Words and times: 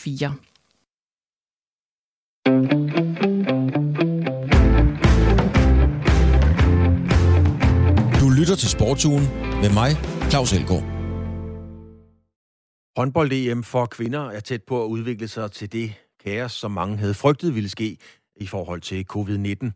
4. 0.00 0.34
Du 8.20 8.30
lytter 8.38 8.56
til 8.58 8.68
Sportsugen 8.68 9.24
med 9.62 9.72
mig, 9.80 9.90
Claus 10.30 10.52
Elgaard. 10.52 10.84
Håndbold-EM 12.96 13.62
for 13.62 13.86
kvinder 13.86 14.30
er 14.30 14.40
tæt 14.40 14.62
på 14.62 14.84
at 14.84 14.88
udvikle 14.88 15.28
sig 15.28 15.52
til 15.52 15.72
det 15.72 15.94
kaos, 16.24 16.52
som 16.52 16.70
mange 16.70 16.96
havde 16.96 17.14
frygtet 17.14 17.54
ville 17.54 17.68
ske 17.68 17.96
i 18.36 18.46
forhold 18.46 18.80
til 18.80 19.06
covid-19. 19.12 19.70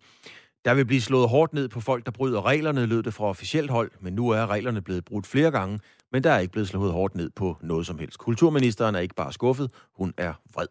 Der 0.64 0.75
vil 0.75 0.86
blive 0.86 1.00
slået 1.00 1.29
hårdt 1.29 1.52
ned 1.52 1.68
på 1.68 1.80
folk, 1.80 2.06
der 2.06 2.11
bryder 2.11 2.46
reglerne, 2.46 2.86
lød 2.86 3.02
det 3.02 3.14
fra 3.14 3.25
officielt 3.25 3.70
hold, 3.70 3.91
men 4.00 4.12
nu 4.12 4.29
er 4.29 4.46
reglerne 4.46 4.82
blevet 4.82 5.04
brudt 5.04 5.27
flere 5.27 5.50
gange, 5.50 5.79
men 6.15 6.25
der 6.25 6.31
er 6.31 6.39
ikke 6.39 6.53
blevet 6.53 6.69
slået 6.69 6.93
hårdt 6.93 7.15
ned 7.15 7.31
på 7.31 7.57
noget 7.61 7.87
som 7.87 7.99
helst. 7.99 8.19
Kulturministeren 8.19 8.95
er 8.95 8.99
ikke 8.99 9.14
bare 9.14 9.33
skuffet, 9.33 9.71
hun 9.96 10.14
er 10.17 10.33
vred. 10.55 10.67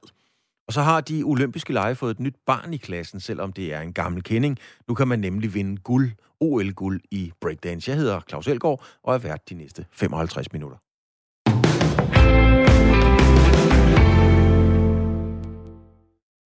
Og 0.68 0.74
så 0.74 0.82
har 0.82 1.02
de 1.02 1.24
olympiske 1.24 1.74
lege 1.74 1.96
fået 1.96 2.12
et 2.12 2.20
nyt 2.20 2.36
barn 2.46 2.74
i 2.74 2.78
klassen, 2.78 3.20
selvom 3.20 3.54
det 3.54 3.74
er 3.74 3.82
en 3.82 3.94
gammel 3.94 4.24
kending. 4.24 4.60
Nu 4.88 4.94
kan 4.94 5.08
man 5.08 5.20
nemlig 5.20 5.54
vinde 5.54 5.78
guld, 5.78 6.12
OL-guld 6.40 7.02
i 7.12 7.32
breakdance. 7.42 7.92
Jeg 7.92 7.98
hedder 7.98 8.22
Claus 8.30 8.48
Elgaard 8.48 8.84
og 9.04 9.14
er 9.16 9.18
vært 9.18 9.50
de 9.50 9.56
næste 9.56 9.86
55 9.92 10.54
minutter. 10.54 10.78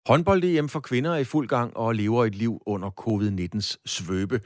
Håndbold-EM 0.07 0.69
for 0.69 0.79
kvinder 0.79 1.11
er 1.11 1.17
i 1.17 1.23
fuld 1.23 1.47
gang 1.47 1.77
og 1.77 1.95
lever 1.95 2.25
et 2.25 2.35
liv 2.35 2.61
under 2.65 2.89
covid-19's 2.89 3.75
svøbe. 3.85 4.39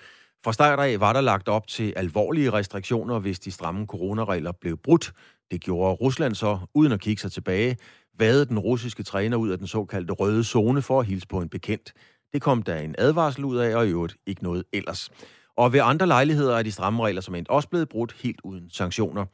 Fra 0.44 0.54
start 0.54 0.80
af 0.80 1.00
var 1.00 1.14
der 1.14 1.22
lagt 1.22 1.48
op 1.48 1.68
til 1.68 1.94
alvorlige 1.96 2.54
restriktioner, 2.54 3.20
hvis 3.20 3.40
de 3.40 3.52
stramme 3.52 3.86
coronaregler 3.86 4.52
blev 4.52 4.78
brudt. 4.78 5.14
Det 5.52 5.62
gjorde 5.62 5.94
Rusland 5.94 6.36
så, 6.36 6.60
uden 6.74 6.92
at 6.92 7.00
kigge 7.00 7.22
sig 7.22 7.32
tilbage, 7.32 7.78
vade 8.18 8.46
den 8.46 8.60
russiske 8.60 9.04
træner 9.04 9.38
ud 9.38 9.50
af 9.50 9.58
den 9.58 9.68
såkaldte 9.68 10.14
røde 10.14 10.44
zone 10.44 10.82
for 10.82 11.00
at 11.00 11.06
hilse 11.06 11.28
på 11.28 11.42
en 11.42 11.50
bekendt. 11.50 11.94
Det 12.34 12.42
kom 12.42 12.64
der 12.64 12.76
en 12.76 12.96
advarsel 12.98 13.46
ud 13.46 13.58
af, 13.58 13.76
og 13.76 13.88
i 13.88 13.90
øvrigt 13.90 14.18
ikke 14.28 14.44
noget 14.44 14.64
ellers. 14.74 15.10
Og 15.58 15.74
ved 15.74 15.80
andre 15.84 16.08
lejligheder 16.08 16.58
er 16.58 16.64
de 16.64 16.72
stramme 16.72 17.06
regler 17.06 17.22
som 17.22 17.36
endt 17.36 17.50
også 17.50 17.70
blevet 17.70 17.90
brudt 17.90 18.16
helt 18.24 18.42
uden 18.44 18.70
sanktioner. 18.70 19.26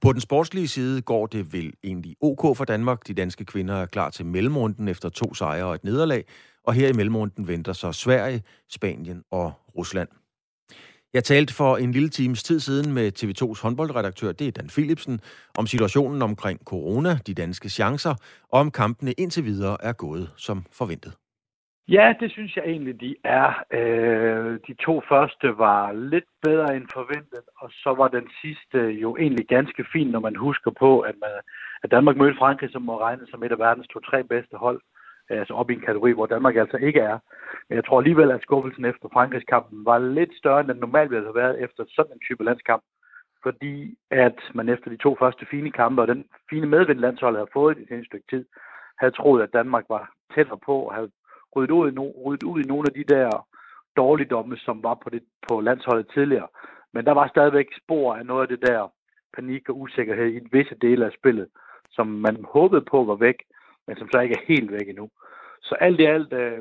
På 0.00 0.12
den 0.12 0.20
sportslige 0.20 0.68
side 0.68 1.02
går 1.02 1.26
det 1.26 1.52
vel 1.52 1.72
egentlig 1.84 2.16
ok 2.20 2.56
for 2.56 2.64
Danmark. 2.64 3.06
De 3.06 3.14
danske 3.14 3.44
kvinder 3.44 3.74
er 3.74 3.86
klar 3.86 4.10
til 4.10 4.26
mellemrunden 4.26 4.88
efter 4.88 5.08
to 5.08 5.34
sejre 5.34 5.64
og 5.64 5.74
et 5.74 5.84
nederlag. 5.84 6.24
Og 6.64 6.74
her 6.74 6.88
i 6.88 6.92
mellemrunden 6.92 7.48
venter 7.48 7.72
så 7.72 7.92
Sverige, 7.92 8.42
Spanien 8.70 9.22
og 9.30 9.52
Rusland. 9.76 10.08
Jeg 11.14 11.24
talte 11.24 11.54
for 11.54 11.76
en 11.76 11.92
lille 11.92 12.08
times 12.08 12.42
tid 12.42 12.60
siden 12.60 12.94
med 12.94 13.06
TV2's 13.18 13.62
håndboldredaktør, 13.62 14.32
det 14.32 14.46
er 14.48 14.52
Dan 14.52 14.70
Philipsen, 14.76 15.20
om 15.58 15.66
situationen 15.66 16.22
omkring 16.22 16.58
corona, 16.64 17.12
de 17.26 17.34
danske 17.34 17.68
chancer, 17.68 18.14
og 18.52 18.60
om 18.60 18.70
kampene 18.70 19.12
indtil 19.12 19.44
videre 19.44 19.76
er 19.80 19.92
gået 19.92 20.30
som 20.36 20.58
forventet. 20.78 21.12
Ja, 21.88 22.14
det 22.20 22.30
synes 22.32 22.56
jeg 22.56 22.64
egentlig, 22.64 23.00
de 23.00 23.16
er. 23.24 23.50
Øh, 23.78 24.58
de 24.68 24.74
to 24.74 25.02
første 25.08 25.58
var 25.58 25.92
lidt 25.92 26.30
bedre 26.42 26.76
end 26.76 26.86
forventet, 26.92 27.44
og 27.60 27.70
så 27.82 27.94
var 28.00 28.08
den 28.08 28.26
sidste 28.42 28.78
jo 28.78 29.16
egentlig 29.16 29.46
ganske 29.48 29.84
fin, 29.92 30.06
når 30.06 30.20
man 30.20 30.36
husker 30.36 30.70
på, 30.70 31.00
at, 31.00 31.14
man, 31.20 31.30
at 31.82 31.90
Danmark 31.90 32.16
mødte 32.16 32.38
Frankrig, 32.38 32.70
som 32.72 32.82
må 32.82 33.00
regnes 33.00 33.28
som 33.28 33.42
et 33.42 33.52
af 33.52 33.58
verdens 33.58 33.88
to-tre 33.88 34.24
bedste 34.24 34.56
hold, 34.56 34.80
Øh, 35.32 35.38
altså 35.38 35.54
op 35.54 35.70
i 35.70 35.74
en 35.74 35.80
kategori, 35.80 36.12
hvor 36.12 36.26
Danmark 36.26 36.56
altså 36.56 36.76
ikke 36.76 37.00
er. 37.00 37.18
Men 37.68 37.76
jeg 37.76 37.84
tror 37.84 37.98
alligevel, 37.98 38.30
at 38.30 38.42
skuffelsen 38.42 38.84
efter 38.84 39.08
Frankrigskampen 39.12 39.84
var 39.84 39.98
lidt 39.98 40.34
større, 40.36 40.60
end 40.60 40.68
den 40.68 40.76
normalt 40.76 41.10
ville 41.10 41.24
have 41.24 41.34
været 41.34 41.60
efter 41.64 41.84
sådan 41.88 42.12
en 42.12 42.20
type 42.26 42.44
landskamp. 42.44 42.82
Fordi 43.42 43.96
at 44.10 44.38
man 44.54 44.68
efter 44.68 44.90
de 44.90 44.96
to 44.96 45.16
første 45.18 45.46
fine 45.50 45.70
kampe 45.70 46.02
og 46.02 46.08
den 46.08 46.24
fine 46.50 46.66
medvind 46.66 46.98
landsholdet 46.98 47.38
havde 47.38 47.50
fået 47.52 47.78
i 47.78 47.84
det 47.84 48.06
stykke 48.06 48.26
tid, 48.30 48.44
havde 48.98 49.16
troet, 49.16 49.42
at 49.42 49.52
Danmark 49.52 49.84
var 49.88 50.12
tættere 50.34 50.58
på 50.66 50.76
og 50.82 50.94
havde 50.94 51.10
ryddet 51.56 51.70
ud, 51.70 51.90
i 51.90 51.94
no, 51.94 52.06
ryddet 52.24 52.42
ud 52.42 52.60
i 52.60 52.68
nogle 52.68 52.84
af 52.88 52.94
de 52.94 53.14
der 53.14 53.46
dårligdomme, 53.96 54.56
som 54.56 54.82
var 54.82 54.94
på, 54.94 55.10
det, 55.10 55.22
på 55.48 55.60
landsholdet 55.60 56.06
tidligere. 56.14 56.48
Men 56.92 57.04
der 57.04 57.12
var 57.12 57.28
stadigvæk 57.28 57.66
spor 57.82 58.14
af 58.14 58.26
noget 58.26 58.42
af 58.42 58.48
det 58.48 58.68
der 58.68 58.92
panik 59.36 59.68
og 59.68 59.80
usikkerhed 59.80 60.28
i 60.34 60.48
visse 60.52 60.74
dele 60.74 61.06
af 61.06 61.12
spillet, 61.18 61.48
som 61.90 62.06
man 62.06 62.44
håbede 62.44 62.84
på 62.90 63.04
var 63.04 63.14
væk, 63.14 63.38
men 63.86 63.96
som 63.96 64.08
så 64.12 64.20
ikke 64.20 64.34
er 64.34 64.44
helt 64.48 64.72
væk 64.72 64.88
endnu. 64.88 65.08
Så 65.62 65.74
alt 65.74 66.00
i 66.00 66.04
alt 66.04 66.32
øh, 66.32 66.58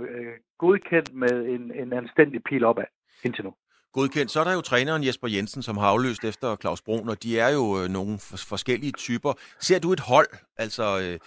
godkendt 0.58 1.14
med 1.14 1.46
en, 1.56 1.72
en 1.82 1.94
anstændig 1.94 2.44
pil 2.44 2.64
opad 2.64 2.86
indtil 3.24 3.44
nu. 3.44 3.54
Godkendt. 3.94 4.32
Så 4.32 4.40
er 4.40 4.44
der 4.44 4.54
jo 4.54 4.62
træneren 4.62 5.06
Jesper 5.08 5.28
Jensen, 5.28 5.62
som 5.64 5.78
har 5.78 5.88
afløst 5.88 6.24
efter 6.24 6.56
Claus 6.56 6.82
Brun, 6.82 7.10
og 7.10 7.24
de 7.24 7.40
er 7.40 7.50
jo 7.60 7.66
øh, 7.80 7.88
nogle 7.98 8.14
forskellige 8.54 8.92
typer. 8.92 9.34
Ser 9.60 9.80
du 9.80 9.94
et 9.94 10.04
hold, 10.14 10.32
altså 10.58 10.86
øh, 11.04 11.20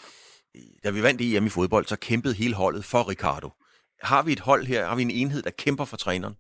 da 0.85 0.89
vi 0.91 1.03
vandt 1.07 1.21
EM 1.21 1.47
i 1.47 1.55
fodbold, 1.57 1.85
så 1.85 1.99
kæmpede 2.09 2.35
hele 2.43 2.55
holdet 2.63 2.85
for 2.93 3.03
Ricardo. 3.13 3.49
Har 4.03 4.23
vi 4.27 4.33
et 4.33 4.47
hold 4.49 4.63
her? 4.73 4.87
Har 4.87 4.97
vi 4.97 5.03
en 5.03 5.19
enhed, 5.21 5.43
der 5.43 5.61
kæmper 5.65 5.85
for 5.91 5.97
træneren? 5.97 6.37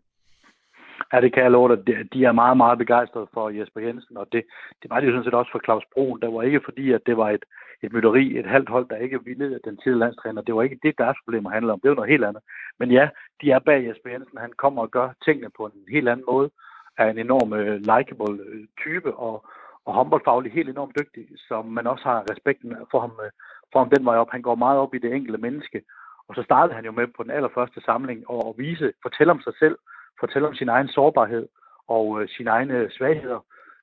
Ja, 1.12 1.20
det 1.20 1.30
kan 1.34 1.42
jeg 1.42 1.50
love 1.50 1.68
dig. 1.76 1.78
De 2.12 2.24
er 2.24 2.32
meget, 2.42 2.56
meget 2.56 2.78
begejstrede 2.78 3.28
for 3.34 3.44
Jesper 3.58 3.80
Jensen, 3.80 4.16
og 4.16 4.26
det, 4.32 4.42
det 4.82 4.90
var 4.90 5.00
det 5.00 5.06
jo 5.06 5.12
sådan 5.12 5.24
set 5.24 5.40
også 5.40 5.52
for 5.52 5.62
Claus 5.64 5.84
Broen. 5.92 6.20
Det 6.22 6.32
var 6.32 6.42
ikke 6.42 6.60
fordi, 6.64 6.92
at 6.92 7.02
det 7.06 7.16
var 7.16 7.30
et, 7.30 7.44
et 7.84 7.92
mytteri, 7.92 8.38
et 8.38 8.46
halvt 8.46 8.68
hold, 8.68 8.88
der 8.88 8.96
ikke 8.96 9.24
ville 9.24 9.60
den 9.64 9.76
tidligere 9.76 9.98
landstræner. 9.98 10.42
Det 10.42 10.54
var 10.54 10.62
ikke 10.62 10.78
det, 10.82 10.98
deres 10.98 11.16
problemer 11.24 11.50
handler 11.50 11.72
om. 11.72 11.80
Det 11.80 11.88
var 11.88 11.94
noget 11.94 12.10
helt 12.10 12.24
andet. 12.24 12.42
Men 12.78 12.90
ja, 12.90 13.08
de 13.40 13.50
er 13.50 13.58
bag 13.58 13.86
Jesper 13.86 14.10
Jensen. 14.10 14.38
Han 14.38 14.52
kommer 14.52 14.82
og 14.82 14.90
gør 14.90 15.08
tingene 15.24 15.50
på 15.56 15.66
en 15.66 15.72
helt 15.88 16.08
anden 16.08 16.26
måde. 16.30 16.50
Er 16.98 17.10
en 17.10 17.18
enorm 17.18 17.52
øh, 17.52 17.74
uh, 17.74 17.80
likable 17.92 18.44
øh, 18.44 18.66
type, 18.82 19.14
og, 19.14 19.46
og 19.84 19.94
håndboldfaglig 19.94 20.52
helt 20.52 20.68
enormt 20.68 20.96
dygtig, 20.98 21.26
som 21.48 21.66
man 21.66 21.86
også 21.86 22.04
har 22.04 22.30
respekten 22.30 22.76
for 22.90 23.00
ham, 23.00 23.12
øh, 23.24 23.30
for 23.72 23.78
ham 23.78 23.90
den 23.90 24.04
vej 24.04 24.16
op. 24.16 24.30
Han 24.30 24.42
går 24.42 24.54
meget 24.54 24.78
op 24.78 24.94
i 24.94 24.98
det 24.98 25.14
enkelte 25.14 25.40
menneske. 25.40 25.82
Og 26.28 26.34
så 26.34 26.42
startede 26.42 26.74
han 26.74 26.84
jo 26.84 26.92
med 26.92 27.06
på 27.06 27.22
den 27.22 27.30
allerførste 27.30 27.80
samling 27.80 28.30
og 28.30 28.48
at 28.48 28.54
vise, 28.58 28.92
fortælle 29.02 29.30
om 29.30 29.40
sig 29.40 29.52
selv, 29.58 29.76
fortælle 30.20 30.48
om 30.48 30.54
sin 30.54 30.68
egen 30.68 30.88
sårbarhed 30.88 31.48
og 31.88 32.22
øh, 32.22 32.28
sine 32.28 32.50
egne 32.50 32.90
svagheder. 32.90 33.40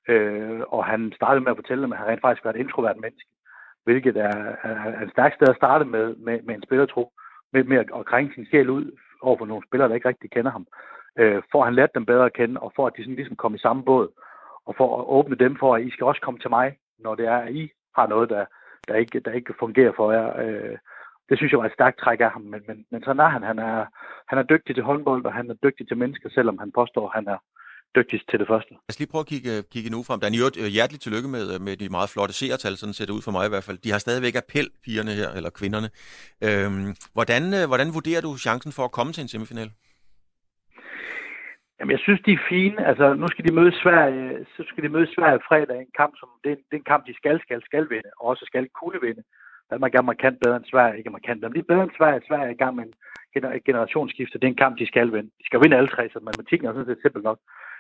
Øh, 0.07 0.61
og 0.67 0.85
han 0.85 1.11
startede 1.15 1.43
med 1.43 1.51
at 1.51 1.57
fortælle, 1.57 1.83
at 1.83 1.97
han 1.97 2.07
rent 2.07 2.21
faktisk 2.21 2.45
var 2.45 2.51
et 2.51 2.63
introvert 2.63 2.97
menneske, 2.97 3.29
hvilket 3.83 4.17
er, 4.17 4.55
er, 4.63 4.75
er 4.97 5.01
et 5.05 5.11
stærkt 5.11 5.35
sted 5.35 5.47
at 5.47 5.55
starte 5.55 5.85
med, 5.85 6.15
med, 6.15 6.41
med 6.41 6.55
en 6.55 6.63
spillertro, 6.63 7.11
med, 7.53 7.63
med 7.63 7.77
at, 7.77 7.89
at 7.95 8.05
krænge 8.05 8.33
sin 8.33 8.45
sjæl 8.45 8.69
ud 8.69 8.97
over 9.21 9.37
for 9.37 9.45
nogle 9.45 9.67
spillere, 9.67 9.89
der 9.89 9.95
ikke 9.95 10.07
rigtig 10.07 10.31
kender 10.31 10.51
ham. 10.51 10.67
Øh, 11.19 11.41
for 11.51 11.59
at 11.61 11.67
han 11.67 11.75
lærte 11.75 11.91
dem 11.95 12.05
bedre 12.05 12.25
at 12.25 12.33
kende, 12.33 12.59
og 12.59 12.71
for 12.75 12.87
at 12.87 12.93
de 12.97 13.03
sådan 13.03 13.15
ligesom 13.15 13.35
kom 13.35 13.55
i 13.55 13.65
samme 13.65 13.83
båd, 13.85 14.07
og 14.65 14.75
for 14.77 14.99
at 14.99 15.05
åbne 15.07 15.35
dem 15.35 15.57
for, 15.59 15.75
at 15.75 15.83
I 15.83 15.91
skal 15.91 16.05
også 16.05 16.21
komme 16.21 16.39
til 16.39 16.49
mig, 16.49 16.77
når 16.99 17.15
det 17.15 17.25
er, 17.25 17.37
at 17.37 17.53
I 17.53 17.71
har 17.95 18.07
noget, 18.07 18.29
der, 18.29 18.45
der, 18.87 18.95
ikke, 18.95 19.19
der 19.19 19.31
ikke 19.31 19.53
fungerer 19.59 19.93
for 19.95 20.11
jer. 20.11 20.39
Øh, 20.43 20.77
det 21.29 21.37
synes 21.37 21.51
jeg 21.51 21.59
var 21.59 21.65
et 21.65 21.73
stærkt 21.79 21.99
træk 21.99 22.19
af 22.19 22.31
ham, 22.31 22.41
men, 22.41 22.61
men, 22.67 22.85
men 22.91 23.03
sådan 23.03 23.19
er 23.19 23.29
han. 23.35 23.43
Han 23.43 23.59
er, 23.59 23.85
han 24.27 24.37
er 24.39 24.43
dygtig 24.43 24.75
til 24.75 24.83
håndbold, 24.83 25.25
og 25.25 25.33
han 25.33 25.49
er 25.49 25.53
dygtig 25.53 25.87
til 25.87 25.97
mennesker, 25.97 26.29
selvom 26.29 26.57
han 26.57 26.71
påstår, 26.71 27.05
at 27.07 27.15
han 27.15 27.27
er 27.27 27.37
dygtigst 27.95 28.25
til 28.29 28.39
det 28.39 28.47
første. 28.47 28.71
Lad 28.71 28.89
os 28.93 28.99
lige 28.99 29.11
prøve 29.11 29.25
at 29.25 29.31
kigge, 29.33 29.51
kigge 29.73 29.89
nu 29.89 30.03
frem. 30.07 30.19
Dan, 30.19 30.33
øh, 30.61 30.67
hjerteligt 30.75 31.03
tillykke 31.03 31.29
med, 31.35 31.45
øh, 31.53 31.61
med 31.67 31.73
de 31.81 31.89
meget 31.97 32.09
flotte 32.13 32.33
seertal, 32.39 32.77
sådan 32.77 32.93
ser 32.93 33.05
det 33.05 33.13
ud 33.17 33.21
for 33.21 33.31
mig 33.31 33.45
i 33.45 33.53
hvert 33.53 33.67
fald. 33.67 33.77
De 33.77 33.91
har 33.91 33.99
stadigvæk 33.99 34.35
appel, 34.35 34.67
pigerne 34.85 35.11
her, 35.19 35.29
eller 35.37 35.49
kvinderne. 35.59 35.89
Øhm, 36.47 36.89
hvordan, 37.17 37.43
øh, 37.57 37.63
hvordan 37.71 37.89
vurderer 37.97 38.21
du 38.21 38.31
chancen 38.47 38.71
for 38.77 38.83
at 38.85 38.95
komme 38.97 39.11
til 39.13 39.21
en 39.21 39.31
semifinal? 39.33 39.69
Jamen, 41.77 41.91
jeg 41.95 42.03
synes, 42.05 42.21
de 42.27 42.31
er 42.39 42.43
fine. 42.53 42.77
Altså, 42.89 43.05
nu 43.21 43.27
skal 43.27 43.45
de 43.47 43.53
møde 43.59 43.73
Sverige, 43.83 44.45
så 44.55 44.61
skal 44.69 44.83
de 44.83 44.89
møde 44.95 45.07
Sverige 45.15 45.39
fredag. 45.47 45.77
En 45.79 45.95
kamp, 46.01 46.13
som, 46.19 46.29
det, 46.43 46.51
er, 46.51 46.59
det 46.67 46.75
er 46.75 46.81
en 46.83 46.91
kamp, 46.93 47.03
de 47.09 47.13
skal, 47.21 47.35
skal, 47.45 47.59
skal 47.69 47.85
vinde, 47.93 48.09
og 48.19 48.25
også 48.31 48.43
skal 48.51 48.65
kunne 48.79 48.99
vinde. 49.07 49.23
Danmark 49.71 49.95
er 49.95 50.01
markant 50.01 50.37
bedre 50.43 50.55
end 50.57 50.65
Sverige, 50.71 50.97
ikke 50.97 51.09
markant, 51.09 51.41
men 51.41 51.53
de 51.53 51.59
er 51.59 51.71
bedre 51.71 51.83
end 51.83 51.97
Sverige. 51.97 52.21
Sverige 52.27 52.47
er 52.47 52.55
i 52.55 52.61
gang 52.63 52.75
med 52.75 52.83
en 52.85 52.93
generationsskifte. 53.65 54.39
Det 54.39 54.43
er 54.43 54.53
en 54.55 54.63
kamp, 54.63 54.79
de 54.79 54.87
skal 54.87 55.11
vinde. 55.15 55.29
De 55.39 55.45
skal 55.45 55.61
vinde 55.63 55.77
alle 55.77 55.89
tre, 55.95 56.09
så 56.09 56.19
matematikken 56.19 56.67
er 56.67 56.73
sådan 56.73 56.85
set 56.85 57.01
simpelt 57.01 57.23
nok. 57.23 57.39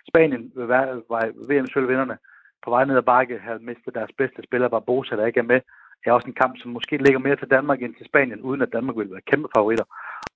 Spanien 0.09 0.51
vil 0.55 0.67
var 0.67 1.21
VM-sølvvinderne 1.49 2.17
på 2.63 2.69
vej 2.69 2.85
ned 2.85 2.97
ad 2.97 3.07
bakke, 3.13 3.39
havde 3.39 3.67
mistet 3.69 3.95
deres 3.95 4.11
bedste 4.17 4.41
spiller, 4.43 4.67
Barbosa, 4.67 5.15
der 5.15 5.25
ikke 5.25 5.39
er 5.39 5.51
med. 5.53 5.61
Det 5.99 6.07
er 6.07 6.11
også 6.11 6.27
en 6.27 6.41
kamp, 6.41 6.53
som 6.57 6.71
måske 6.71 6.97
ligger 6.97 7.19
mere 7.19 7.35
til 7.35 7.49
Danmark 7.55 7.81
end 7.81 7.95
til 7.95 8.05
Spanien, 8.05 8.41
uden 8.41 8.61
at 8.61 8.73
Danmark 8.73 8.97
vil 8.97 9.11
være 9.11 9.29
kæmpe 9.31 9.47
favoritter. 9.55 9.85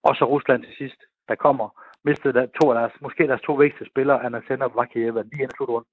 Og 0.04 0.16
så 0.16 0.26
Rusland 0.26 0.64
til 0.64 0.76
sidst, 0.78 1.00
der 1.30 1.36
kommer, 1.36 1.68
mistede 2.04 2.34
der 2.34 2.46
to 2.46 2.72
af 2.72 2.76
deres, 2.80 2.94
måske 3.02 3.28
deres 3.28 3.42
to 3.42 3.54
vigtigste 3.54 3.92
spillere, 3.92 4.24
Anna 4.26 4.42
Sender 4.48 4.66
og 4.66 4.76
Vakieva, 4.76 5.22
lige 5.22 5.44
inden 5.44 5.56
slutrunden. 5.56 5.92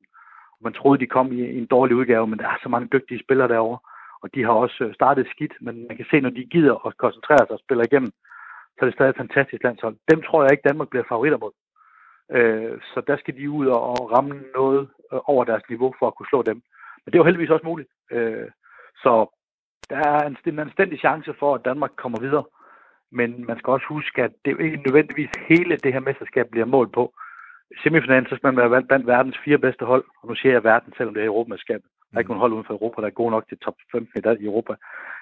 Man 0.60 0.72
troede, 0.72 1.00
de 1.00 1.06
kom 1.06 1.32
i 1.32 1.58
en 1.58 1.66
dårlig 1.66 1.96
udgave, 1.96 2.26
men 2.26 2.38
der 2.38 2.48
er 2.48 2.58
så 2.62 2.68
mange 2.68 2.88
dygtige 2.92 3.24
spillere 3.24 3.48
derovre 3.48 3.78
og 4.22 4.34
de 4.34 4.44
har 4.44 4.52
også 4.52 4.84
øh, 4.84 4.94
startet 4.94 5.26
skidt, 5.34 5.54
men 5.60 5.86
man 5.88 5.96
kan 5.96 6.06
se, 6.10 6.20
når 6.20 6.30
de 6.30 6.44
gider 6.54 6.86
at 6.86 6.96
koncentrere 6.96 7.44
sig 7.46 7.50
og 7.50 7.64
spiller 7.64 7.84
igennem, 7.84 8.12
så 8.72 8.78
er 8.80 8.84
det 8.84 8.94
stadig 8.94 9.10
et 9.10 9.22
fantastisk 9.24 9.62
landshold. 9.62 9.96
Dem 10.10 10.22
tror 10.22 10.42
jeg 10.42 10.52
ikke, 10.52 10.68
Danmark 10.68 10.88
bliver 10.90 11.04
favoritter 11.08 11.38
mod. 11.38 11.52
Øh, 12.36 12.80
så 12.80 13.02
der 13.06 13.16
skal 13.16 13.36
de 13.36 13.50
ud 13.50 13.66
og 13.66 14.12
ramme 14.12 14.34
noget 14.54 14.88
øh, 15.12 15.20
over 15.24 15.44
deres 15.44 15.62
niveau 15.68 15.94
for 15.98 16.06
at 16.06 16.14
kunne 16.14 16.32
slå 16.32 16.42
dem. 16.42 16.62
Men 17.02 17.06
det 17.06 17.14
er 17.14 17.22
jo 17.22 17.28
heldigvis 17.28 17.50
også 17.50 17.66
muligt. 17.66 17.90
Øh, 18.10 18.48
så 19.02 19.12
der 19.90 19.96
er 19.96 20.26
en, 20.26 20.36
en 20.46 20.58
anstændig 20.58 20.98
chance 20.98 21.34
for, 21.38 21.54
at 21.54 21.64
Danmark 21.64 21.90
kommer 21.96 22.20
videre. 22.20 22.44
Men 23.12 23.46
man 23.46 23.58
skal 23.58 23.70
også 23.70 23.86
huske, 23.88 24.22
at 24.22 24.32
det 24.44 24.50
er 24.52 24.64
ikke 24.64 24.86
nødvendigvis 24.86 25.30
hele 25.48 25.76
det 25.76 25.92
her 25.92 26.00
mesterskab 26.00 26.46
bliver 26.50 26.66
målt 26.66 26.92
på. 26.92 27.14
I 27.70 27.74
semifinalen, 27.82 28.26
så 28.26 28.36
skal 28.36 28.54
man 28.54 28.70
være 28.70 28.82
blandt 28.82 29.06
verdens 29.06 29.38
fire 29.44 29.58
bedste 29.58 29.84
hold, 29.84 30.04
og 30.22 30.28
nu 30.28 30.34
siger 30.34 30.52
jeg 30.52 30.64
verden, 30.64 30.92
selvom 30.96 31.14
det 31.14 31.22
er 31.22 31.26
Europamesterskabet. 31.26 31.88
Der 32.12 32.16
er 32.16 32.20
ikke 32.20 32.30
nogen 32.30 32.40
hold 32.40 32.52
uden 32.52 32.64
for 32.64 32.74
Europa, 32.74 33.00
der 33.00 33.06
er 33.06 33.20
gode 33.20 33.30
nok 33.30 33.48
til 33.48 33.58
top 33.58 33.74
15 33.92 34.36
i 34.40 34.44
Europa. 34.44 34.74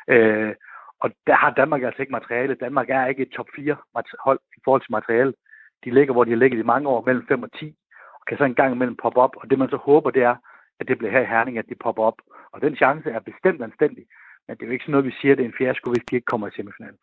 Øh, 0.09 0.55
Og 1.01 1.11
der 1.27 1.35
har 1.35 1.51
Danmark 1.51 1.83
altså 1.83 2.03
ikke 2.03 2.13
materiale. 2.13 2.55
Danmark 2.55 2.91
er 2.91 3.07
ikke 3.07 3.23
et 3.23 3.33
top 3.37 3.47
4 3.57 3.77
hold 4.25 4.41
i 4.57 4.61
forhold 4.65 4.83
til 4.83 4.93
materiale. 4.93 5.33
De 5.85 5.91
ligger, 5.91 6.13
hvor 6.13 6.25
de 6.25 6.31
har 6.31 6.37
ligget 6.37 6.59
i 6.59 6.71
mange 6.73 6.89
år, 6.89 7.05
mellem 7.07 7.27
5 7.29 7.43
og 7.43 7.53
10, 7.53 7.77
og 8.15 8.25
kan 8.27 8.39
så 8.39 8.45
en 8.45 8.55
gang 8.55 8.75
imellem 8.75 8.97
poppe 8.97 9.21
op. 9.21 9.35
Og 9.37 9.51
det 9.51 9.59
man 9.59 9.71
så 9.71 9.77
håber, 9.77 10.11
det 10.11 10.23
er, 10.23 10.37
at 10.81 10.89
det 10.89 10.99
bliver 10.99 11.11
her 11.13 11.21
i 11.21 11.33
Herning, 11.33 11.59
at 11.59 11.69
de 11.69 11.75
popper 11.75 12.03
op. 12.03 12.19
Og 12.53 12.61
den 12.61 12.77
chance 12.77 13.11
er 13.11 13.21
bestemt 13.21 13.63
anstændig. 13.63 14.05
Men 14.49 14.57
det 14.57 14.63
er 14.63 14.67
jo 14.67 14.73
ikke 14.73 14.83
sådan 14.85 14.93
noget, 14.93 15.07
vi 15.07 15.15
siger, 15.21 15.33
at 15.33 15.39
det 15.39 15.45
er 15.45 15.49
en 15.49 15.59
fiasko, 15.59 15.91
hvis 15.91 16.05
de 16.11 16.17
ikke 16.17 16.31
kommer 16.33 16.47
i 16.49 16.57
semifinalen. 16.57 16.99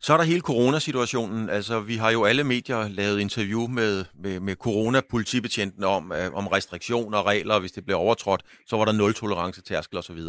Så 0.00 0.12
er 0.12 0.16
der 0.16 0.24
hele 0.24 0.40
coronasituationen. 0.40 1.48
Altså, 1.50 1.80
vi 1.80 1.96
har 2.02 2.10
jo 2.16 2.24
alle 2.24 2.44
medier 2.44 2.80
lavet 3.00 3.18
interview 3.20 3.62
med, 3.78 3.94
med, 4.24 4.40
med 4.40 4.54
coronapolitibetjenten 4.66 5.84
om, 5.84 6.12
øh, 6.12 6.28
om 6.40 6.46
restriktioner 6.46 7.18
og 7.18 7.26
regler, 7.26 7.54
og 7.54 7.60
hvis 7.60 7.72
det 7.72 7.84
blev 7.84 7.96
overtrådt, 7.96 8.42
så 8.66 8.76
var 8.76 8.84
der 8.84 8.92
nul 8.92 9.12
tolerance 9.14 9.62
tærskel 9.62 9.98
osv. 9.98 10.20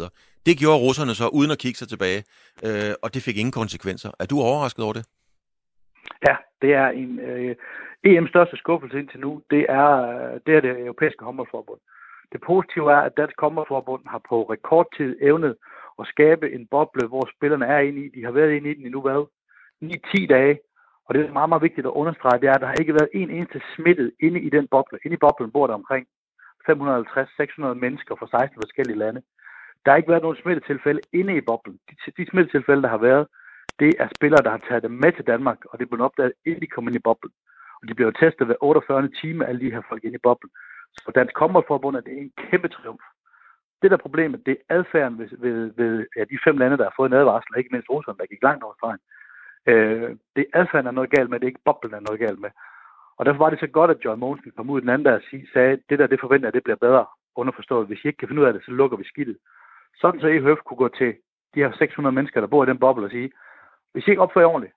Det 0.46 0.54
gjorde 0.58 0.78
russerne 0.86 1.14
så, 1.20 1.26
uden 1.38 1.50
at 1.50 1.58
kigge 1.58 1.78
sig 1.78 1.88
tilbage, 1.88 2.20
øh, 2.66 2.92
og 3.02 3.14
det 3.14 3.22
fik 3.22 3.36
ingen 3.36 3.56
konsekvenser. 3.60 4.10
Er 4.20 4.26
du 4.26 4.36
overrasket 4.40 4.84
over 4.84 4.94
det? 4.98 5.04
Ja, 6.28 6.34
det 6.62 6.70
er 6.82 6.88
en 7.02 7.20
øh, 7.20 7.56
EM's 8.06 8.28
største 8.28 8.56
skuffelse 8.56 8.98
indtil 8.98 9.20
nu. 9.20 9.42
Det 9.50 9.66
er 9.68 9.90
øh, 10.12 10.40
det, 10.46 10.52
er 10.56 10.60
det 10.60 10.72
europæiske 10.88 11.24
håndboldforbund. 11.24 11.80
Det 12.32 12.40
positive 12.40 12.92
er, 12.92 13.00
at 13.08 13.16
Dansk 13.16 13.40
Håndboldforbund 13.40 14.02
har 14.06 14.22
på 14.28 14.42
rekordtid 14.42 15.16
evnet 15.20 15.56
at 16.00 16.06
skabe 16.06 16.52
en 16.52 16.66
boble, 16.70 17.06
hvor 17.08 17.28
spillerne 17.36 17.66
er 17.66 17.78
inde 17.78 18.00
i. 18.04 18.08
De 18.08 18.24
har 18.24 18.32
været 18.32 18.52
inde 18.52 18.70
i 18.70 18.74
den 18.74 18.86
i 18.86 18.88
nu 18.88 19.00
hvad? 19.00 19.26
9-10 19.84 20.26
dage. 20.26 20.58
Og 21.06 21.14
det 21.14 21.24
er 21.24 21.32
meget, 21.32 21.48
meget 21.48 21.62
vigtigt 21.62 21.86
at 21.86 21.98
understrege, 22.02 22.40
det 22.40 22.48
er, 22.48 22.54
at 22.54 22.60
der 22.60 22.66
har 22.66 22.80
ikke 22.80 22.94
været 22.94 23.08
en 23.12 23.30
eneste 23.30 23.60
smittet 23.76 24.12
inde 24.20 24.40
i 24.40 24.50
den 24.50 24.68
boble. 24.68 24.98
Inde 25.04 25.14
i 25.14 25.24
boblen 25.24 25.50
bor 25.52 25.66
der 25.66 25.74
omkring 25.74 26.06
550-600 26.70 27.74
mennesker 27.84 28.14
fra 28.16 28.40
16 28.40 28.62
forskellige 28.62 28.98
lande. 28.98 29.22
Der 29.84 29.90
har 29.90 29.96
ikke 29.96 30.12
været 30.12 30.22
nogen 30.22 30.42
smittetilfælde 30.42 31.00
inde 31.12 31.36
i 31.36 31.40
boblen. 31.40 31.78
De, 31.90 32.12
de 32.16 32.30
smittetilfælde, 32.30 32.82
der 32.82 32.88
har 32.88 33.02
været, 33.10 33.26
det 33.78 33.94
er 33.98 34.08
spillere, 34.16 34.42
der 34.42 34.50
har 34.50 34.62
taget 34.68 34.82
dem 34.82 34.90
med 34.90 35.12
til 35.12 35.26
Danmark, 35.26 35.58
og 35.70 35.78
det 35.78 35.84
er 35.84 35.88
blevet 35.88 36.04
opdaget, 36.08 36.32
inden 36.46 36.62
de 36.62 36.66
kom 36.66 36.88
ind 36.88 36.96
i 36.96 37.06
boblen. 37.08 37.32
Og 37.82 37.88
de 37.88 37.94
bliver 37.94 38.10
testet 38.10 38.46
hver 38.46 38.60
48 38.60 39.08
time, 39.20 39.46
alle 39.46 39.60
de 39.60 39.70
her 39.74 39.82
folk 39.88 40.04
ind 40.04 40.14
i 40.14 40.24
boblen. 40.26 40.50
Så 41.02 41.12
Dansk 41.14 41.38
Håndboldforbund 41.38 41.96
er 41.96 42.00
det 42.00 42.18
en 42.18 42.32
kæmpe 42.36 42.68
triumf. 42.68 43.04
Det 43.82 43.90
der 43.90 43.96
problemet, 43.96 44.46
det 44.46 44.56
er 44.56 44.74
adfærden 44.76 45.18
ved, 45.18 45.28
ved, 45.38 45.72
ved 45.76 46.06
ja, 46.16 46.24
de 46.24 46.38
fem 46.44 46.58
lande, 46.58 46.76
der 46.76 46.84
har 46.84 46.94
fået 46.96 47.10
en 47.10 47.20
advarsel, 47.20 47.52
og 47.52 47.58
ikke 47.58 47.72
mindst 47.72 47.90
Rusland, 47.90 48.18
der 48.18 48.26
gik 48.26 48.42
langt 48.42 48.64
over 48.64 48.74
stregen. 48.74 49.00
Øh, 49.66 50.16
det 50.36 50.46
adfærden 50.54 50.86
er 50.86 50.90
noget 50.90 51.10
galt 51.10 51.30
med, 51.30 51.40
det 51.40 51.46
er 51.46 51.54
ikke 51.54 51.64
boblen 51.64 51.94
er 51.94 52.00
noget 52.00 52.20
galt 52.20 52.40
med. 52.40 52.50
Og 53.18 53.26
derfor 53.26 53.38
var 53.38 53.50
det 53.50 53.60
så 53.60 53.66
godt, 53.66 53.90
at 53.90 54.04
John 54.04 54.20
Monsen 54.20 54.52
kom 54.56 54.70
ud 54.70 54.80
den 54.80 54.88
anden 54.88 55.06
dag 55.06 55.14
og 55.14 55.22
sagde, 55.52 55.78
det 55.90 55.98
der, 55.98 56.06
det 56.06 56.20
forventer 56.20 56.46
jeg, 56.48 56.54
det 56.54 56.64
bliver 56.64 56.76
bedre 56.76 57.06
underforstået. 57.36 57.86
Hvis 57.86 58.04
I 58.04 58.06
ikke 58.06 58.18
kan 58.18 58.28
finde 58.28 58.42
ud 58.42 58.46
af 58.46 58.52
det, 58.52 58.64
så 58.64 58.70
lukker 58.70 58.96
vi 58.96 59.04
skidtet. 59.04 59.36
Sådan 60.00 60.20
så 60.20 60.26
EHF 60.26 60.60
kunne 60.64 60.82
gå 60.84 60.88
til 60.88 61.14
de 61.54 61.60
her 61.60 61.72
600 61.78 62.14
mennesker, 62.14 62.40
der 62.40 62.48
bor 62.48 62.64
i 62.64 62.66
den 62.66 62.78
boble 62.78 63.06
og 63.06 63.10
sige, 63.10 63.30
hvis 63.92 64.06
I 64.06 64.10
ikke 64.10 64.22
opfører 64.22 64.46
ordentligt, 64.46 64.74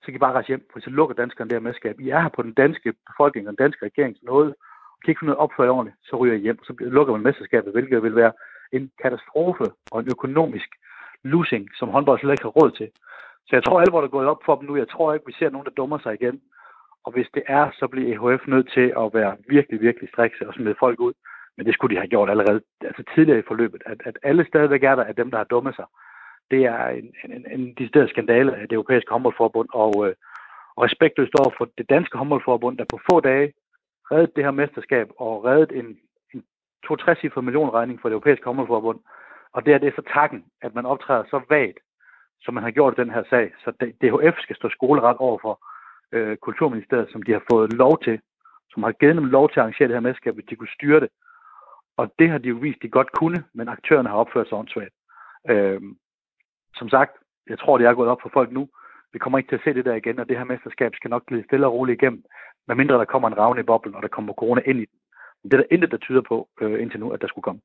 så 0.00 0.06
kan 0.06 0.14
I 0.14 0.18
bare 0.18 0.32
rejse 0.32 0.48
hjem, 0.48 0.68
for 0.72 0.80
så 0.80 0.90
lukker 0.90 1.14
danskerne 1.14 1.50
der 1.50 1.60
medskab. 1.60 2.00
I 2.00 2.08
er 2.08 2.20
her 2.20 2.28
på 2.28 2.42
den 2.42 2.52
danske 2.52 2.94
befolkning 3.06 3.48
og 3.48 3.50
den 3.50 3.64
danske 3.64 3.86
regerings 3.86 4.22
nåde, 4.22 4.54
og 4.92 4.98
kan 5.02 5.10
ikke 5.10 5.18
finde 5.18 5.32
ud 5.32 5.36
af 5.36 5.40
at 5.40 5.44
opføre 5.44 5.70
ordentligt, 5.70 5.98
så 6.02 6.16
ryger 6.16 6.34
I 6.34 6.38
hjem, 6.38 6.64
så 6.64 6.72
lukker 6.78 7.12
man 7.12 7.22
mesterskabet, 7.22 7.72
hvilket 7.72 8.02
vil 8.02 8.16
være 8.16 8.32
en 8.72 8.90
katastrofe 9.02 9.64
og 9.90 10.00
en 10.00 10.08
økonomisk 10.10 10.68
losing, 11.22 11.68
som 11.74 11.88
håndbold 11.88 12.20
slet 12.20 12.32
ikke 12.32 12.48
har 12.48 12.58
råd 12.60 12.70
til. 12.70 12.90
Så 13.48 13.56
jeg 13.56 13.64
tror, 13.64 13.80
alvor 13.80 14.02
er 14.02 14.08
gået 14.08 14.26
op 14.26 14.42
for 14.44 14.56
dem 14.56 14.68
nu. 14.68 14.76
Jeg 14.76 14.88
tror 14.88 15.14
ikke, 15.14 15.26
vi 15.26 15.32
ser 15.38 15.50
nogen, 15.50 15.64
der 15.64 15.78
dummer 15.80 15.98
sig 15.98 16.14
igen. 16.14 16.40
Og 17.04 17.12
hvis 17.12 17.28
det 17.34 17.42
er, 17.46 17.70
så 17.78 17.88
bliver 17.88 18.08
EHF 18.08 18.46
nødt 18.46 18.70
til 18.72 18.92
at 19.02 19.14
være 19.14 19.36
virkelig, 19.48 19.80
virkelig 19.80 20.08
strikse 20.08 20.48
og 20.48 20.54
smide 20.54 20.74
folk 20.78 21.00
ud. 21.00 21.12
Men 21.56 21.66
det 21.66 21.74
skulle 21.74 21.94
de 21.94 22.00
have 22.00 22.08
gjort 22.08 22.30
allerede 22.30 22.60
altså 22.80 23.02
tidligere 23.14 23.38
i 23.38 23.48
forløbet. 23.48 23.82
At, 23.86 23.98
at 24.04 24.18
alle 24.22 24.44
stadigvæk 24.48 24.82
er 24.82 24.94
der 24.94 25.04
af 25.04 25.14
dem, 25.14 25.30
der 25.30 25.38
har 25.38 25.44
dummet 25.44 25.74
sig. 25.74 25.84
Det 26.50 26.64
er 26.64 26.88
en, 26.88 27.14
en, 27.24 27.44
en 27.50 27.74
decideret 27.74 28.10
skandale 28.10 28.56
af 28.56 28.68
det 28.68 28.74
europæiske 28.74 29.10
håndboldforbund. 29.10 29.68
Og, 29.72 30.08
øh, 30.08 30.14
og 30.76 30.84
respektløst 30.84 31.34
over 31.40 31.54
for 31.58 31.68
det 31.78 31.90
danske 31.90 32.18
håndboldforbund, 32.18 32.78
der 32.78 32.84
på 32.84 33.00
få 33.10 33.20
dage 33.20 33.52
reddet 34.10 34.36
det 34.36 34.44
her 34.44 34.50
mesterskab 34.50 35.08
og 35.18 35.44
reddet 35.44 35.72
en, 35.72 35.98
en 36.34 36.42
62 36.86 37.36
millionregning 37.36 38.00
for 38.00 38.08
det 38.08 38.14
europæiske 38.14 38.44
håndboldforbund. 38.44 38.98
Og 39.52 39.66
det 39.66 39.74
er 39.74 39.78
det 39.78 39.92
så 39.96 40.02
takken, 40.14 40.44
at 40.62 40.74
man 40.74 40.86
optræder 40.86 41.24
så 41.30 41.40
vagt 41.48 41.78
som 42.40 42.54
man 42.54 42.62
har 42.62 42.70
gjort 42.70 42.98
i 42.98 43.00
den 43.00 43.10
her 43.10 43.22
sag. 43.30 43.52
Så 43.64 43.70
DHF 44.02 44.36
skal 44.40 44.56
stå 44.56 44.68
skoleret 44.68 45.16
over 45.16 45.38
for 45.42 45.54
øh, 46.12 46.36
Kulturministeriet, 46.36 47.08
som 47.12 47.22
de 47.22 47.32
har 47.32 47.42
fået 47.52 47.72
lov 47.72 48.02
til, 48.02 48.20
som 48.70 48.82
har 48.82 48.92
givet 48.92 49.16
dem 49.16 49.24
lov 49.24 49.48
til 49.48 49.60
at 49.60 49.62
arrangere 49.62 49.88
det 49.88 49.96
her 49.96 50.00
mesterskab, 50.00 50.34
hvis 50.34 50.46
de 50.50 50.56
kunne 50.56 50.76
styre 50.78 51.00
det. 51.00 51.08
Og 51.96 52.12
det 52.18 52.30
har 52.30 52.38
de 52.38 52.48
jo 52.48 52.56
vist, 52.56 52.82
de 52.82 52.88
godt 52.88 53.12
kunne, 53.12 53.44
men 53.54 53.68
aktørerne 53.68 54.08
har 54.08 54.16
opført 54.16 54.48
sig 54.48 54.58
åndssvagt. 54.58 54.94
Øh, 55.50 55.80
som 56.74 56.88
sagt, 56.88 57.12
jeg 57.48 57.58
tror, 57.58 57.78
det 57.78 57.86
er 57.86 57.94
gået 57.94 58.08
op 58.08 58.22
for 58.22 58.30
folk 58.32 58.52
nu. 58.52 58.68
Vi 59.12 59.18
kommer 59.18 59.38
ikke 59.38 59.50
til 59.50 59.56
at 59.56 59.64
se 59.64 59.74
det 59.74 59.84
der 59.84 59.94
igen, 59.94 60.18
og 60.18 60.28
det 60.28 60.38
her 60.38 60.44
mesterskab 60.44 60.92
skal 60.94 61.10
nok 61.10 61.26
glide 61.26 61.44
stille 61.44 61.66
og 61.66 61.72
roligt 61.72 62.02
igennem, 62.02 62.24
medmindre 62.68 62.98
der 62.98 63.04
kommer 63.04 63.28
en 63.28 63.38
ravne 63.38 63.60
i 63.60 63.64
boblen, 63.70 63.94
og 63.94 64.02
der 64.02 64.08
kommer 64.08 64.32
corona 64.32 64.62
ind 64.66 64.78
i 64.78 64.84
den. 64.90 64.98
Men 65.42 65.50
det 65.50 65.56
er 65.56 65.62
der 65.62 65.74
intet, 65.74 65.90
der 65.90 65.96
tyder 65.96 66.22
på 66.28 66.48
øh, 66.60 66.82
indtil 66.82 67.00
nu, 67.00 67.10
at 67.10 67.20
der 67.20 67.28
skulle 67.28 67.42
komme. 67.42 67.60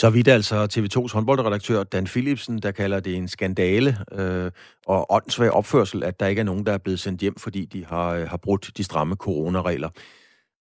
Så 0.00 0.10
vidt 0.10 0.28
altså 0.28 0.68
TV2's 0.72 1.12
håndboldredaktør 1.12 1.82
Dan 1.82 2.04
Philipsen, 2.04 2.58
der 2.58 2.70
kalder 2.70 3.00
det 3.00 3.16
en 3.16 3.28
skandale 3.28 3.98
øh, 4.12 4.50
og 4.86 5.12
åndssvag 5.12 5.50
opførsel, 5.50 6.04
at 6.04 6.20
der 6.20 6.26
ikke 6.26 6.40
er 6.40 6.44
nogen, 6.44 6.66
der 6.66 6.72
er 6.72 6.78
blevet 6.78 7.00
sendt 7.00 7.20
hjem, 7.20 7.38
fordi 7.38 7.64
de 7.64 7.84
har, 7.86 8.08
øh, 8.10 8.28
har 8.28 8.36
brudt 8.36 8.70
de 8.76 8.84
stramme 8.84 9.14
coronaregler. 9.14 9.88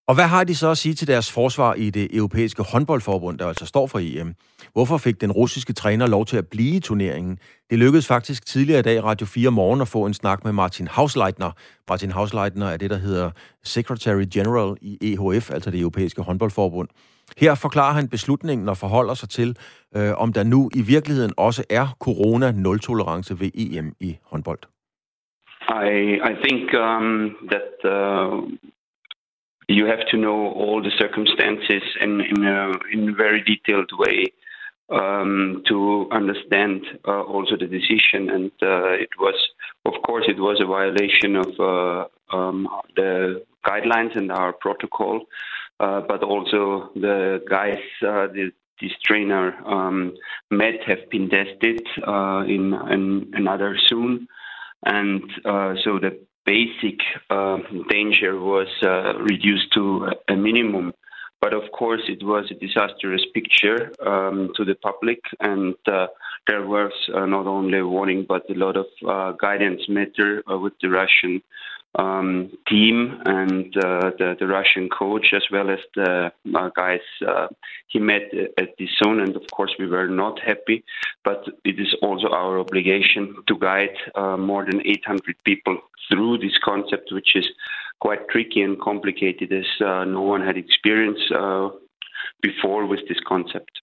Og 0.07 0.15
hvad 0.15 0.25
har 0.25 0.43
de 0.43 0.55
så 0.55 0.71
at 0.71 0.77
sige 0.77 0.95
til 0.95 1.07
deres 1.07 1.31
forsvar 1.31 1.73
i 1.73 1.89
det 1.89 2.15
europæiske 2.15 2.63
håndboldforbund, 2.63 3.39
der 3.39 3.47
altså 3.47 3.65
står 3.65 3.87
for 3.87 3.99
EM? 4.01 4.33
Hvorfor 4.73 4.97
fik 4.97 5.21
den 5.21 5.31
russiske 5.31 5.73
træner 5.73 6.07
lov 6.07 6.25
til 6.25 6.37
at 6.37 6.47
blive 6.47 6.75
i 6.75 6.79
turneringen? 6.79 7.37
Det 7.69 7.79
lykkedes 7.79 8.07
faktisk 8.07 8.45
tidligere 8.45 8.79
i 8.79 8.83
dag 8.83 9.03
Radio 9.03 9.27
4 9.27 9.51
morgen 9.51 9.81
at 9.81 9.87
få 9.87 10.05
en 10.05 10.13
snak 10.13 10.43
med 10.43 10.51
Martin 10.51 10.87
Hausleitner. 10.87 11.51
Martin 11.89 12.11
Hausleitner 12.11 12.67
er 12.67 12.77
det, 12.77 12.89
der 12.89 12.97
hedder 12.97 13.31
Secretary 13.63 14.23
General 14.33 14.77
i 14.81 14.97
EHF, 15.01 15.51
altså 15.51 15.71
det 15.71 15.79
europæiske 15.79 16.21
håndboldforbund. 16.21 16.87
Her 17.37 17.55
forklarer 17.55 17.93
han 17.93 18.09
beslutningen 18.09 18.69
og 18.69 18.77
forholder 18.77 19.13
sig 19.13 19.29
til, 19.29 19.57
øh, 19.95 20.11
om 20.17 20.33
der 20.33 20.43
nu 20.43 20.69
i 20.75 20.81
virkeligheden 20.81 21.33
også 21.37 21.63
er 21.69 21.87
corona-nul-tolerance 21.99 23.39
ved 23.39 23.51
EM 23.55 23.93
i 23.99 24.17
håndbold. 24.23 24.59
I, 25.69 26.19
I 26.31 26.33
think 26.45 26.73
um, 26.73 27.35
that 27.53 27.71
uh, 27.97 28.33
you 29.69 29.85
have 29.85 30.03
to 30.11 30.17
know 30.17 30.39
all 30.63 30.81
the 30.87 30.93
circumstances 31.03 31.83
in, 32.01 32.21
in, 32.31 32.39
a, 32.45 32.71
in 32.93 33.09
a 33.09 33.15
very 33.23 33.41
detailed 33.51 33.91
way 34.03 34.19
um, 34.91 35.63
to 35.67 36.07
understand 36.11 36.81
uh, 37.07 37.21
also 37.21 37.55
the 37.55 37.67
decision. 37.67 38.29
And 38.29 38.51
uh, 38.61 38.93
it 39.05 39.13
was, 39.19 39.35
of 39.85 39.93
course, 40.05 40.25
it 40.27 40.39
was 40.39 40.59
a 40.59 40.65
violation 40.65 41.35
of 41.35 41.51
uh, 41.59 42.35
um, 42.35 42.67
the 42.95 43.43
guidelines 43.67 44.15
and 44.15 44.31
our 44.31 44.53
protocol. 44.53 45.21
Uh, 45.79 46.01
but 46.01 46.23
also 46.23 46.89
the 46.95 47.41
guys, 47.49 47.79
uh, 48.05 48.27
the, 48.27 48.51
this 48.81 48.91
trainer 49.05 49.55
um, 49.65 50.13
met 50.51 50.83
have 50.85 51.09
been 51.09 51.29
tested 51.29 51.81
uh, 52.05 52.43
in, 52.45 52.73
in 52.91 53.31
another 53.33 53.77
soon, 53.87 54.27
and 54.85 55.23
uh, 55.45 55.75
so 55.83 55.97
the 55.97 56.19
basic 56.45 56.99
uh, 57.29 57.59
danger 57.89 58.37
was 58.37 58.67
uh, 58.83 59.17
reduced 59.19 59.71
to 59.73 60.09
a 60.27 60.35
minimum. 60.35 60.93
But 61.39 61.53
of 61.53 61.71
course, 61.71 62.01
it 62.09 62.25
was 62.25 62.51
a 62.51 62.55
disastrous 62.55 63.21
picture 63.33 63.93
um, 64.05 64.51
to 64.57 64.65
the 64.65 64.75
public, 64.75 65.19
and 65.39 65.75
there 65.85 66.67
was 66.67 66.91
not 67.07 67.47
only 67.47 67.77
a 67.77 67.87
warning 67.87 68.25
but 68.27 68.49
a 68.49 68.53
lot 68.53 68.75
of 68.75 69.37
guidance 69.39 69.87
matter 69.87 70.43
with 70.45 70.73
the 70.81 70.89
Russian 70.89 71.41
um, 71.95 72.51
team 72.67 73.21
and 73.25 73.75
uh, 73.77 74.11
the, 74.17 74.35
the, 74.39 74.47
Russian 74.47 74.89
coach, 74.89 75.33
as 75.33 75.43
well 75.51 75.69
as 75.69 75.79
the 75.95 76.31
uh, 76.55 76.69
guys 76.75 76.99
uh, 77.27 77.47
he 77.87 77.99
met 77.99 78.31
at 78.57 78.75
the 78.77 78.87
zone. 79.01 79.19
And 79.19 79.35
of 79.35 79.43
course, 79.51 79.73
we 79.79 79.87
were 79.87 80.07
not 80.07 80.39
happy, 80.39 80.83
but 81.23 81.43
it 81.65 81.79
is 81.79 81.95
also 82.01 82.27
our 82.29 82.59
obligation 82.59 83.35
to 83.47 83.57
guide 83.57 83.95
uh, 84.15 84.37
more 84.37 84.65
than 84.65 84.85
800 84.85 85.35
people 85.43 85.79
through 86.07 86.37
this 86.37 86.57
concept, 86.63 87.11
which 87.11 87.35
is 87.35 87.47
quite 87.99 88.27
tricky 88.29 88.61
and 88.61 88.79
complicated, 88.79 89.51
as 89.51 89.65
uh, 89.85 90.05
no 90.05 90.21
one 90.21 90.41
had 90.45 90.57
experience 90.57 91.19
uh, 91.35 91.69
before 92.41 92.85
with 92.85 93.01
this 93.07 93.19
concept. 93.27 93.81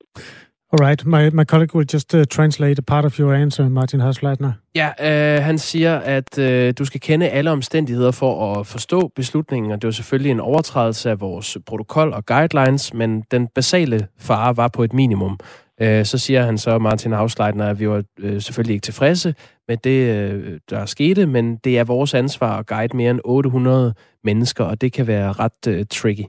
All 0.72 0.86
right. 0.86 1.06
My, 1.06 1.30
my 1.30 1.44
colleague 1.44 1.74
will 1.74 1.86
just 1.94 2.14
uh, 2.14 2.24
translate 2.24 2.78
a 2.78 2.82
part 2.82 3.04
of 3.04 3.20
your 3.20 3.34
answer, 3.34 3.68
Martin 3.68 4.00
Hasleitner. 4.00 4.52
Ja, 4.74 4.90
øh, 5.00 5.42
han 5.42 5.58
siger, 5.58 5.98
at 5.98 6.38
øh, 6.38 6.74
du 6.78 6.84
skal 6.84 7.00
kende 7.00 7.28
alle 7.28 7.50
omstændigheder 7.50 8.10
for 8.10 8.54
at 8.54 8.66
forstå 8.66 9.12
beslutningen, 9.16 9.72
og 9.72 9.82
det 9.82 9.86
var 9.86 9.92
selvfølgelig 9.92 10.30
en 10.30 10.40
overtrædelse 10.40 11.10
af 11.10 11.20
vores 11.20 11.58
protokol 11.66 12.12
og 12.12 12.26
guidelines, 12.26 12.94
men 12.94 13.20
den 13.30 13.48
basale 13.54 14.06
fare 14.18 14.56
var 14.56 14.68
på 14.68 14.84
et 14.84 14.92
minimum. 14.92 15.38
Øh, 15.80 16.04
så 16.04 16.18
siger 16.18 16.42
han 16.42 16.58
så, 16.58 16.78
Martin 16.78 17.12
Hasleitner, 17.12 17.66
at 17.66 17.80
vi 17.80 17.88
var 17.88 18.02
øh, 18.18 18.42
selvfølgelig 18.42 18.74
ikke 18.74 18.84
tilfredse 18.84 19.34
med 19.68 19.76
det, 19.76 20.30
øh, 20.30 20.60
der 20.70 20.86
skete, 20.86 21.26
men 21.26 21.56
det 21.56 21.78
er 21.78 21.84
vores 21.84 22.14
ansvar 22.14 22.58
at 22.58 22.66
guide 22.66 22.96
mere 22.96 23.10
end 23.10 23.20
800 23.24 23.94
mennesker, 24.24 24.64
og 24.64 24.80
det 24.80 24.92
kan 24.92 25.06
være 25.06 25.32
ret 25.32 25.66
øh, 25.68 25.84
tricky. 25.90 26.24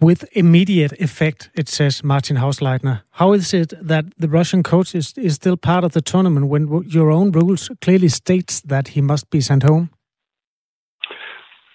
With 0.00 0.28
immediate 0.32 0.92
effect, 1.00 1.50
it 1.54 1.68
says 1.68 2.02
Martin 2.02 2.36
Hausleitner. 2.36 3.02
How 3.12 3.32
is 3.32 3.54
it 3.54 3.72
that 3.80 4.04
the 4.18 4.28
Russian 4.28 4.62
coach 4.62 4.94
is, 4.94 5.14
is 5.16 5.34
still 5.34 5.56
part 5.56 5.84
of 5.84 5.92
the 5.92 6.02
tournament 6.02 6.48
when 6.48 6.84
your 6.88 7.10
own 7.10 7.30
rules 7.32 7.70
clearly 7.80 8.08
states 8.08 8.60
that 8.62 8.88
he 8.88 9.00
must 9.00 9.30
be 9.30 9.40
sent 9.40 9.62
home? 9.62 9.90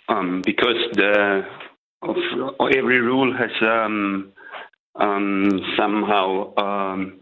Um, 0.09 0.41
because 0.43 0.77
the 0.93 1.45
of, 2.01 2.15
every 2.75 2.99
rule 2.99 3.35
has 3.35 3.51
um, 3.61 4.31
um, 4.95 5.61
somehow 5.77 6.55
um, 6.55 7.19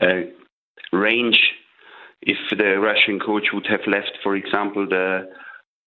a 0.00 0.30
range. 0.92 1.40
If 2.22 2.38
the 2.50 2.78
Russian 2.78 3.20
coach 3.20 3.48
would 3.52 3.66
have 3.66 3.86
left, 3.86 4.12
for 4.22 4.36
example, 4.36 4.86
the 4.88 5.28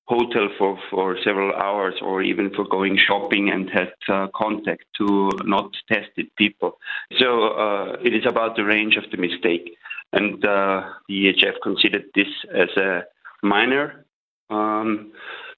hotel 0.09 0.49
for, 0.57 0.77
for 0.89 1.17
several 1.23 1.53
hours 1.53 1.93
or 2.01 2.23
even 2.23 2.49
for 2.55 2.67
going 2.67 2.97
shopping 2.97 3.51
and 3.51 3.69
had 3.69 3.93
uh, 4.07 4.27
contact 4.35 4.83
to 4.97 5.29
not 5.43 5.71
tested 5.87 6.27
people. 6.35 6.79
So 7.19 7.49
uh, 7.49 7.97
it 8.03 8.15
is 8.15 8.25
about 8.25 8.55
the 8.55 8.65
range 8.65 8.95
of 8.95 9.03
the 9.11 9.17
mistake. 9.17 9.77
And 10.11 10.43
uh, 10.43 10.81
the 11.07 11.33
EHF 11.33 11.61
considered 11.61 12.05
this 12.15 12.27
as 12.51 12.69
a 12.75 13.03
minor 13.43 14.05
um, 14.49 15.11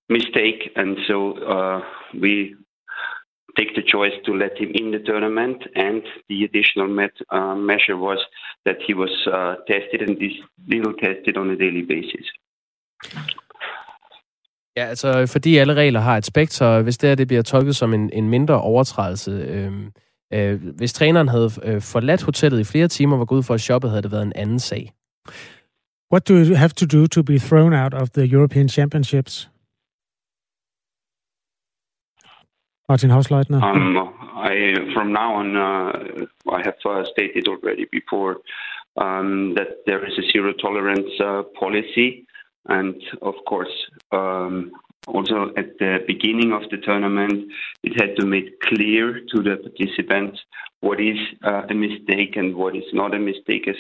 mistake. 0.10 0.72
And 0.76 0.98
so 1.08 1.38
uh, 1.38 1.82
we 2.20 2.56
take 3.58 3.74
the 3.76 3.84
choice 3.84 4.18
to 4.26 4.34
let 4.34 4.58
him 4.58 4.72
in 4.74 4.92
the 4.92 5.00
tournament. 5.00 5.64
And 5.76 6.04
the 6.28 6.44
additional 6.44 6.90
met, 6.90 7.14
uh, 7.30 7.56
measure 7.56 7.96
was 7.96 8.20
that 8.66 8.80
he 8.86 8.94
was 8.94 9.12
uh, 9.28 9.56
tested 9.66 10.02
and 10.02 10.22
is 10.22 10.34
still 10.68 10.94
tested 10.96 11.38
on 11.38 11.50
a 11.52 11.56
daily 11.56 11.84
basis. 11.84 12.26
Ja, 14.78 14.86
altså 14.86 15.28
fordi 15.34 15.58
alle 15.58 15.74
regler 15.74 16.00
har 16.00 16.18
et 16.18 16.26
spektrum, 16.26 16.84
hvis 16.84 16.98
det 16.98 17.10
her 17.10 17.16
det 17.16 17.28
bliver 17.28 17.42
tolket 17.42 17.76
som 17.76 17.94
en, 17.94 18.10
en 18.14 18.30
mindre 18.30 18.62
overtrædelse, 18.62 19.32
øh, 19.32 19.72
øh, 20.34 20.62
hvis 20.78 20.94
træneren 20.94 21.28
havde 21.28 21.50
øh, 21.64 21.82
forladt 21.82 22.24
hotellet 22.24 22.60
i 22.60 22.72
flere 22.72 22.88
timer, 22.88 23.18
var 23.18 23.26
gået 23.26 23.46
for 23.46 23.54
at 23.54 23.62
shoppe, 23.62 23.90
havde 23.90 24.02
det 24.02 24.12
været 24.12 24.26
en 24.26 24.34
anden 24.36 24.60
sag. 24.60 24.92
What 26.14 26.28
do 26.30 26.34
you 26.34 26.56
have 26.56 26.76
to 26.82 26.86
do 26.98 27.08
to 27.08 27.24
be 27.24 27.38
thrown 27.40 27.74
out 27.74 27.94
of 27.94 28.10
the 28.10 28.26
European 28.36 28.70
Championships? 28.70 29.50
Martin 32.90 33.10
Hausleitner. 33.10 33.60
Um, 33.70 33.98
I, 34.52 34.56
from 34.94 35.08
now 35.20 35.30
on, 35.42 35.48
uh, 35.56 35.90
I 36.58 36.60
have 36.68 36.80
uh, 36.86 37.04
stated 37.14 37.48
already 37.48 37.86
before 37.98 38.32
um, 38.98 39.56
that 39.58 39.70
there 39.88 40.04
is 40.10 40.14
a 40.18 40.26
zero 40.34 40.52
tolerance 40.66 41.14
uh, 41.20 41.44
policy 41.62 42.26
And 42.68 43.02
of 43.22 43.36
course, 43.48 43.74
um, 44.12 44.72
also 45.08 45.52
at 45.58 45.78
the 45.80 46.00
beginning 46.06 46.54
of 46.54 46.70
the 46.70 46.78
tournament, 46.78 47.52
it 47.84 48.00
had 48.00 48.16
to 48.18 48.26
make 48.26 48.60
clear 48.62 49.20
to 49.34 49.42
the 49.42 49.58
participants 49.58 50.40
what 50.82 51.00
is 51.00 51.18
uh, 51.44 51.64
a 51.70 51.74
mistake 51.74 52.36
and 52.36 52.56
what 52.56 52.76
is 52.76 52.84
not 52.94 53.16
a 53.16 53.20
mistake. 53.20 53.68
As 53.68 53.76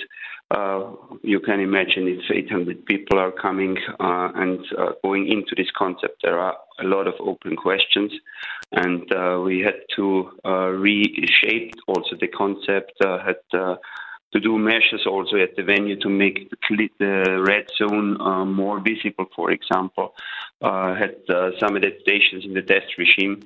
uh, 0.52 0.92
you 1.22 1.40
can 1.40 1.60
imagine, 1.60 2.08
if 2.08 2.30
800 2.30 2.86
people 2.86 3.20
are 3.20 3.32
coming 3.32 3.78
uh, 4.00 4.32
and 4.36 4.60
uh, 4.78 4.92
going 5.04 5.28
into 5.28 5.56
this 5.56 5.72
concept, 5.78 6.22
there 6.24 6.40
are 6.40 6.58
a 6.80 6.84
lot 6.84 7.08
of 7.08 7.14
open 7.20 7.56
questions, 7.56 8.12
and 8.72 9.12
uh, 9.14 9.40
we 9.44 9.60
had 9.60 9.80
to 9.96 10.32
uh, 10.44 10.68
reshape 10.70 11.74
also 11.88 12.16
the 12.20 12.28
concept. 12.28 12.94
had 13.02 13.38
to 14.34 14.40
do 14.40 14.58
measures 14.58 15.06
also 15.06 15.38
at 15.38 15.56
the 15.56 15.64
venue 15.64 16.00
to 16.00 16.10
make 16.10 16.50
the, 17.00 17.44
red 17.46 17.66
zone 17.78 18.20
uh, 18.22 18.46
more 18.46 18.80
visible, 18.80 19.26
for 19.36 19.52
example, 19.52 20.14
uh, 20.62 20.96
had 20.96 21.16
uh, 21.30 21.52
some 21.60 21.76
adaptations 21.76 22.46
in 22.46 22.54
the 22.54 22.62
test 22.62 22.98
regime, 22.98 23.42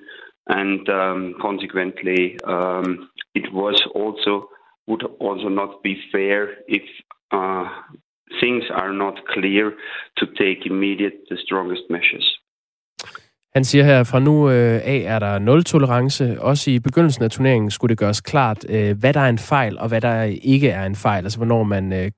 and 0.47 0.87
um, 0.89 1.35
consequently, 1.41 2.37
um, 2.43 3.09
it 3.33 3.51
was 3.51 3.81
also 3.95 4.49
would 4.87 5.03
also 5.19 5.49
not 5.49 5.81
be 5.81 5.99
fair 6.11 6.57
if 6.67 6.83
uh, 7.31 7.67
things 8.39 8.63
are 8.69 8.93
not 8.93 9.25
clear 9.27 9.73
to 10.17 10.27
take 10.37 10.65
immediate 10.65 11.25
the 11.29 11.37
strongest 11.43 11.83
measures. 11.89 12.34
Han 13.55 13.63
siger 13.63 13.83
her, 13.83 14.03
fra 14.03 14.19
nu 14.19 14.49
øh, 14.49 14.81
af 14.83 15.03
er 15.05 15.19
der 15.19 15.39
nul 15.39 15.63
tolerance. 15.63 16.41
Også 16.41 16.71
i 16.71 16.79
begyndelsen 16.79 17.23
af 17.23 17.31
turneringen 17.31 17.71
skulle 17.71 17.89
det 17.89 17.97
gøres 17.97 18.21
klart, 18.21 18.65
øh, 18.69 18.97
hvad 18.97 19.13
der 19.13 19.19
er 19.19 19.29
en 19.29 19.37
fejl, 19.37 19.77
og 19.79 19.87
hvad 19.87 20.01
der 20.01 20.21
ikke 20.23 20.69
er 20.69 20.85
en 20.85 20.95
fejl. 20.95 21.23
Altså, 21.23 21.37
hvornår 21.39 21.63
man 21.63 21.93
øh, 21.93 22.11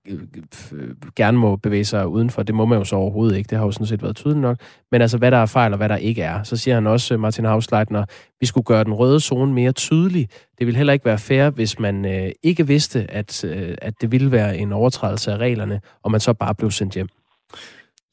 gerne 1.15 1.37
må 1.37 1.55
bevæge 1.55 1.85
sig 1.85 2.07
udenfor. 2.07 2.43
Det 2.43 2.55
må 2.55 2.65
man 2.65 2.77
jo 2.77 2.83
så 2.83 2.95
overhovedet 2.95 3.37
ikke. 3.37 3.47
Det 3.47 3.57
har 3.57 3.65
jo 3.65 3.71
sådan 3.71 3.87
set 3.87 4.03
været 4.03 4.15
tydeligt 4.15 4.41
nok. 4.41 4.57
Men 4.91 5.01
altså, 5.01 5.17
hvad 5.17 5.31
der 5.31 5.37
er 5.37 5.45
fejl, 5.45 5.71
og 5.71 5.77
hvad 5.77 5.89
der 5.89 5.95
ikke 5.95 6.21
er. 6.21 6.43
Så 6.43 6.57
siger 6.57 6.75
han 6.75 6.87
også, 6.87 7.17
Martin 7.17 7.45
Hausleitner, 7.45 8.05
vi 8.39 8.45
skulle 8.45 8.65
gøre 8.65 8.83
den 8.83 8.93
røde 8.93 9.19
zone 9.19 9.53
mere 9.53 9.71
tydelig. 9.71 10.29
Det 10.59 10.67
ville 10.67 10.77
heller 10.77 10.93
ikke 10.93 11.05
være 11.05 11.17
fair, 11.17 11.49
hvis 11.49 11.79
man 11.79 12.05
ikke 12.43 12.67
vidste, 12.67 13.11
at, 13.11 13.43
at 13.81 13.93
det 14.01 14.11
ville 14.11 14.31
være 14.31 14.57
en 14.57 14.71
overtrædelse 14.71 15.31
af 15.31 15.37
reglerne, 15.37 15.81
og 16.03 16.11
man 16.11 16.19
så 16.19 16.33
bare 16.33 16.55
blev 16.55 16.71
sendt 16.71 16.93
hjem. 16.93 17.07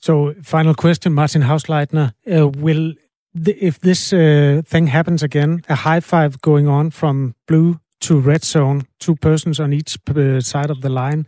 So, 0.03 0.33
final 0.43 0.75
question, 0.83 1.15
Martin 1.15 1.43
Hausleitner. 1.43 2.09
Uh, 2.27 2.63
will 2.63 2.95
the, 3.35 3.53
if 3.61 3.81
this 3.81 4.13
uh, 4.13 4.63
thing 4.65 4.87
happens 4.87 5.23
again, 5.23 5.63
a 5.69 5.75
high 5.75 6.01
five 6.01 6.41
going 6.41 6.69
on 6.69 6.91
from 6.91 7.35
blue 7.47 7.81
to 8.01 8.21
red 8.21 8.45
zone, 8.45 8.87
two 9.01 9.17
persons 9.17 9.59
on 9.59 9.73
each 9.73 9.99
uh, 10.09 10.41
side 10.41 10.71
of 10.71 10.81
the 10.83 10.89
line. 10.89 11.27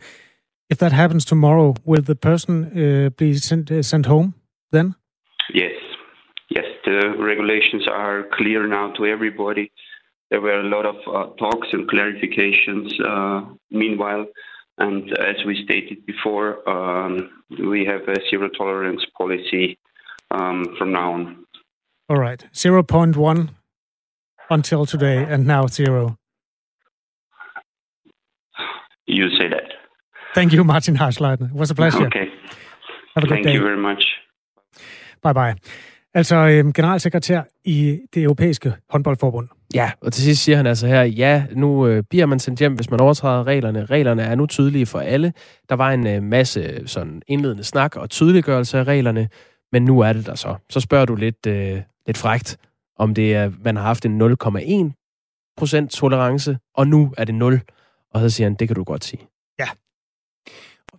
If 0.69 0.77
that 0.79 0.91
happens 0.91 1.25
tomorrow, 1.25 1.75
will 1.85 2.01
the 2.01 2.15
person 2.15 2.65
uh, 2.65 3.09
be 3.09 3.35
sent 3.35 3.71
uh, 3.71 3.81
sent 3.81 4.05
home 4.05 4.35
then? 4.71 4.95
Yes, 5.53 5.73
yes. 6.49 6.65
The 6.85 7.15
regulations 7.17 7.87
are 7.87 8.25
clear 8.33 8.67
now 8.67 8.91
to 8.93 9.05
everybody. 9.05 9.71
There 10.29 10.41
were 10.41 10.59
a 10.59 10.69
lot 10.69 10.85
of 10.85 10.95
uh, 11.07 11.33
talks 11.35 11.69
and 11.71 11.89
clarifications. 11.89 12.91
Uh, 13.03 13.53
meanwhile, 13.71 14.25
and 14.77 15.17
as 15.17 15.37
we 15.45 15.63
stated 15.63 16.05
before, 16.05 16.67
um, 16.69 17.29
we 17.49 17.85
have 17.85 18.01
a 18.09 18.19
zero 18.29 18.49
tolerance 18.49 19.03
policy 19.17 19.79
um, 20.31 20.75
from 20.77 20.91
now 20.91 21.13
on. 21.13 21.45
All 22.09 22.17
right. 22.17 22.45
0.1 22.53 23.49
until 24.49 24.85
today, 24.85 25.17
and 25.33 25.45
now 25.45 25.67
zero. 25.67 26.15
You 29.07 29.29
say 29.29 29.49
that. 29.49 29.67
Thank 30.35 30.53
you, 30.53 30.63
Martin 30.63 30.95
Harsleitner. 30.95 31.49
It 31.49 31.59
was 31.59 31.71
a 31.71 31.75
pleasure. 31.75 32.05
Okay. 32.07 32.27
Have 33.15 33.23
a 33.23 33.27
good 33.27 33.29
Thank 33.29 33.45
day. 33.45 33.53
you 33.53 33.61
very 33.61 33.77
much. 33.81 34.03
Bye 35.23 35.33
bye. 35.33 35.55
Altså 36.13 36.35
øhm, 36.35 36.73
generalsekretær 36.73 37.41
i 37.65 37.99
det 38.13 38.23
europæiske 38.23 38.73
håndboldforbund. 38.89 39.47
Ja, 39.75 39.91
og 40.01 40.13
til 40.13 40.23
sidst 40.23 40.43
siger 40.43 40.55
han 40.55 40.65
altså 40.67 40.87
her, 40.87 41.03
ja, 41.03 41.45
nu 41.51 41.87
øh, 41.87 42.03
bliver 42.09 42.25
man 42.25 42.39
sendt 42.39 42.59
hjem, 42.59 42.73
hvis 42.75 42.91
man 42.91 42.99
overtræder 42.99 43.47
reglerne. 43.47 43.85
Reglerne 43.85 44.21
er 44.21 44.35
nu 44.35 44.45
tydelige 44.45 44.85
for 44.85 44.99
alle. 44.99 45.33
Der 45.69 45.75
var 45.75 45.91
en 45.91 46.07
øh, 46.07 46.23
masse 46.23 46.87
sådan 46.87 47.21
indledende 47.27 47.63
snak 47.63 47.95
og 47.95 48.09
tydeliggørelse 48.09 48.77
af 48.79 48.83
reglerne, 48.83 49.29
men 49.71 49.85
nu 49.85 49.99
er 49.99 50.13
det 50.13 50.25
der 50.25 50.35
så. 50.35 50.55
Så 50.69 50.79
spørger 50.79 51.05
du 51.05 51.15
lidt, 51.15 51.45
øh, 51.47 51.81
lidt 52.07 52.17
frægt, 52.17 52.57
om 52.97 53.13
det 53.13 53.33
er, 53.33 53.51
man 53.63 53.75
har 53.75 53.83
haft 53.83 54.05
en 54.05 54.21
0,1% 54.21 55.87
tolerance, 55.87 56.57
og 56.75 56.87
nu 56.87 57.13
er 57.17 57.25
det 57.25 57.35
0. 57.35 57.61
Og 58.13 58.21
så 58.21 58.29
siger 58.29 58.47
han, 58.47 58.55
det 58.55 58.67
kan 58.67 58.75
du 58.75 58.83
godt 58.83 59.03
sige. 59.03 59.27
Ja. 59.59 59.67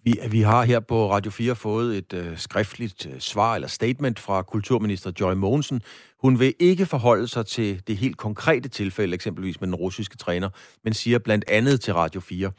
Vi, 0.04 0.18
vi 0.30 0.40
har 0.40 0.64
her 0.64 0.80
på 0.80 1.12
Radio 1.12 1.30
4 1.30 1.56
fået 1.56 1.98
et 1.98 2.12
øh, 2.12 2.38
skriftligt 2.38 3.06
øh, 3.06 3.20
svar 3.20 3.54
eller 3.54 3.68
statement 3.68 4.18
fra 4.18 4.42
kulturminister 4.42 5.12
Joy 5.20 5.32
Mogensen. 5.32 5.82
Hun 6.20 6.38
vil 6.40 6.54
ikke 6.58 6.86
forholde 6.86 7.28
sig 7.28 7.46
til 7.46 7.82
det 7.86 7.96
helt 7.96 8.16
konkrete 8.16 8.68
tilfælde, 8.68 9.14
eksempelvis 9.14 9.60
med 9.60 9.68
den 9.68 9.74
russiske 9.74 10.16
træner, 10.16 10.48
men 10.84 10.94
siger 10.94 11.18
blandt 11.18 11.44
andet 11.48 11.80
til 11.80 11.94
Radio 11.94 12.20
4, 12.20 12.52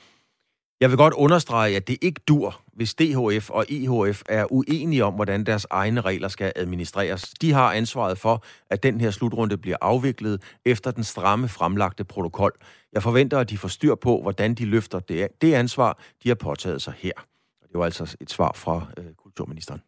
jeg 0.80 0.90
vil 0.90 0.98
godt 0.98 1.14
understrege, 1.14 1.76
at 1.76 1.88
det 1.88 1.98
ikke 2.02 2.22
dur, 2.28 2.62
hvis 2.74 2.96
DHF 2.96 3.50
og 3.50 3.66
EHF 3.70 4.22
er 4.30 4.46
uenige 4.52 5.06
om, 5.06 5.14
hvordan 5.14 5.46
deres 5.46 5.68
egne 5.70 6.02
regler 6.02 6.28
skal 6.28 6.54
administreres. 6.56 7.34
De 7.42 7.54
har 7.54 7.74
ansvaret 7.74 8.18
for, 8.18 8.44
at 8.70 8.84
den 8.84 9.02
her 9.02 9.12
slutrunde 9.12 9.58
bliver 9.58 9.78
afviklet 9.82 10.42
efter 10.66 10.92
den 10.92 11.04
stramme 11.04 11.48
fremlagte 11.48 12.04
protokol. 12.04 12.52
Jeg 12.94 13.04
forventer, 13.04 13.40
at 13.40 13.50
de 13.50 13.58
får 13.58 13.68
styr 13.68 13.96
på, 13.96 14.22
hvordan 14.22 14.54
de 14.54 14.66
løfter 14.66 15.00
det, 15.00 15.28
det 15.42 15.54
ansvar, 15.54 16.00
de 16.24 16.30
har 16.30 16.36
påtaget 16.36 16.82
sig 16.82 16.94
her. 16.98 17.14
Det 17.62 17.80
var 17.80 17.86
altså 17.86 18.16
et 18.22 18.32
svar 18.32 18.52
fra 18.56 18.88
øh, 18.98 19.06
kulturministeren. 19.18 19.82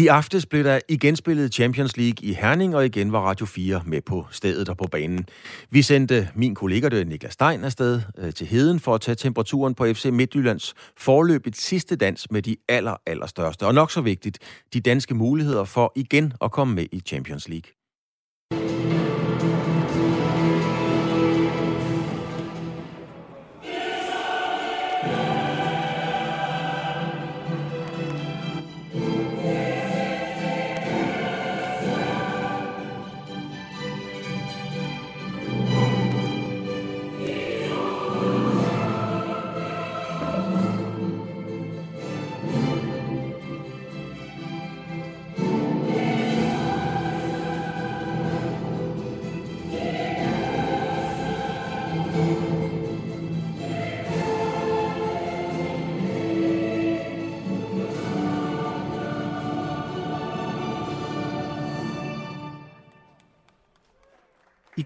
I 0.00 0.06
aftes 0.06 0.46
blev 0.46 0.64
der 0.64 0.80
igen 0.88 1.16
spillet 1.16 1.54
Champions 1.54 1.96
League 1.96 2.28
i 2.28 2.32
Herning, 2.32 2.76
og 2.76 2.86
igen 2.86 3.12
var 3.12 3.20
Radio 3.20 3.46
4 3.46 3.82
med 3.86 4.00
på 4.00 4.26
stedet 4.30 4.68
og 4.68 4.76
på 4.76 4.84
banen. 4.92 5.26
Vi 5.70 5.82
sendte 5.82 6.28
min 6.34 6.54
kollega, 6.54 6.88
det 6.88 7.08
Niklas 7.08 7.32
Stein, 7.32 7.64
afsted 7.64 8.02
øh, 8.18 8.32
til 8.32 8.46
Heden 8.46 8.80
for 8.80 8.94
at 8.94 9.00
tage 9.00 9.14
temperaturen 9.14 9.74
på 9.74 9.86
FC 9.86 10.04
Midtjyllands 10.04 10.74
forløbet 10.96 11.56
sidste 11.56 11.96
dans 11.96 12.30
med 12.30 12.42
de 12.42 12.56
aller, 12.68 12.96
allerstørste, 13.06 13.66
og 13.66 13.74
nok 13.74 13.90
så 13.90 14.00
vigtigt, 14.00 14.38
de 14.74 14.80
danske 14.80 15.14
muligheder 15.14 15.64
for 15.64 15.92
igen 15.96 16.32
at 16.42 16.50
komme 16.50 16.74
med 16.74 16.86
i 16.92 17.00
Champions 17.00 17.48
League. 17.48 17.79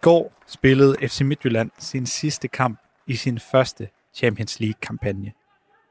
Går 0.05 0.33
spillede 0.47 0.97
FC 1.09 1.21
Midtjylland 1.21 1.71
sin 1.79 2.07
sidste 2.07 2.49
kamp 2.49 2.79
i 3.07 3.17
sin 3.17 3.39
første 3.39 3.89
Champions 4.15 4.61
League-kampagne. 4.61 5.33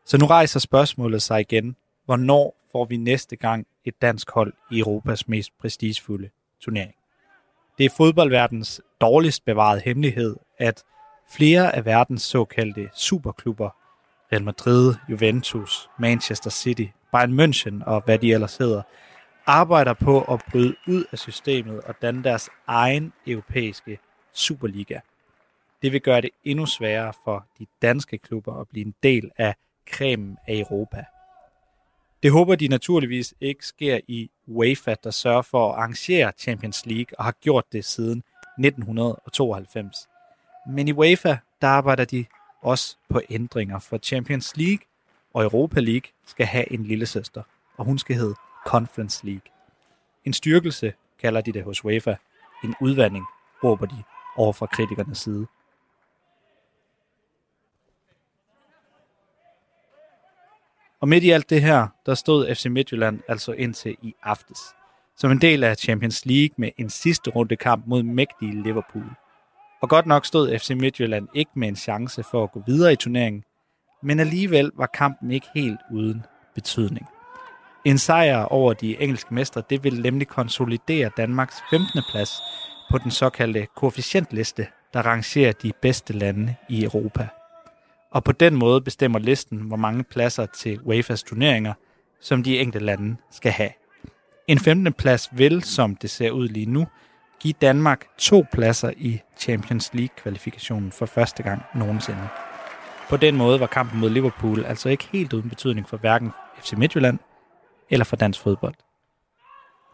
Så 0.06 0.18
nu 0.18 0.26
rejser 0.26 0.60
spørgsmålet 0.60 1.22
sig 1.22 1.40
igen. 1.40 1.76
Hvornår 2.06 2.56
får 2.72 2.86
vi 2.86 2.98
næste 2.98 3.36
gang 3.36 3.68
et 3.86 4.02
dansk 4.02 4.32
hold 4.32 4.54
i 4.72 4.80
Europas 4.80 5.28
mest 5.28 5.52
prestigefulde 5.62 6.30
turnering? 6.62 6.94
Det 7.78 7.86
er 7.86 7.90
fodboldverdens 7.98 8.82
dårligst 9.02 9.46
bevarede 9.46 9.82
hemmelighed, 9.86 10.36
at 10.58 10.84
flere 11.32 11.76
af 11.76 11.86
verdens 11.86 12.22
såkaldte 12.22 12.90
superklubber, 12.96 13.70
Real 14.32 14.44
Madrid, 14.44 14.96
Juventus, 15.10 15.90
Manchester 16.00 16.50
City, 16.50 16.86
Bayern 17.12 17.40
München 17.40 17.86
og 17.86 18.02
hvad 18.06 18.20
de 18.20 18.34
ellers 18.34 18.58
hedder, 18.58 18.82
arbejder 19.46 19.94
på 19.94 20.22
at 20.22 20.42
bryde 20.52 20.76
ud 20.88 21.06
af 21.12 21.20
systemet 21.20 21.82
og 21.82 21.96
danne 22.02 22.24
deres 22.24 22.50
egen 22.68 23.14
europæiske 23.28 24.00
Superliga. 24.34 25.00
Det 25.82 25.92
vil 25.92 26.02
gøre 26.02 26.22
det 26.22 26.30
endnu 26.44 26.66
sværere 26.66 27.14
for 27.24 27.46
de 27.60 27.66
danske 27.82 28.18
klubber 28.18 28.62
at 28.62 28.68
blive 28.68 28.86
en 28.86 28.96
del 29.04 29.32
af 29.38 29.56
kremen 29.88 30.38
af 30.48 30.54
Europa. 30.54 31.06
Det 32.24 32.32
håber 32.32 32.56
de 32.56 32.68
naturligvis 32.68 33.34
ikke 33.42 33.66
sker 33.66 34.00
i 34.08 34.30
UEFA, 34.48 34.96
der 35.04 35.12
sørger 35.12 35.42
for 35.42 35.72
at 35.72 35.76
arrangere 35.76 36.32
Champions 36.38 36.86
League 36.86 37.20
og 37.20 37.24
har 37.24 37.36
gjort 37.42 37.66
det 37.72 37.86
siden 37.86 38.24
1992. 38.60 40.08
Men 40.68 40.88
i 40.88 40.92
UEFA, 40.92 41.38
der 41.62 41.68
arbejder 41.68 42.06
de 42.06 42.26
også 42.62 42.98
på 43.10 43.22
ændringer, 43.30 43.80
for 43.80 43.98
Champions 43.98 44.58
League 44.58 44.86
og 45.34 45.44
Europa 45.44 45.80
League 45.80 46.12
skal 46.26 46.46
have 46.46 46.74
en 46.74 46.84
lille 46.84 47.06
søster, 47.06 47.44
og 47.78 47.86
hun 47.86 48.00
skal 48.00 48.16
hedde 48.16 48.36
Conference 48.66 49.26
League. 49.26 49.52
En 50.26 50.34
styrkelse 50.34 50.94
kalder 51.20 51.42
de 51.42 51.52
det 51.52 51.64
hos 51.64 51.86
UEFA. 51.86 52.16
En 52.64 52.76
udvandring 52.82 53.26
råber 53.64 53.86
de 53.86 54.04
over 54.36 54.54
fra 54.54 54.66
kritikernes 54.66 55.18
side. 55.18 55.48
Og 61.02 61.10
midt 61.10 61.24
i 61.24 61.30
alt 61.30 61.50
det 61.50 61.62
her, 61.62 61.88
der 62.06 62.14
stod 62.14 62.56
FC 62.56 62.66
Midtjylland 62.66 63.20
altså 63.28 63.52
indtil 63.52 63.98
i 64.02 64.16
aftes. 64.24 64.60
Som 65.16 65.32
en 65.32 65.42
del 65.42 65.64
af 65.64 65.78
Champions 65.78 66.26
League 66.26 66.56
med 66.58 66.72
en 66.78 66.90
sidste 66.90 67.32
runde 67.32 67.56
kamp 67.56 67.88
mod 67.88 68.04
mægtige 68.04 68.64
Liverpool. 68.64 69.06
Og 69.82 69.90
godt 69.90 70.06
nok 70.06 70.26
stod 70.26 70.60
FC 70.60 70.70
Midtjylland 70.70 71.28
ikke 71.34 71.52
med 71.56 71.68
en 71.68 71.76
chance 71.76 72.24
for 72.24 72.44
at 72.44 72.52
gå 72.52 72.64
videre 72.68 72.94
i 72.94 72.96
turneringen, 72.96 73.44
men 74.02 74.20
alligevel 74.20 74.72
var 74.76 74.86
kampen 74.86 75.32
ikke 75.32 75.48
helt 75.56 75.80
uden 75.92 76.26
betydning. 76.56 77.08
En 77.86 77.98
sejr 77.98 78.38
over 78.38 78.74
de 78.74 79.02
engelske 79.02 79.34
mestre, 79.34 79.64
det 79.70 79.84
vil 79.84 80.02
nemlig 80.02 80.28
konsolidere 80.28 81.12
Danmarks 81.18 81.56
15. 81.70 82.02
plads 82.12 82.32
på 82.92 82.98
den 82.98 83.12
såkaldte 83.12 83.68
koefficientliste, 83.76 84.68
der 84.94 85.02
rangerer 85.02 85.52
de 85.52 85.72
bedste 85.82 86.14
lande 86.14 86.56
i 86.70 86.84
Europa. 86.84 87.28
Og 88.12 88.24
på 88.24 88.32
den 88.32 88.56
måde 88.56 88.82
bestemmer 88.82 89.20
listen, 89.20 89.58
hvor 89.58 89.78
mange 89.78 90.04
pladser 90.04 90.46
til 90.46 90.80
UEFA's 90.86 91.24
turneringer, 91.28 91.74
som 92.22 92.44
de 92.44 92.60
enkelte 92.60 92.86
lande 92.86 93.16
skal 93.32 93.52
have. 93.52 93.70
En 94.48 94.60
15. 94.60 94.94
plads 94.94 95.30
vil, 95.32 95.64
som 95.64 95.96
det 95.96 96.10
ser 96.10 96.32
ud 96.32 96.48
lige 96.48 96.66
nu, 96.66 96.88
give 97.40 97.54
Danmark 97.62 98.06
to 98.18 98.46
pladser 98.54 98.92
i 98.98 99.22
Champions 99.38 99.94
League-kvalifikationen 99.94 100.92
for 100.92 101.06
første 101.06 101.44
gang 101.44 101.62
nogensinde. 101.76 102.28
På 103.10 103.18
den 103.18 103.36
måde 103.36 103.60
var 103.60 103.68
kampen 103.68 104.00
mod 104.00 104.10
Liverpool 104.10 104.66
altså 104.66 104.90
ikke 104.90 105.08
helt 105.12 105.34
uden 105.34 105.50
betydning 105.50 105.90
for 105.90 105.98
hverken 105.98 106.32
FC 106.62 106.74
Midtjylland 106.74 107.20
eller 107.90 108.06
for 108.06 108.16
dansk 108.16 108.42
fodbold. 108.42 108.76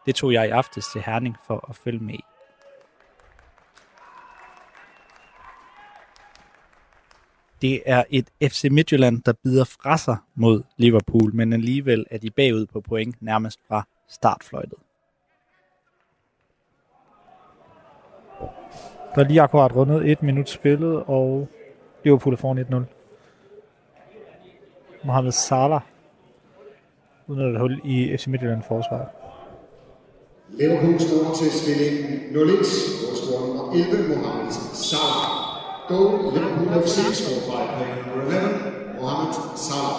Det 0.06 0.15
tog 0.15 0.34
jeg 0.34 0.47
i 0.47 0.49
aftes 0.49 0.88
til 0.88 1.02
Herning 1.02 1.36
for 1.47 1.69
at 1.69 1.75
følge 1.75 1.99
med 1.99 2.13
i. 2.13 2.23
Det 7.62 7.82
er 7.86 8.04
et 8.10 8.30
FC 8.41 8.67
Midtjylland, 8.71 9.21
der 9.21 9.34
bider 9.43 9.63
fra 9.63 9.97
sig 9.97 10.17
mod 10.36 10.63
Liverpool, 10.78 11.36
men 11.36 11.54
alligevel 11.54 12.06
er 12.12 12.17
de 12.17 12.30
bagud 12.30 12.65
på 12.65 12.82
point 12.82 13.21
nærmest 13.21 13.60
fra 13.67 13.88
startfløjtet. 14.08 14.80
Der 19.15 19.23
er 19.23 19.28
lige 19.28 19.41
akkurat 19.41 19.75
rundet 19.75 20.12
et 20.12 20.23
minut 20.23 20.49
spillet, 20.49 21.04
og 21.08 21.49
Liverpool 22.04 22.34
er 22.34 22.38
foran 22.38 22.60
1-0. 22.60 22.75
Mohamed 25.06 25.32
Salah 25.32 25.82
uden 27.30 27.56
at 27.56 27.62
hul 27.62 27.82
i 27.84 28.18
FC 28.18 28.28
Midtjylland 28.28 28.63
forsvar. 28.63 29.04
Liverpool 30.60 31.00
står 31.00 31.36
til 31.39 31.52
stilling 31.52 31.98
0-1, 32.32 32.36
hvor 33.00 33.13
scorer 33.20 33.48
nummer 33.48 33.74
11, 33.74 34.18
Mohamed 34.18 34.52
Salah. 34.89 35.26
Goal, 35.88 36.34
Liverpool 36.34 36.82
FC 36.84 36.98
scored 37.20 37.44
by 37.50 37.86
number 38.10 38.36
11, 38.36 39.02
Mohamed 39.02 39.34
Salah. 39.56 39.98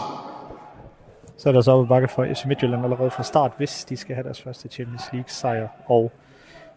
Så 1.37 1.49
er 1.49 1.53
der 1.53 1.61
så 1.61 1.73
op 1.73 1.89
bakke 1.89 2.09
for 2.09 2.27
FC 2.35 2.45
Midtjylland 2.45 2.85
allerede 2.85 3.11
fra 3.11 3.23
start, 3.23 3.53
hvis 3.57 3.85
de 3.85 3.97
skal 3.97 4.15
have 4.15 4.25
deres 4.25 4.43
første 4.43 4.69
Champions 4.69 5.03
League 5.13 5.29
sejr, 5.29 5.69
og 5.87 6.13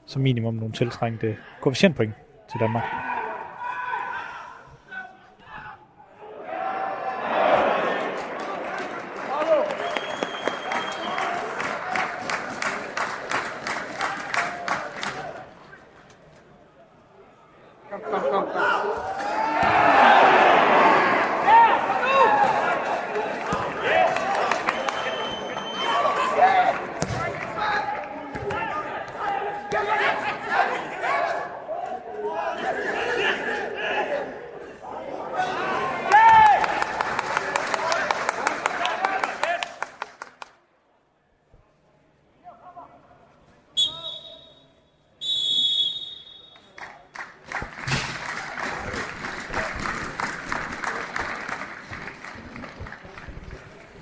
som 0.05 0.21
minimum 0.21 0.53
nogle 0.53 0.73
tiltrængte 0.73 1.35
koefficientpoint 1.61 2.13
til 2.51 2.59
Danmark. 2.59 2.83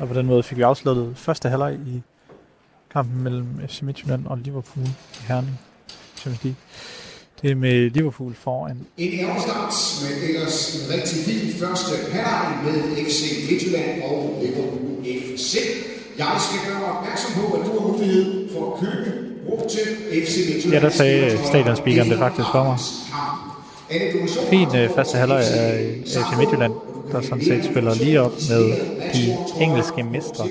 Og 0.01 0.07
på 0.07 0.13
den 0.13 0.25
måde 0.25 0.43
fik 0.43 0.57
vi 0.57 0.61
afsluttet 0.61 1.13
første 1.15 1.49
halvleg 1.49 1.73
i 1.73 2.01
kampen 2.93 3.23
mellem 3.23 3.47
FC 3.69 3.81
Midtjylland 3.81 4.25
og 4.25 4.37
Liverpool 4.37 4.85
i 4.87 5.23
Herning. 5.27 5.59
Champions 6.17 6.43
League. 6.43 6.59
Det 7.41 7.51
er 7.51 7.55
med 7.55 7.89
Liverpool 7.89 8.33
foran. 8.35 8.77
En 8.97 9.19
ærgerstart, 9.19 9.73
men 10.01 10.29
ellers 10.29 10.75
en 10.75 10.93
rigtig 10.93 11.17
fin 11.25 11.53
første 11.61 11.91
halvleg 12.11 12.57
med 12.65 13.05
FC 13.05 13.21
Midtjylland 13.49 14.03
og 14.03 14.39
Liverpool 14.41 15.05
FC. 15.35 15.57
Jeg 16.17 16.37
skal 16.39 16.73
gøre 16.73 16.83
opmærksom 16.95 17.31
på, 17.41 17.53
at 17.53 17.65
du 17.65 17.79
har 17.79 17.87
mulighed 17.87 18.49
for 18.53 18.73
at 18.73 18.79
købe 18.79 19.11
brug 19.45 19.69
til 19.71 19.81
FC 20.25 20.37
Midtjylland. 20.49 20.81
Ja, 20.83 20.89
der 20.89 20.89
sagde 20.89 21.47
stadionspeakeren 21.47 22.09
det 22.09 22.17
faktisk 22.17 22.47
for 22.51 22.63
mig. 22.63 22.77
Fin 24.49 24.75
øh, 24.75 24.89
første 24.95 25.17
halvleg 25.17 25.43
af 25.43 26.01
FC 26.05 26.37
Midtjylland, 26.37 26.73
der 27.11 27.21
sådan 27.21 27.43
set 27.43 27.65
spiller 27.65 27.95
lige 27.95 28.21
op 28.21 28.31
med 28.49 28.63
de 29.13 29.63
engelske 29.63 30.03
mestre. 30.03 30.47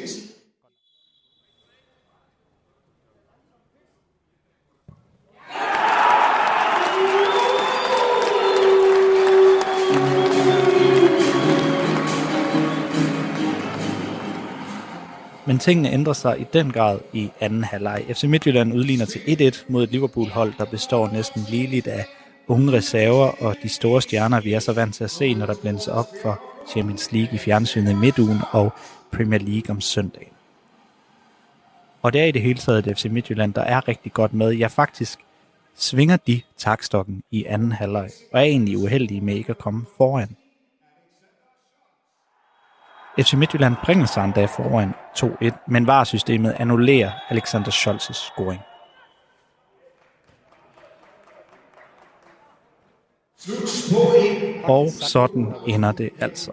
Men 15.47 15.59
tingene 15.59 15.93
ændrer 15.93 16.13
sig 16.13 16.41
i 16.41 16.47
den 16.53 16.73
grad 16.73 16.99
i 17.13 17.31
anden 17.41 17.65
halvleg. 17.65 18.05
FC 18.15 18.25
Midtjylland 18.25 18.75
udligner 18.75 19.07
til 19.07 19.19
1-1 19.19 19.65
mod 19.69 19.83
et 19.83 19.91
Liverpool-hold, 19.91 20.53
der 20.59 20.65
består 20.65 21.11
næsten 21.13 21.47
ligeligt 21.49 21.87
af 21.87 22.05
unge 22.49 22.73
reserver 22.73 23.43
og 23.43 23.57
de 23.63 23.69
store 23.69 24.03
stjerner, 24.03 24.41
vi 24.41 24.53
er 24.53 24.59
så 24.59 24.73
vant 24.73 24.95
til 24.95 25.05
at 25.05 25.11
se, 25.11 25.35
når 25.35 25.47
der 25.47 25.55
blændes 25.63 25.89
op 25.89 26.07
for 26.23 26.50
Champions 26.69 27.13
League 27.13 27.35
i 27.35 27.39
fjernsynet 27.39 27.91
i 27.91 27.95
midtugen 27.95 28.39
og 28.51 28.73
Premier 29.13 29.41
League 29.41 29.71
om 29.71 29.81
søndagen. 29.81 30.33
Og 32.03 32.13
det 32.13 32.21
er 32.21 32.25
i 32.25 32.31
det 32.31 32.43
hele 32.43 32.59
taget 32.59 32.87
et 32.87 32.99
FC 32.99 33.05
Midtjylland, 33.05 33.55
der 33.55 33.63
er 33.63 33.89
rigtig 33.89 34.13
godt 34.13 34.35
med. 34.35 34.53
Ja, 34.53 34.67
faktisk 34.67 35.19
svinger 35.75 36.17
de 36.17 36.43
takstokken 36.57 37.23
i 37.31 37.45
anden 37.45 37.73
halvleg, 37.73 38.11
og 38.33 38.39
er 38.39 38.45
egentlig 38.45 38.79
uheldige 38.79 39.21
med 39.21 39.35
ikke 39.35 39.51
at 39.51 39.59
komme 39.59 39.87
foran. 39.97 40.37
FC 43.19 43.33
Midtjylland 43.33 43.75
bringer 43.85 44.07
sig 44.07 44.25
endda 44.25 44.45
foran 44.45 44.95
2-1, 45.19 45.51
men 45.67 45.87
VAR-systemet 45.87 46.57
annullerer 46.59 47.11
Alexander 47.31 47.71
Scholz' 47.71 48.13
scoring. 48.13 48.61
Og 54.65 54.91
sådan 54.91 55.47
ender 55.67 55.93
det 55.93 56.11
altså. 56.21 56.51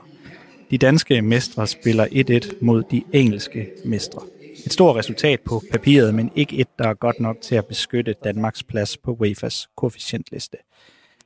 De 0.71 0.77
danske 0.77 1.21
mestre 1.21 1.67
spiller 1.67 2.05
1-1 2.51 2.57
mod 2.61 2.83
de 2.91 3.03
engelske 3.13 3.69
mestre. 3.85 4.21
Et 4.65 4.73
stort 4.73 4.95
resultat 4.95 5.41
på 5.41 5.61
papiret, 5.71 6.15
men 6.15 6.31
ikke 6.35 6.55
et, 6.57 6.67
der 6.79 6.87
er 6.89 6.93
godt 6.93 7.19
nok 7.19 7.41
til 7.41 7.55
at 7.55 7.65
beskytte 7.65 8.15
Danmarks 8.23 8.63
plads 8.63 8.97
på 8.97 9.17
UEFA's 9.21 9.73
koefficientliste. 9.77 10.57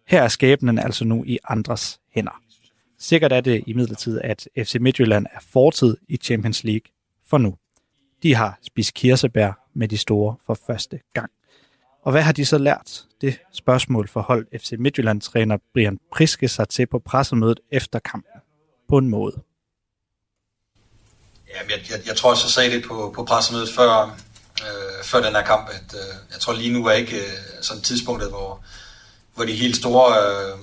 Her 0.08 0.24
er 0.24 0.28
skæbnen 0.28 0.80
altså 0.80 1.06
nu 1.06 1.24
i 1.28 1.40
andres 1.50 2.00
hænder. 2.10 2.42
Sikkert 3.00 3.32
er 3.32 3.42
det 3.42 3.64
imidlertid, 3.68 4.22
at 4.24 4.48
FC 4.58 4.76
Midtjylland 4.80 5.26
er 5.34 5.40
fortid 5.52 5.98
i 6.08 6.18
Champions 6.18 6.64
League 6.64 6.92
for 7.28 7.38
nu. 7.38 7.56
De 8.24 8.36
har 8.36 8.60
spist 8.62 8.94
kirsebær 8.94 9.68
med 9.74 9.88
de 9.88 9.98
store 9.98 10.36
for 10.46 10.54
første 10.68 11.00
gang. 11.14 11.32
Og 12.04 12.12
hvad 12.12 12.22
har 12.22 12.32
de 12.32 12.46
så 12.46 12.58
lært? 12.58 13.04
Det 13.22 13.40
spørgsmål 13.54 14.08
forholdt 14.08 14.62
FC 14.62 14.72
Midtjylland-træner 14.80 15.58
Brian 15.74 16.00
Priske 16.14 16.48
sig 16.48 16.70
til 16.70 16.88
på 16.88 17.00
pressemødet 17.00 17.60
efter 17.72 18.00
kampen. 18.00 18.42
På 18.90 18.98
en 18.98 19.10
måde. 19.10 19.42
Ja, 21.50 21.60
jeg, 21.70 21.80
jeg, 21.90 22.08
jeg 22.08 22.16
tror 22.16 22.30
også, 22.30 22.46
jeg 22.46 22.52
sagde 22.52 22.76
det 22.76 22.86
på, 22.88 23.12
på 23.16 23.24
pressemødet 23.24 23.70
før, 23.70 24.04
øh, 24.62 25.04
før 25.04 25.22
den 25.22 25.36
her 25.36 25.46
kamp, 25.46 25.70
at 25.70 25.94
øh, 25.94 26.16
jeg 26.32 26.40
tror 26.40 26.54
lige 26.54 26.74
nu 26.74 26.86
er 26.86 26.92
ikke 26.92 27.18
øh, 27.18 27.62
sådan 27.62 27.84
tidspunktet, 27.84 28.30
hvor, 28.30 28.64
hvor 29.36 29.46
de 29.46 29.54
helt 29.54 29.76
store 29.76 30.16
øh, 30.18 30.60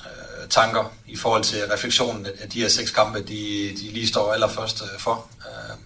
øh, 0.00 0.48
tanker 0.48 0.94
i 1.06 1.16
forhold 1.16 1.44
til 1.44 1.58
refleksionen 1.72 2.26
af 2.26 2.50
de 2.50 2.60
her 2.60 2.68
seks 2.68 2.90
kampe, 2.90 3.18
de, 3.18 3.70
de 3.80 3.90
lige 3.92 4.08
står 4.08 4.32
allerførst 4.32 4.82
øh, 4.82 5.00
for. 5.00 5.28
Øh, 5.38 5.76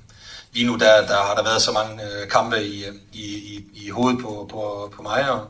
lige 0.57 0.67
nu 0.67 0.77
der, 0.77 1.07
der 1.07 1.17
har 1.17 1.35
der 1.35 1.43
været 1.43 1.63
så 1.63 1.73
mange 1.73 2.03
øh, 2.03 2.29
kampe 2.29 2.65
i, 2.65 2.85
i, 3.13 3.25
i, 3.37 3.65
i 3.75 3.91
hovedet 3.91 4.21
på, 4.21 4.49
på, 4.51 4.93
på 4.97 5.03
mig, 5.03 5.31
og 5.31 5.41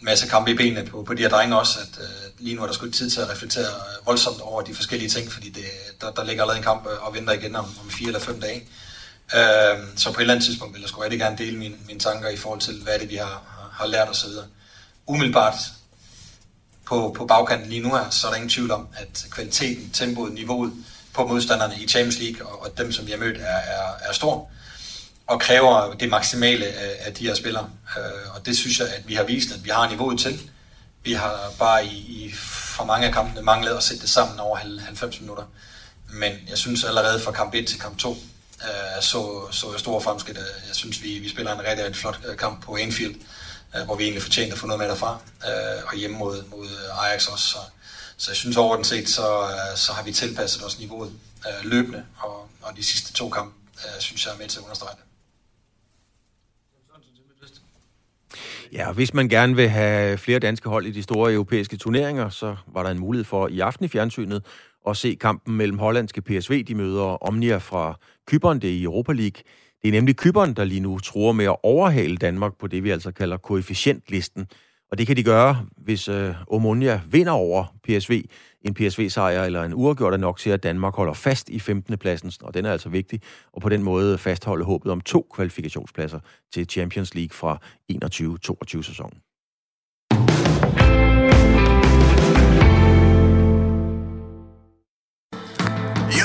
en 0.00 0.04
masse 0.04 0.28
kampe 0.28 0.50
i 0.50 0.54
benene 0.54 0.86
på, 0.86 1.02
på 1.02 1.14
de 1.14 1.22
her 1.22 1.28
drenge 1.28 1.58
også, 1.58 1.78
at 1.80 1.98
øh, 2.00 2.44
lige 2.44 2.56
nu 2.56 2.62
er 2.62 2.66
der 2.66 2.74
sgu 2.74 2.90
tid 2.90 3.10
til 3.10 3.20
at 3.20 3.30
reflektere 3.30 3.66
øh, 3.66 4.06
voldsomt 4.06 4.40
over 4.40 4.62
de 4.62 4.74
forskellige 4.74 5.08
ting, 5.08 5.32
fordi 5.32 5.48
det, 5.48 5.64
der, 6.00 6.10
der 6.10 6.24
ligger 6.24 6.42
allerede 6.42 6.58
en 6.58 6.64
kamp 6.64 6.86
øh, 6.86 7.06
og 7.06 7.14
venter 7.14 7.32
igen 7.32 7.56
om, 7.56 7.64
om 7.64 7.90
fire 7.90 8.06
eller 8.06 8.20
fem 8.20 8.40
dage. 8.40 8.68
Øh, 9.34 9.84
så 9.96 10.12
på 10.12 10.18
et 10.18 10.20
eller 10.20 10.34
andet 10.34 10.46
tidspunkt 10.46 10.74
vil 10.74 10.80
jeg 10.80 10.88
sgu 10.88 11.00
rigtig 11.00 11.20
gerne 11.20 11.38
dele 11.38 11.56
mine, 11.58 11.76
mine 11.86 12.00
tanker 12.00 12.28
i 12.28 12.36
forhold 12.36 12.60
til, 12.60 12.82
hvad 12.82 12.98
det 12.98 13.10
vi 13.10 13.16
har, 13.16 13.42
har 13.72 13.86
lært 13.86 14.08
osv. 14.08 14.30
Umiddelbart 15.06 15.54
på, 16.86 17.14
på 17.16 17.26
bagkanten 17.26 17.68
lige 17.68 17.82
nu 17.82 17.94
her, 17.94 18.10
så 18.10 18.26
er 18.26 18.30
der 18.30 18.36
ingen 18.36 18.50
tvivl 18.50 18.70
om, 18.70 18.88
at 18.96 19.26
kvaliteten, 19.30 19.90
tempoet, 19.90 20.32
niveauet 20.32 20.72
på 21.14 21.26
modstanderne 21.26 21.74
i 21.78 21.88
Champions 21.88 22.18
League 22.18 22.46
og, 22.46 22.62
og 22.62 22.78
dem, 22.78 22.92
som 22.92 23.06
vi 23.06 23.10
har 23.10 23.18
mødt, 23.18 23.36
er, 23.36 23.56
er, 23.56 24.08
er 24.08 24.12
stor 24.12 24.50
og 25.26 25.40
kræver 25.40 25.94
det 25.94 26.08
maksimale 26.08 26.66
af, 26.66 26.96
af 27.00 27.14
de 27.14 27.26
her 27.26 27.34
spillere. 27.34 27.70
Øh, 27.96 28.34
og 28.34 28.46
det 28.46 28.56
synes 28.56 28.78
jeg, 28.78 28.88
at 28.88 29.08
vi 29.08 29.14
har 29.14 29.24
vist, 29.24 29.54
at 29.54 29.64
vi 29.64 29.70
har 29.70 29.88
niveauet 29.90 30.20
til. 30.20 30.50
Vi 31.02 31.12
har 31.12 31.52
bare 31.58 31.86
i, 31.86 31.96
i 31.96 32.32
for 32.34 32.84
mange 32.84 33.06
af 33.06 33.12
kampene 33.12 33.42
manglet 33.42 33.76
at 33.76 33.82
sætte 33.82 34.02
det 34.02 34.10
sammen 34.10 34.40
over 34.40 34.56
90 34.56 35.20
minutter. 35.20 35.44
Men 36.08 36.32
jeg 36.48 36.58
synes 36.58 36.84
allerede 36.84 37.20
fra 37.20 37.32
kamp 37.32 37.54
1 37.54 37.66
til 37.66 37.80
kamp 37.80 37.98
2, 37.98 38.10
øh, 38.10 38.16
så, 39.02 39.42
så 39.50 39.70
jeg 39.72 39.80
store 39.80 40.00
fremskridt. 40.00 40.38
Jeg 40.38 40.74
synes, 40.76 41.02
vi, 41.02 41.18
vi 41.18 41.28
spiller 41.28 41.52
en 41.52 41.60
rigtig, 41.60 41.84
rigtig 41.84 41.96
flot 41.96 42.20
øh, 42.28 42.36
kamp 42.36 42.64
på 42.64 42.76
Anfield, 42.76 43.14
øh, 43.76 43.82
hvor 43.82 43.94
vi 43.94 44.02
egentlig 44.04 44.22
fortjente 44.22 44.52
at 44.52 44.58
få 44.58 44.66
noget 44.66 44.80
med 44.80 44.88
derfra. 44.88 45.18
Øh, 45.46 45.82
og 45.86 45.96
hjemme 45.96 46.16
mod, 46.16 46.42
mod 46.50 46.68
Ajax 47.00 47.26
også. 47.26 47.44
Så, 47.44 47.58
så 48.24 48.30
jeg 48.30 48.36
synes 48.36 48.56
overordnet 48.56 48.86
set, 48.86 49.08
så, 49.08 49.22
øh, 49.22 49.76
så 49.76 49.92
har 49.92 50.04
vi 50.04 50.12
tilpasset 50.12 50.66
os 50.66 50.80
niveauet 50.80 51.12
øh, 51.46 51.70
løbende. 51.70 52.04
Og, 52.18 52.48
og 52.62 52.76
de 52.76 52.82
sidste 52.82 53.12
to 53.12 53.28
kampe, 53.28 53.54
øh, 53.76 54.00
synes 54.00 54.26
jeg 54.26 54.34
er 54.34 54.38
med 54.38 54.48
til 54.48 54.58
at 54.58 54.62
understrege 54.62 54.96
det. 54.96 55.04
Ja, 58.72 58.92
hvis 58.92 59.14
man 59.14 59.28
gerne 59.28 59.56
vil 59.56 59.68
have 59.68 60.18
flere 60.18 60.38
danske 60.38 60.68
hold 60.68 60.86
i 60.86 60.90
de 60.90 61.02
store 61.02 61.32
europæiske 61.32 61.76
turneringer, 61.76 62.28
så 62.28 62.56
var 62.66 62.82
der 62.82 62.90
en 62.90 62.98
mulighed 62.98 63.24
for 63.24 63.48
i 63.48 63.60
aften 63.60 63.84
i 63.84 63.88
fjernsynet 63.88 64.42
at 64.88 64.96
se 64.96 65.16
kampen 65.20 65.56
mellem 65.56 65.78
hollandske 65.78 66.22
PSV. 66.22 66.64
De 66.64 66.74
møder 66.74 67.02
Omnia 67.02 67.56
fra 67.56 67.98
Kyberen, 68.26 68.60
det 68.62 68.70
er 68.70 68.74
i 68.74 68.82
Europa 68.82 69.12
League. 69.12 69.42
Det 69.82 69.88
er 69.88 69.92
nemlig 69.92 70.16
Kyberen, 70.16 70.54
der 70.54 70.64
lige 70.64 70.80
nu 70.80 70.98
tror 70.98 71.32
med 71.32 71.44
at 71.44 71.56
overhale 71.62 72.16
Danmark 72.16 72.52
på 72.58 72.66
det, 72.66 72.84
vi 72.84 72.90
altså 72.90 73.12
kalder 73.12 73.36
koefficientlisten. 73.36 74.46
Og 74.90 74.98
det 74.98 75.06
kan 75.06 75.16
de 75.16 75.22
gøre, 75.22 75.66
hvis 75.76 76.08
øh, 76.08 76.34
Omonia 76.48 77.00
vinder 77.10 77.32
over 77.32 77.64
PSV. 77.88 78.24
En 78.62 78.74
PSV-sejr 78.74 79.44
eller 79.44 79.62
en 79.62 79.74
uafgjort 79.74 80.12
er 80.12 80.16
nok 80.16 80.38
til, 80.38 80.50
at 80.50 80.62
Danmark 80.62 80.94
holder 80.94 81.12
fast 81.12 81.48
i 81.48 81.58
15. 81.58 81.98
pladsen, 81.98 82.32
og 82.42 82.54
den 82.54 82.64
er 82.64 82.72
altså 82.72 82.88
vigtig, 82.88 83.20
og 83.52 83.62
på 83.62 83.68
den 83.68 83.82
måde 83.82 84.18
fastholde 84.18 84.64
håbet 84.64 84.92
om 84.92 85.00
to 85.00 85.26
kvalifikationspladser 85.34 86.18
til 86.52 86.66
Champions 86.70 87.14
League 87.14 87.34
fra 87.36 87.58
21-22 87.92 88.82
sæsonen. 88.82 89.18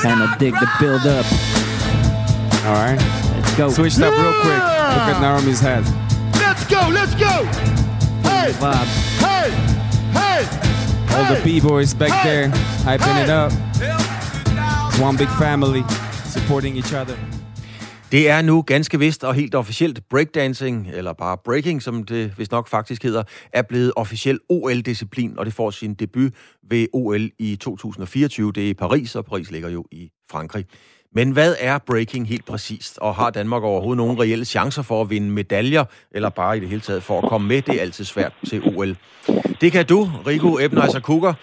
Kind 0.01 0.21
of 0.21 0.29
dig 0.39 0.53
the 0.53 0.67
build 0.79 1.05
up. 1.17 1.25
All 2.65 2.73
right. 2.73 2.99
Let's 3.35 3.55
go. 3.57 3.69
Switched 3.69 4.03
up 4.03 4.13
real 4.13 4.33
quick. 4.43 4.61
Look 4.95 5.07
at 5.13 5.17
Narumi's 5.25 5.59
head. 5.59 5.83
Let's 6.43 6.63
go, 6.75 6.81
let's 6.89 7.15
go! 7.15 7.28
Hey! 8.49 8.55
Vibe. 8.55 8.89
Hey! 9.27 9.51
Hey! 10.19 10.41
All 11.15 11.35
the 11.35 11.41
B-boys 11.43 11.93
back 11.93 12.23
there 12.23 12.47
hyping 12.83 13.23
it 13.23 13.29
up. 13.29 13.51
One 14.99 15.17
big 15.17 15.29
family 15.29 15.83
supporting 16.25 16.75
each 16.77 16.93
other. 16.93 17.17
Det 18.11 18.29
er 18.29 18.41
nu 18.41 18.61
ganske 18.61 18.99
vist 18.99 19.23
og 19.23 19.33
helt 19.33 19.55
officielt 19.55 20.09
breakdancing, 20.09 20.87
eller 20.87 21.13
bare 21.13 21.37
breaking, 21.45 21.81
som 21.81 22.03
det 22.03 22.37
vist 22.37 22.51
nok 22.51 22.67
faktisk 22.67 23.03
hedder, 23.03 23.23
er 23.53 23.61
blevet 23.61 23.93
officiel 23.95 24.39
OL-disciplin, 24.49 25.39
og 25.39 25.45
det 25.45 25.53
får 25.53 25.71
sin 25.71 25.93
debut 25.93 26.33
ved 26.69 26.87
OL 26.93 27.29
i 27.39 27.55
2024. 27.55 28.51
Det 28.51 28.65
er 28.65 28.69
i 28.69 28.73
Paris, 28.73 29.15
og 29.15 29.25
Paris 29.25 29.51
ligger 29.51 29.69
jo 29.69 29.85
i 29.91 30.09
Frankrig. 30.31 30.65
Men 31.15 31.31
hvad 31.31 31.55
er 31.59 31.77
breaking 31.77 32.27
helt 32.27 32.45
præcist, 32.45 32.97
og 32.97 33.15
har 33.15 33.29
Danmark 33.29 33.63
overhovedet 33.63 33.97
nogen 33.97 34.19
reelle 34.19 34.45
chancer 34.45 34.81
for 34.81 35.01
at 35.01 35.09
vinde 35.09 35.29
medaljer, 35.29 35.83
eller 36.11 36.29
bare 36.29 36.57
i 36.57 36.59
det 36.59 36.69
hele 36.69 36.81
taget 36.81 37.03
for 37.03 37.21
at 37.21 37.29
komme 37.29 37.47
med? 37.47 37.61
Det 37.61 37.75
er 37.75 37.81
altid 37.81 38.05
svært 38.05 38.33
til 38.47 38.61
OL. 38.75 38.95
Det 39.61 39.71
kan 39.71 39.85
du, 39.85 40.09
Rico 40.27 40.59
Ebneiser 40.59 40.99
Kukker, 40.99 41.33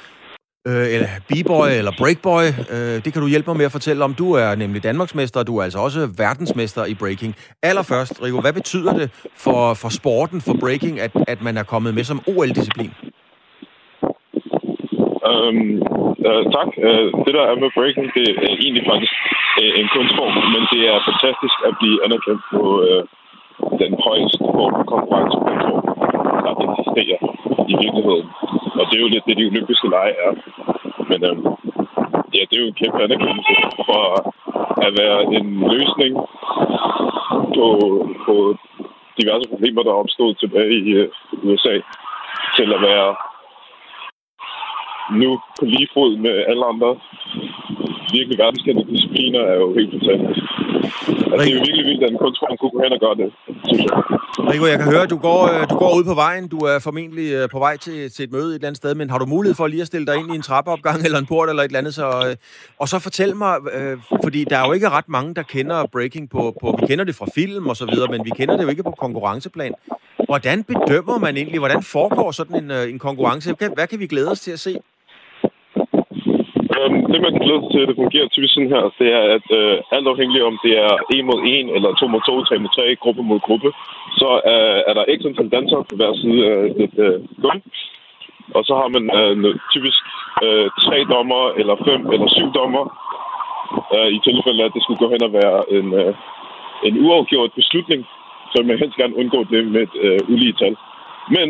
øh, 0.67 0.95
eller 0.95 1.09
b-boy 1.29 1.69
eller 1.69 1.93
breakboy. 1.99 2.45
Øh, 2.71 3.05
det 3.05 3.13
kan 3.13 3.23
du 3.23 3.29
hjælpe 3.29 3.51
mig 3.51 3.57
med 3.57 3.65
at 3.65 3.73
fortælle 3.73 4.05
om. 4.05 4.15
Du 4.15 4.33
er 4.33 4.55
nemlig 4.55 4.83
Danmarksmester, 4.83 5.41
og 5.41 5.47
du 5.47 5.57
er 5.57 5.65
altså 5.65 5.79
også 5.79 6.07
verdensmester 6.07 6.85
i 6.85 6.95
breaking. 6.95 7.35
Allerførst, 7.63 8.23
Rico, 8.23 8.41
hvad 8.41 8.53
betyder 8.53 8.93
det 8.93 9.11
for, 9.37 9.75
for 9.75 9.89
sporten, 9.89 10.41
for 10.41 10.57
breaking, 10.61 11.01
at, 11.01 11.11
at 11.29 11.43
man 11.43 11.57
er 11.57 11.63
kommet 11.63 11.95
med 11.95 12.05
som 12.05 12.21
OL-disciplin? 12.27 12.91
Øhm, 15.29 15.75
øh, 16.29 16.45
tak. 16.57 16.71
Øh, 16.87 17.09
det 17.25 17.33
der 17.39 17.45
er 17.51 17.63
med 17.63 17.71
breaking, 17.77 18.09
det 18.17 18.27
er 18.47 18.55
egentlig 18.65 18.85
faktisk 18.93 19.17
øh, 19.61 19.73
en 19.81 19.89
kunstform, 19.95 20.35
men 20.55 20.63
det 20.73 20.83
er 20.93 21.07
fantastisk 21.11 21.57
at 21.69 21.73
blive 21.81 21.99
anerkendt 22.07 22.43
på 22.55 22.63
øh, 22.87 23.03
den 23.83 23.93
højeste 24.07 24.45
form 24.57 24.73
for 24.79 24.87
konkurrenceplatform, 24.95 25.85
der 26.45 26.53
eksisterer 26.67 27.19
i 27.73 27.75
virkeligheden. 27.83 28.29
Og 28.79 28.85
det 28.89 28.95
er 28.97 29.05
jo 29.05 29.13
lidt 29.15 29.27
det, 29.29 29.39
de 29.39 29.51
olympiske 29.51 29.89
lege 29.97 30.15
er. 30.27 30.33
Men 31.11 31.21
øhm, 31.29 31.45
ja, 32.35 32.43
det 32.49 32.55
er 32.55 32.63
jo 32.65 32.71
en 32.73 32.81
kæmpe 32.81 32.99
anerkendelse 33.07 33.55
for 33.89 34.03
at 34.87 34.93
være 35.01 35.19
en 35.37 35.49
løsning 35.75 36.13
på, 37.57 37.67
på 38.27 38.35
diverse 39.19 39.47
problemer, 39.53 39.83
der 39.83 40.01
opstod 40.03 40.35
tilbage 40.35 40.75
i 40.89 40.91
øh, 41.01 41.09
USA, 41.49 41.75
til 42.57 42.69
at 42.77 42.83
være 42.91 43.09
nu 45.21 45.41
på 45.59 45.65
lige 45.65 45.89
fod 45.95 46.17
med 46.17 46.35
alle 46.51 46.65
andre 46.73 46.91
virkelig 48.13 48.39
verdenskendte 48.39 48.85
discipliner 48.93 49.41
er 49.53 49.57
jo 49.63 49.69
helt 49.79 49.91
fantastisk. 49.95 50.41
Altså, 51.33 51.43
det 51.45 51.53
er 51.53 51.57
jo 51.59 51.65
virkelig 51.69 51.87
vildt, 51.91 52.03
at 52.07 52.11
en 52.11 52.19
kunstform 52.25 52.57
kunne 52.61 52.75
gå 52.77 52.81
hen 52.85 52.93
og 52.97 53.01
gøre 53.05 53.17
det, 53.23 53.29
synes 53.69 53.83
jeg. 53.87 53.95
Rico, 54.51 54.67
jeg 54.73 54.79
kan 54.79 54.89
høre, 54.93 55.03
at 55.07 55.11
du 55.11 55.19
går, 55.29 55.41
øh, 55.53 55.61
du 55.71 55.77
går 55.85 55.91
ud 55.99 56.05
på 56.05 56.15
vejen. 56.15 56.45
Du 56.49 56.59
er 56.71 56.79
formentlig 56.79 57.29
øh, 57.39 57.49
på 57.55 57.59
vej 57.59 57.77
til, 57.77 58.11
til 58.15 58.23
et 58.25 58.33
møde 58.33 58.49
et 58.51 58.55
eller 58.55 58.69
andet 58.69 58.77
sted, 58.77 58.95
men 58.95 59.11
har 59.11 59.19
du 59.19 59.27
mulighed 59.27 59.55
for 59.55 59.67
lige 59.67 59.81
at 59.81 59.87
stille 59.87 60.07
dig 60.07 60.17
ind 60.17 60.33
i 60.33 60.37
en 60.37 60.43
trappeopgang 60.43 60.99
eller 61.07 61.19
en 61.19 61.27
port 61.27 61.49
eller 61.49 61.63
et 61.63 61.67
eller 61.67 61.79
andet? 61.79 61.95
Så, 61.95 62.07
øh, 62.29 62.37
og 62.79 62.89
så 62.89 62.99
fortæl 62.99 63.37
mig, 63.37 63.55
fordi 64.25 64.45
der 64.51 64.57
er 64.59 64.67
jo 64.67 64.73
ikke 64.73 64.89
ret 64.89 65.09
mange, 65.09 65.35
der 65.35 65.43
kender 65.43 65.87
breaking 65.93 66.31
på, 66.31 66.57
på... 66.61 66.77
Vi 66.81 66.87
kender 66.87 67.05
det 67.05 67.15
fra 67.15 67.27
film 67.35 67.67
og 67.67 67.77
så 67.77 67.87
videre, 67.87 68.09
men 68.11 68.21
vi 68.25 68.31
kender 68.31 68.57
det 68.57 68.65
jo 68.65 68.69
ikke 68.69 68.83
på 68.83 68.95
konkurrenceplan. 68.99 69.75
Hvordan 70.25 70.65
bedømmer 70.65 71.19
man 71.19 71.37
egentlig, 71.37 71.59
hvordan 71.59 71.83
foregår 71.83 72.31
sådan 72.31 72.65
en, 72.65 72.71
en 72.71 72.99
konkurrence? 72.99 73.55
Hvad 73.75 73.87
kan 73.87 73.99
vi 73.99 74.07
glæde 74.07 74.31
os 74.31 74.41
til 74.41 74.51
at 74.51 74.61
se? 74.61 74.81
Øh, 76.87 76.97
det, 77.13 77.19
man 77.25 77.33
kan 77.33 77.45
glæde 77.47 77.63
sig 77.63 77.71
til, 77.73 77.89
det 77.89 78.01
fungerer 78.03 78.29
typisk 78.29 78.55
sådan 78.55 78.75
her, 78.75 78.85
det 79.01 79.09
er, 79.19 79.25
at 79.37 79.47
øh, 79.59 79.77
alt 79.97 80.09
afhængig 80.13 80.41
om 80.51 80.57
det 80.65 80.75
er 80.87 80.93
1 81.15 81.25
mod 81.31 81.41
1, 81.47 81.77
eller 81.77 81.91
2 81.95 82.07
mod 82.15 82.23
2, 82.27 82.45
3 82.45 82.59
mod 82.59 82.73
3, 82.75 82.97
gruppe 83.05 83.23
mod 83.31 83.41
gruppe, 83.47 83.71
så 84.21 84.31
øh, 84.53 84.79
er 84.89 84.95
der 84.95 85.05
ikke 85.05 85.23
sådan 85.23 85.55
danser 85.57 85.81
på 85.89 85.95
hver 85.99 86.13
side 86.21 86.41
af 86.53 86.59
et 86.85 86.97
øh, 87.07 87.19
gulv. 87.45 87.63
Og 88.57 88.63
så 88.69 88.73
har 88.81 88.89
man 88.97 89.05
øh, 89.19 89.55
typisk 89.75 90.03
øh, 90.45 90.69
tre 90.87 90.99
dommer, 91.15 91.43
eller 91.61 91.77
fem, 91.89 92.01
eller 92.15 92.29
syv 92.37 92.49
dommer, 92.61 92.85
øh, 93.97 94.09
i 94.17 94.19
tilfælde 94.27 94.63
af, 94.63 94.67
at 94.69 94.75
det 94.75 94.83
skulle 94.83 95.03
gå 95.03 95.09
hen 95.15 95.23
og 95.29 95.33
være 95.41 95.59
en, 95.77 95.89
øh, 96.03 96.15
en 96.89 96.95
uafgjort 97.07 97.53
beslutning, 97.61 98.01
så 98.53 98.57
man 98.63 98.79
helst 98.79 98.97
gerne 98.97 99.19
undgå 99.21 99.41
det 99.53 99.61
med 99.75 99.83
et 99.87 99.97
øh, 100.07 100.21
ulige 100.33 100.59
tal. 100.61 100.77
Men 101.37 101.49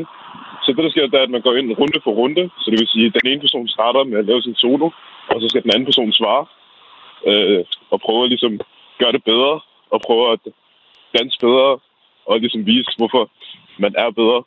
Så 0.63 0.73
det, 0.73 0.85
der 0.85 0.91
sker, 0.91 1.07
det 1.07 1.19
er, 1.19 1.29
at 1.29 1.37
man 1.37 1.47
går 1.47 1.55
ind 1.55 1.79
runde 1.81 2.01
for 2.05 2.13
runde. 2.21 2.43
Så 2.61 2.67
det 2.71 2.79
vil 2.81 2.95
sige, 2.95 3.07
at 3.07 3.17
den 3.19 3.31
ene 3.31 3.41
person 3.41 3.69
starter 3.69 4.05
med 4.05 4.19
at 4.19 4.29
lave 4.31 4.43
sin 4.43 4.55
solo, 4.63 4.87
og 5.33 5.41
så 5.41 5.49
skal 5.49 5.63
den 5.63 5.75
anden 5.75 5.89
person 5.91 6.13
svare. 6.13 6.47
Øh, 7.31 7.65
og 7.91 8.01
prøve 8.01 8.29
ligesom 8.29 8.53
at 8.53 8.59
ligesom 8.59 8.67
gøre 8.99 9.13
det 9.13 9.25
bedre, 9.25 9.61
og 9.91 10.01
prøve 10.07 10.33
at 10.33 10.41
danse 11.19 11.39
bedre, 11.47 11.79
og 12.27 12.41
ligesom 12.41 12.67
vise, 12.67 12.93
hvorfor 12.97 13.31
man 13.79 13.95
er 13.99 14.11
bedre. 14.11 14.43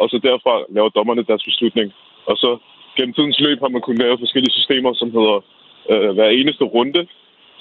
Og 0.00 0.06
så 0.10 0.16
derfra 0.28 0.54
laver 0.76 0.88
dommerne 0.88 1.28
deres 1.30 1.44
beslutning. 1.44 1.92
Og 2.26 2.36
så 2.36 2.50
gennem 2.96 3.14
tidens 3.14 3.40
løb 3.40 3.58
har 3.60 3.68
man 3.68 3.82
kunnet 3.82 4.02
lave 4.04 4.18
forskellige 4.18 4.56
systemer, 4.58 4.92
som 4.94 5.10
hedder 5.16 5.36
øh, 5.90 6.10
hver 6.16 6.28
eneste 6.28 6.64
runde. 6.64 7.06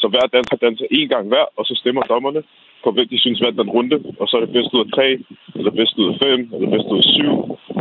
Så 0.01 0.07
hver 0.07 0.25
danser 0.35 0.57
danser 0.65 0.85
én 0.97 1.07
gang 1.13 1.27
hver, 1.27 1.45
og 1.57 1.65
så 1.65 1.73
stemmer 1.75 2.01
dommerne 2.01 2.43
på, 2.83 2.91
hvem 2.91 3.07
de 3.07 3.19
synes 3.19 3.41
vandt 3.41 3.57
den 3.59 3.69
runde. 3.69 3.97
Og 4.19 4.27
så 4.27 4.37
er 4.37 4.41
det 4.41 4.55
bedst 4.57 4.73
ud 4.73 4.85
af 4.85 4.91
tre, 4.95 5.07
eller 5.55 5.71
bedst 5.71 5.97
ud 5.97 6.07
af 6.13 6.15
fem, 6.23 6.39
eller 6.53 6.69
bedst 6.73 6.91
ud 6.93 6.97
af 7.03 7.07
syv. 7.17 7.33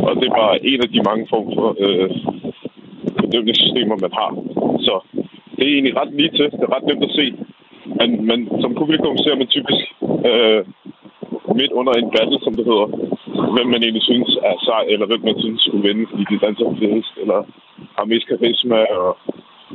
Og 0.07 0.15
det 0.19 0.25
er 0.27 0.35
bare 0.43 0.65
en 0.65 0.81
af 0.85 0.89
de 0.89 1.01
mange 1.09 1.25
former 1.31 1.51
for 1.59 1.69
øh, 1.85 2.09
bedømningssystemer, 3.33 3.95
man 4.05 4.13
har. 4.19 4.31
Så 4.87 4.93
det 5.55 5.63
er 5.65 5.73
egentlig 5.75 5.95
ret 5.99 6.11
lige 6.19 6.33
til. 6.37 6.47
Det 6.59 6.65
er 6.67 6.75
ret 6.75 6.87
nemt 6.89 7.07
at 7.09 7.15
se. 7.19 7.25
Men, 7.99 8.09
men 8.29 8.39
som 8.61 8.71
publikum 8.81 9.15
ser 9.17 9.35
man 9.41 9.47
typisk 9.55 9.83
øh, 10.29 10.61
midt 11.59 11.71
under 11.79 11.93
en 11.93 12.09
battle, 12.15 12.39
som 12.45 12.53
det 12.57 12.65
hedder, 12.69 12.87
hvem 13.55 13.67
man 13.73 13.81
egentlig 13.83 14.05
synes 14.11 14.31
er 14.49 14.55
sej, 14.67 14.83
eller 14.93 15.05
hvem 15.09 15.21
man 15.29 15.37
synes 15.43 15.59
skulle 15.61 15.87
vinde, 15.87 16.03
fordi 16.09 16.23
de 16.31 16.43
danser 16.45 16.67
flest, 16.79 17.13
eller 17.21 17.39
har 17.97 18.05
mest 18.11 18.25
karisma, 18.31 18.79
og 18.99 19.09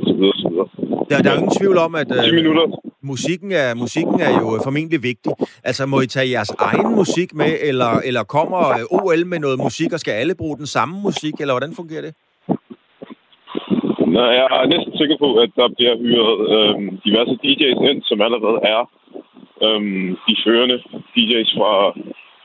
så 0.07 0.13
videre, 0.19 0.37
så 0.43 0.47
videre. 0.51 0.69
Der, 1.09 1.21
der 1.23 1.31
er 1.31 1.37
ingen 1.41 1.57
tvivl 1.61 1.77
om, 1.77 1.95
at 2.01 2.07
10 2.07 2.35
minutter. 2.39 2.65
musikken, 3.11 3.51
er, 3.51 3.75
musikken 3.83 4.19
er 4.27 4.31
jo 4.41 4.47
formentlig 4.67 5.03
vigtig. 5.03 5.31
Altså, 5.69 5.85
må 5.85 6.01
I 6.01 6.07
tage 6.07 6.29
jeres 6.35 6.51
egen 6.69 6.89
musik 6.95 7.29
med, 7.33 7.51
eller, 7.69 7.91
eller 8.09 8.23
kommer 8.23 8.61
øh, 8.77 8.97
OL 8.97 9.21
med 9.31 9.39
noget 9.39 9.57
musik, 9.67 9.93
og 9.93 9.99
skal 9.99 10.11
alle 10.11 10.35
bruge 10.41 10.57
den 10.57 10.67
samme 10.77 10.95
musik, 11.07 11.33
eller 11.41 11.53
hvordan 11.53 11.73
fungerer 11.81 12.01
det? 12.01 12.13
Nå, 14.15 14.23
jeg 14.39 14.45
er 14.63 14.73
næsten 14.73 14.97
sikker 14.97 15.17
på, 15.17 15.29
at 15.43 15.51
der 15.59 15.67
bliver 15.77 15.95
hyret 16.03 16.35
øhm, 16.55 16.87
diverse 17.05 17.35
DJ's 17.43 17.81
ind, 17.91 18.01
som 18.09 18.21
allerede 18.25 18.59
er 18.75 18.81
øhm, 19.65 20.07
de 20.27 20.35
førende 20.43 20.77
DJ's 21.15 21.51
fra, 21.57 21.73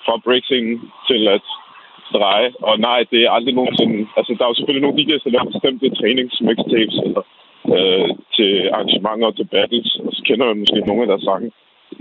fra 0.05 0.15
breakscenen 0.25 0.77
til 1.09 1.23
at 1.37 1.47
dreje. 2.17 2.51
Og 2.69 2.75
nej, 2.89 2.99
det 3.13 3.21
er 3.23 3.31
aldrig 3.37 3.55
nogensinde... 3.55 3.99
Altså, 4.17 4.31
der 4.37 4.45
er 4.45 4.51
jo 4.51 4.59
selvfølgelig 4.59 4.85
nogle 4.85 4.99
DJ's, 4.99 5.25
der 5.25 5.35
laver 5.35 5.53
bestemte 5.53 5.97
træningsmixtapes 5.99 6.97
eller 7.07 7.23
øh, 7.77 8.09
til 8.37 8.53
arrangementer 8.75 9.27
og 9.31 9.37
til 9.37 9.49
battles, 9.55 9.91
og 10.05 10.11
så 10.17 10.23
kender 10.29 10.47
man 10.47 10.59
måske 10.63 10.89
nogle 10.89 11.03
af 11.03 11.09
deres 11.13 11.27
sange. 11.29 11.51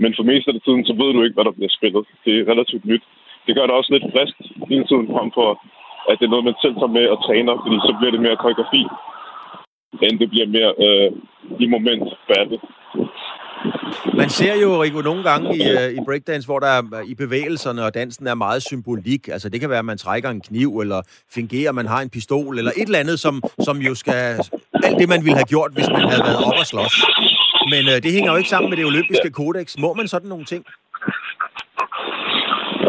Men 0.02 0.14
for 0.16 0.24
mest 0.30 0.48
af 0.48 0.54
tiden, 0.66 0.84
så 0.88 0.92
ved 1.00 1.10
du 1.12 1.22
ikke, 1.22 1.36
hvad 1.36 1.48
der 1.48 1.58
bliver 1.58 1.76
spillet. 1.78 2.04
Det 2.24 2.32
er 2.34 2.50
relativt 2.52 2.84
nyt. 2.90 3.04
Det 3.46 3.54
gør 3.56 3.66
det 3.66 3.74
også 3.78 3.90
lidt 3.92 4.12
frisk 4.14 4.36
hele 4.70 4.84
tiden 4.90 5.06
frem 5.14 5.28
for, 5.38 5.48
at 6.10 6.16
det 6.18 6.26
er 6.26 6.34
noget, 6.34 6.48
man 6.50 6.62
selv 6.62 6.74
tager 6.76 6.96
med 6.98 7.06
og 7.14 7.18
træner, 7.26 7.52
fordi 7.62 7.76
så 7.88 7.92
bliver 7.98 8.12
det 8.14 8.24
mere 8.26 8.42
koreografi, 8.42 8.82
end 10.02 10.18
det 10.18 10.30
bliver 10.30 10.46
mere 10.46 10.72
øh, 10.86 11.10
i 11.60 11.66
moment 11.66 12.02
battle. 12.28 12.58
Man 14.16 14.30
ser 14.30 14.54
jo, 14.62 14.82
Rico, 14.82 15.00
nogle 15.00 15.22
gange 15.22 15.56
i, 15.56 15.60
øh, 15.70 15.92
i 15.92 15.98
breakdance, 16.04 16.46
hvor 16.46 16.58
der 16.58 16.66
er, 16.66 16.82
øh, 16.94 17.10
i 17.10 17.14
bevægelserne 17.14 17.84
og 17.84 17.94
dansen 17.94 18.26
er 18.26 18.34
meget 18.34 18.62
symbolik. 18.62 19.28
Altså 19.28 19.48
det 19.48 19.60
kan 19.60 19.70
være, 19.70 19.78
at 19.78 19.84
man 19.84 19.98
trækker 19.98 20.30
en 20.30 20.40
kniv, 20.40 20.78
eller 20.78 21.02
fingerer, 21.34 21.68
at 21.68 21.74
man 21.74 21.86
har 21.86 22.00
en 22.00 22.10
pistol, 22.10 22.58
eller 22.58 22.70
et 22.76 22.82
eller 22.82 22.98
andet, 22.98 23.20
som, 23.20 23.42
som 23.60 23.78
jo 23.78 23.94
skal... 23.94 24.38
Alt 24.84 24.98
det, 24.98 25.08
man 25.08 25.24
ville 25.24 25.36
have 25.36 25.44
gjort, 25.44 25.70
hvis 25.74 25.88
man 25.88 26.08
havde 26.08 26.22
været 26.24 26.44
op 26.44 26.58
og 26.58 26.66
slås. 26.66 26.94
Men 27.70 27.86
øh, 27.86 28.02
det 28.02 28.12
hænger 28.12 28.30
jo 28.30 28.36
ikke 28.36 28.50
sammen 28.50 28.70
med 28.70 28.76
det 28.76 28.86
olympiske 28.86 29.30
kodex. 29.30 29.76
Må 29.78 29.94
man 29.94 30.08
sådan 30.08 30.28
nogle 30.28 30.44
ting? 30.44 30.64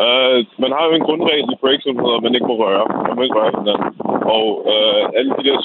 Uh, 0.04 0.38
man 0.64 0.72
har 0.76 0.84
jo 0.88 0.94
en 0.96 1.08
grundregel 1.08 1.48
i 1.54 1.62
break, 1.64 1.80
som 1.82 2.00
hedder, 2.02 2.18
at 2.18 2.26
man 2.26 2.36
ikke 2.36 2.50
må 2.52 2.56
røre. 2.64 2.86
Man 3.08 3.16
må 3.16 3.22
ikke 3.24 3.40
røre 3.40 3.56
hinanden. 3.60 3.90
Og 4.38 4.48
uh, 4.74 5.04
alle 5.18 5.32
de 5.38 5.48
der 5.50 5.58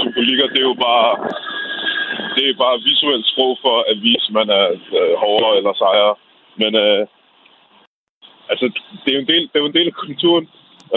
symbolikker, 0.00 0.46
det 0.52 0.60
er 0.60 0.68
jo 0.72 0.76
bare 0.88 1.10
det 2.34 2.44
er 2.44 2.62
bare 2.64 2.84
visuelt 2.88 3.26
sprog 3.32 3.52
for 3.64 3.76
at 3.90 3.96
vise, 4.06 4.26
at 4.30 4.36
man 4.40 4.48
er 4.60 4.66
uh, 4.98 5.12
hårdere 5.22 5.56
eller 5.58 5.72
sejere. 5.82 6.14
Men 6.60 6.72
uh, 6.84 7.02
altså, 8.50 8.64
det 9.02 9.08
er 9.10 9.16
jo 9.18 9.24
en 9.24 9.32
del, 9.32 9.44
det 9.48 9.56
er 9.56 9.64
jo 9.64 9.70
en 9.72 9.78
del 9.78 9.90
af 9.92 9.96
kulturen. 10.04 10.46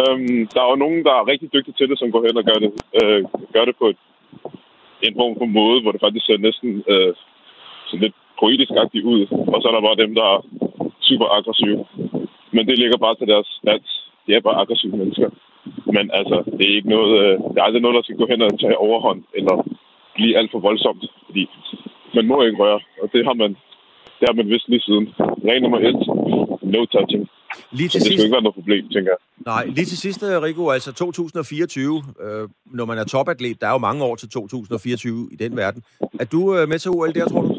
Um, 0.02 0.48
der 0.54 0.62
er 0.62 0.70
jo 0.74 0.84
nogen, 0.86 1.00
der 1.08 1.14
er 1.18 1.30
rigtig 1.32 1.50
dygtige 1.54 1.78
til 1.78 1.90
det, 1.90 2.00
som 2.00 2.12
går 2.12 2.22
hen 2.28 2.38
og 2.42 2.46
gør 2.50 2.60
det, 2.64 2.72
uh, 3.00 3.22
gør 3.56 3.66
det 3.66 3.76
på 3.82 3.86
et, 3.94 4.00
en 5.08 5.16
form 5.20 5.34
for 5.40 5.50
måde, 5.60 5.82
hvor 5.82 5.92
det 5.92 6.04
faktisk 6.06 6.26
ser 6.26 6.46
næsten 6.48 6.70
uh, 6.94 7.12
sådan 7.88 8.04
lidt 8.06 8.16
poetisk 8.42 8.72
ud. 9.14 9.22
Og 9.54 9.58
så 9.62 9.66
er 9.68 9.74
der 9.76 9.88
bare 9.88 10.02
dem, 10.04 10.16
der 10.20 10.26
er 10.36 10.40
super 11.10 11.28
aggressive. 11.38 11.86
Men 12.56 12.64
det 12.68 12.76
ligger 12.82 12.98
bare 12.98 13.16
til 13.16 13.28
deres 13.34 13.48
stats. 13.62 13.90
De 14.28 14.34
er 14.34 14.42
bare 14.48 14.62
aggressive 14.62 14.98
mennesker. 15.02 15.30
Men 15.96 16.06
altså, 16.20 16.38
det 16.58 16.64
er 16.70 16.76
ikke 16.76 16.90
noget, 16.96 17.14
øh, 17.24 17.34
det 17.52 17.58
er 17.60 17.64
aldrig 17.68 17.82
noget, 17.82 17.96
der 17.98 18.04
skal 18.06 18.18
gå 18.22 18.26
hen 18.32 18.42
og 18.42 18.60
tage 18.60 18.78
overhånd, 18.88 19.22
eller 19.38 19.56
blive 20.16 20.38
alt 20.40 20.52
for 20.52 20.60
voldsomt, 20.60 21.04
fordi 21.26 21.44
man 22.18 22.26
må 22.28 22.36
ikke 22.44 22.58
røre, 22.64 22.80
og 23.02 23.08
det 23.14 23.22
har 23.28 23.34
man, 23.34 23.52
det 24.20 24.26
har 24.30 24.36
man 24.40 24.50
vist 24.54 24.68
lige 24.70 24.82
siden. 24.88 25.06
Regel 25.48 25.62
nummer 25.62 25.80
et, 25.90 26.00
no 26.74 26.86
touching. 26.86 27.24
Lige 27.72 27.90
Så 27.90 27.92
til 27.92 28.00
det 28.00 28.08
sidst, 28.08 28.18
skal 28.20 28.26
ikke 28.26 28.34
være 28.38 28.42
noget 28.48 28.56
problem, 28.56 28.84
tænker 28.90 29.12
jeg. 29.14 29.22
nej, 29.54 29.66
lige 29.66 29.86
til 29.86 29.98
sidst, 29.98 30.24
øh, 30.24 30.42
Rico, 30.42 30.70
altså 30.70 30.94
2024, 30.94 32.04
øh, 32.26 32.50
når 32.66 32.86
man 32.86 32.98
er 32.98 33.04
topatlet, 33.04 33.62
der 33.62 33.68
er 33.68 33.72
jo 33.72 33.78
mange 33.78 34.04
år 34.04 34.16
til 34.16 34.30
2024 34.30 35.30
i 35.32 35.36
den 35.36 35.58
verden. 35.58 35.84
Er 36.20 36.26
du 36.26 36.56
øh, 36.58 36.70
med 36.70 36.80
til 36.80 36.92
OL 36.92 37.14
der, 37.14 37.28
tror 37.28 37.42
du? 37.42 37.57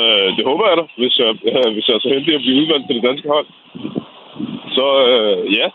Øh, 0.00 0.28
det 0.36 0.44
håber 0.50 0.64
jeg 0.68 0.76
da, 0.76 0.84
hvis 1.00 1.18
jeg, 1.18 1.30
øh, 1.50 1.68
hvis 1.74 1.88
jeg 1.88 1.94
er 1.94 2.04
så 2.04 2.08
heldig 2.14 2.34
at 2.34 2.44
blive 2.44 2.60
udvalgt 2.60 2.86
til 2.86 2.96
det 2.96 3.08
danske 3.08 3.28
hold. 3.34 3.46
Så 4.76 4.86
øh, 5.08 5.38
ja, 5.58 5.66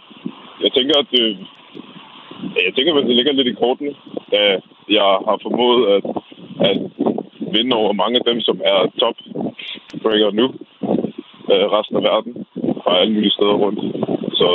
jeg 0.64 0.72
tænker, 0.74 0.96
at 1.00 1.08
det, 1.12 1.24
jeg 2.68 2.74
tænker, 2.76 2.92
at 2.94 3.08
det 3.08 3.16
ligger 3.16 3.32
lidt 3.34 3.48
i 3.48 3.60
kortene, 3.62 3.94
da 4.34 4.42
jeg 4.98 5.10
har 5.28 5.38
formået 5.46 5.82
at, 5.96 6.04
at 6.70 6.78
vinde 7.54 7.76
over 7.76 7.94
mange 8.02 8.16
af 8.20 8.26
dem, 8.30 8.42
som 8.42 8.62
er 8.74 8.80
top 9.02 9.18
breaker 10.04 10.32
nu, 10.32 10.46
øh, 11.52 11.66
resten 11.76 11.96
af 12.00 12.04
verden, 12.04 12.34
fra 12.84 13.00
alle 13.00 13.14
mulige 13.14 13.36
steder 13.38 13.56
rundt. 13.64 13.80
Så 14.40 14.48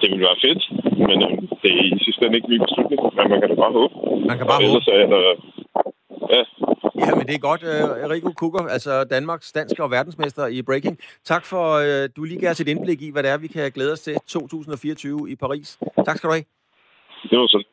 det 0.00 0.08
vil 0.10 0.26
være 0.28 0.42
fedt, 0.46 0.62
men 1.08 1.18
øh, 1.26 1.34
det 1.62 1.70
er 1.78 1.84
i 1.84 2.04
sidste 2.04 2.26
ende 2.26 2.36
ikke 2.36 2.52
min 2.52 2.66
beslutning, 2.66 3.00
men 3.16 3.30
man 3.30 3.40
kan 3.40 3.48
da 3.50 3.56
bare 3.64 3.76
håbe. 3.78 3.94
Man 4.28 4.36
kan 4.38 4.46
bare 4.46 4.60
og 4.60 4.66
ellers 4.66 4.88
er 4.92 4.98
jeg 5.02 5.10
ja, 6.32 6.44
Ja, 7.06 7.14
men 7.14 7.26
det 7.26 7.34
er 7.34 7.38
godt, 7.38 7.62
øh, 7.62 8.10
Rico 8.10 8.32
Kukker, 8.32 8.60
altså 8.60 9.04
Danmarks 9.04 9.52
dansk 9.52 9.78
og 9.78 9.90
verdensmester 9.90 10.46
i 10.46 10.62
breaking. 10.62 10.98
Tak 11.24 11.44
for, 11.44 11.72
øh, 11.72 12.08
du 12.16 12.24
lige 12.24 12.40
gav 12.40 12.50
os 12.50 12.60
et 12.60 12.68
indblik 12.68 13.02
i, 13.02 13.10
hvad 13.10 13.22
det 13.22 13.30
er, 13.30 13.36
vi 13.36 13.46
kan 13.46 13.72
glæde 13.72 13.92
os 13.92 14.00
til 14.00 14.16
2024 14.26 15.30
i 15.30 15.36
Paris. 15.36 15.78
Tak 16.06 16.16
skal 16.16 16.28
du 16.28 16.32
have. 16.32 16.44
det 17.30 17.38
var 17.38 17.46
så 17.46 17.64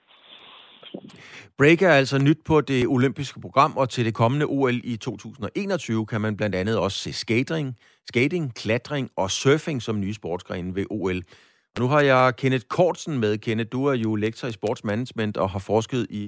Break 1.58 1.82
er 1.82 1.90
altså 1.90 2.18
nyt 2.18 2.38
på 2.46 2.62
det 2.62 2.88
olympiske 2.88 3.40
program, 3.42 3.78
og 3.78 3.90
til 3.90 4.06
det 4.06 4.14
kommende 4.14 4.46
OL 4.46 4.82
i 4.84 4.98
2021 4.98 6.06
kan 6.06 6.22
man 6.22 6.38
blandt 6.38 6.56
andet 6.56 6.78
også 6.78 6.98
se 6.98 7.14
skating, 7.14 7.76
skating 8.08 8.56
klatring 8.56 9.10
og 9.16 9.32
surfing 9.32 9.82
som 9.82 10.00
nye 10.00 10.14
sportsgrene 10.14 10.76
ved 10.76 10.86
OL. 10.90 11.18
Og 11.76 11.80
nu 11.80 11.88
har 11.88 12.02
jeg 12.02 12.34
Kenneth 12.38 12.66
Kortsen 12.70 13.20
med. 13.20 13.38
Kenneth, 13.38 13.72
du 13.72 13.86
er 13.86 13.94
jo 13.94 14.16
lektor 14.16 14.48
i 14.48 14.52
sportsmanagement 14.52 15.38
og 15.38 15.50
har 15.50 15.60
forsket 15.60 16.08
i, 16.10 16.24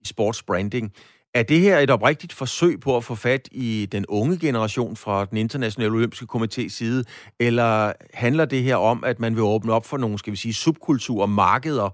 i 0.00 0.06
sportsbranding. 0.06 0.92
Er 1.36 1.42
det 1.42 1.60
her 1.60 1.78
et 1.78 1.90
oprigtigt 1.90 2.32
forsøg 2.32 2.80
på 2.80 2.96
at 2.96 3.04
få 3.04 3.14
fat 3.14 3.48
i 3.52 3.88
den 3.92 4.06
unge 4.08 4.38
generation 4.38 4.96
fra 4.96 5.24
den 5.24 5.38
internationale 5.38 5.92
olympiske 5.92 6.26
komités 6.34 6.68
side, 6.68 7.04
eller 7.40 7.92
handler 8.14 8.44
det 8.44 8.62
her 8.62 8.76
om, 8.76 9.04
at 9.04 9.20
man 9.20 9.34
vil 9.34 9.42
åbne 9.42 9.72
op 9.72 9.86
for 9.86 9.96
nogle, 9.96 10.18
skal 10.18 10.30
vi 10.30 10.36
sige, 10.36 10.54
subkulturer, 10.54 11.26
markeder, 11.26 11.90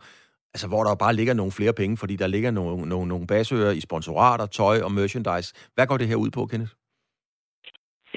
altså 0.55 0.67
hvor 0.67 0.85
der 0.85 0.95
bare 0.95 1.15
ligger 1.15 1.35
nogle 1.35 1.53
flere 1.53 1.73
penge, 1.73 1.97
fordi 1.97 2.17
der 2.17 2.27
ligger 2.27 2.51
nogle, 2.51 2.89
nogle, 2.89 3.09
nogle 3.09 3.27
basører 3.27 3.73
i 3.73 3.81
sponsorater, 3.81 4.47
tøj 4.47 4.81
og 4.81 4.93
merchandise. 4.93 5.55
Hvad 5.75 5.87
går 5.87 5.97
det 5.97 6.09
her 6.09 6.17
ud 6.17 6.31
på, 6.31 6.47
Kenneth? 6.47 6.73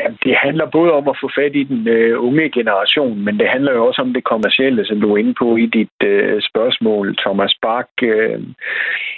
Jamen, 0.05 0.19
det 0.23 0.35
handler 0.45 0.65
både 0.65 0.91
om 0.91 1.07
at 1.07 1.17
få 1.21 1.29
fat 1.39 1.55
i 1.55 1.63
den 1.63 1.87
øh, 1.87 2.23
unge 2.27 2.49
generation, 2.49 3.25
men 3.25 3.39
det 3.39 3.47
handler 3.49 3.71
jo 3.73 3.85
også 3.85 4.01
om 4.01 4.13
det 4.13 4.23
kommercielle, 4.23 4.85
som 4.85 5.01
du 5.01 5.13
er 5.13 5.17
inde 5.17 5.33
på 5.33 5.55
i 5.55 5.65
dit 5.65 5.97
øh, 6.03 6.41
spørgsmål, 6.49 7.15
Thomas 7.17 7.53
Bach. 7.61 7.89
Øh, 8.01 8.39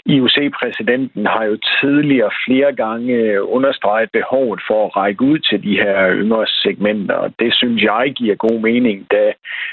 IOC-præsidenten 0.05 1.25
har 1.25 1.43
jo 1.43 1.57
tidligere 1.81 2.31
flere 2.47 2.71
gange 2.75 3.13
øh, 3.13 3.39
understreget 3.41 4.09
behovet 4.11 4.59
for 4.67 4.85
at 4.85 4.95
række 4.95 5.21
ud 5.21 5.39
til 5.39 5.63
de 5.63 5.75
her 5.83 6.11
yngre 6.11 6.45
segmenter, 6.47 7.15
og 7.15 7.33
det 7.39 7.53
synes 7.53 7.83
jeg 7.83 8.13
giver 8.15 8.35
god 8.35 8.59
mening, 8.59 9.11
da 9.11 9.31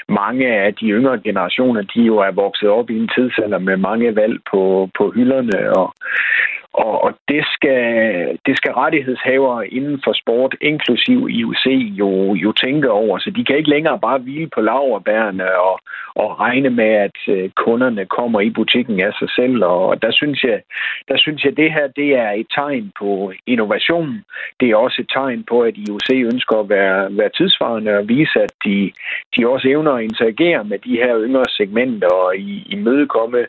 mange 0.09 0.47
af 0.47 0.73
de 0.73 0.85
yngre 0.85 1.19
generationer, 1.19 1.81
de 1.81 2.01
jo 2.01 2.17
er 2.17 2.31
vokset 2.31 2.69
op 2.69 2.89
i 2.89 2.97
en 2.97 3.09
tidsalder 3.15 3.59
med 3.59 3.77
mange 3.77 4.15
valg 4.15 4.39
på, 4.51 4.89
på 4.97 5.11
hylderne, 5.15 5.77
og, 5.77 5.93
og, 6.83 7.03
og 7.03 7.11
det, 7.27 7.43
skal, 7.53 7.81
det 8.45 8.57
skal 8.57 8.71
rettighedshavere 8.71 9.67
inden 9.67 10.01
for 10.03 10.13
sport, 10.13 10.55
inklusiv 10.61 11.27
IOC, 11.29 11.65
jo, 12.01 12.33
jo 12.33 12.51
tænke 12.51 12.91
over. 12.91 13.19
Så 13.19 13.29
de 13.35 13.45
kan 13.45 13.57
ikke 13.57 13.69
længere 13.69 13.99
bare 13.99 14.17
hvile 14.17 14.49
på 14.55 14.61
laverbærene 14.61 15.59
og, 15.59 15.79
og 16.15 16.39
regne 16.39 16.69
med, 16.69 16.91
at 17.07 17.17
øh, 17.27 17.49
kunderne 17.49 18.05
kommer 18.05 18.39
i 18.41 18.49
butikken 18.49 18.99
af 18.99 19.13
sig 19.19 19.29
selv. 19.35 19.63
Og 19.63 20.01
der 20.01 20.11
synes 20.11 20.43
jeg, 20.43 20.61
der 21.07 21.17
synes 21.17 21.43
jeg 21.45 21.57
det 21.57 21.71
her 21.71 21.87
det 21.87 22.09
er 22.15 22.31
et 22.31 22.47
tegn 22.55 22.91
på 22.99 23.31
innovation. 23.47 24.23
Det 24.59 24.69
er 24.69 24.75
også 24.75 25.01
et 25.01 25.09
tegn 25.13 25.43
på, 25.49 25.61
at 25.61 25.77
IOC 25.77 26.09
ønsker 26.33 26.55
at 26.59 26.69
være, 26.69 27.17
være 27.17 27.29
tidsvarende 27.37 27.97
og 27.97 28.09
vise, 28.09 28.41
at 28.41 28.53
de, 28.65 28.91
de 29.35 29.47
også 29.47 29.67
evner 29.67 29.91
at 29.91 30.03
interagere 30.03 30.63
med 30.63 30.79
de 30.79 30.95
her 31.03 31.21
yngre 31.25 31.45
segmenter 31.49 32.07
og 32.07 32.35
imødekomme 32.75 33.45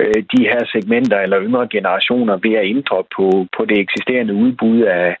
øh, 0.00 0.22
de 0.32 0.42
her 0.50 0.62
segmenter 0.72 1.18
eller 1.20 1.42
yngre 1.42 1.68
generationer 1.68 2.36
ved 2.42 2.61
at 2.62 2.68
ændre 2.74 3.04
på, 3.16 3.46
på 3.56 3.64
det 3.64 3.78
eksisterende 3.78 4.34
udbud 4.34 4.80
af, 4.80 5.16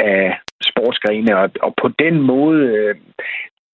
af 0.00 0.38
sportsgrene. 0.70 1.38
Og, 1.38 1.50
og 1.62 1.74
på 1.82 1.88
den 1.98 2.20
måde 2.20 2.60
øh, 2.76 2.94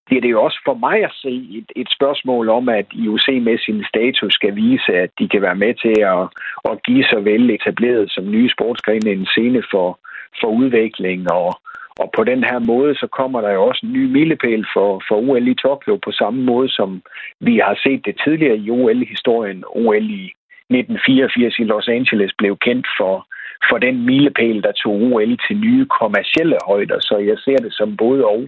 bliver 0.06 0.20
det 0.22 0.30
jo 0.30 0.42
også 0.42 0.60
for 0.64 0.74
mig 0.74 1.04
at 1.04 1.12
se 1.22 1.34
et, 1.58 1.68
et 1.76 1.88
spørgsmål 1.96 2.48
om, 2.48 2.68
at 2.68 2.86
IOC 2.92 3.26
med 3.48 3.58
sin 3.58 3.84
status 3.92 4.32
skal 4.32 4.56
vise, 4.56 4.92
at 5.04 5.10
de 5.18 5.28
kan 5.28 5.42
være 5.42 5.62
med 5.64 5.74
til 5.74 5.96
at, 6.14 6.22
at 6.70 6.82
give 6.86 7.04
så 7.04 7.20
vel 7.20 7.50
etableret 7.50 8.10
som 8.10 8.30
nye 8.30 8.50
sportsgrene 8.50 9.10
en 9.10 9.26
scene 9.26 9.62
for, 9.70 9.98
for 10.40 10.48
udvikling 10.48 11.32
og, 11.32 11.48
og 11.98 12.10
på 12.16 12.24
den 12.24 12.44
her 12.44 12.58
måde, 12.58 12.94
så 12.94 13.06
kommer 13.06 13.40
der 13.40 13.50
jo 13.50 13.62
også 13.64 13.80
en 13.86 13.92
ny 13.92 14.04
milepæl 14.16 14.64
for, 14.74 15.02
for 15.08 15.16
OL 15.16 15.48
i 15.48 15.54
Tokyo 15.54 15.96
på 16.04 16.12
samme 16.12 16.42
måde, 16.42 16.68
som 16.68 17.02
vi 17.40 17.58
har 17.58 17.78
set 17.82 18.02
det 18.04 18.20
tidligere 18.24 18.56
i 18.56 18.70
OL-historien. 18.70 19.64
OL 19.68 20.10
i 20.10 20.32
1984 20.78 21.58
i 21.62 21.64
Los 21.72 21.88
Angeles 21.88 22.32
blev 22.40 22.52
kendt 22.66 22.86
for, 22.98 23.14
for 23.68 23.78
den 23.86 23.96
milepæl, 24.08 24.62
der 24.66 24.72
tog 24.82 24.94
OL 25.08 25.32
til 25.44 25.56
nye 25.66 25.84
kommercielle 25.98 26.58
højder. 26.70 26.98
Så 27.08 27.16
jeg 27.30 27.38
ser 27.44 27.58
det 27.64 27.72
som 27.78 27.96
både 27.96 28.24
og. 28.34 28.42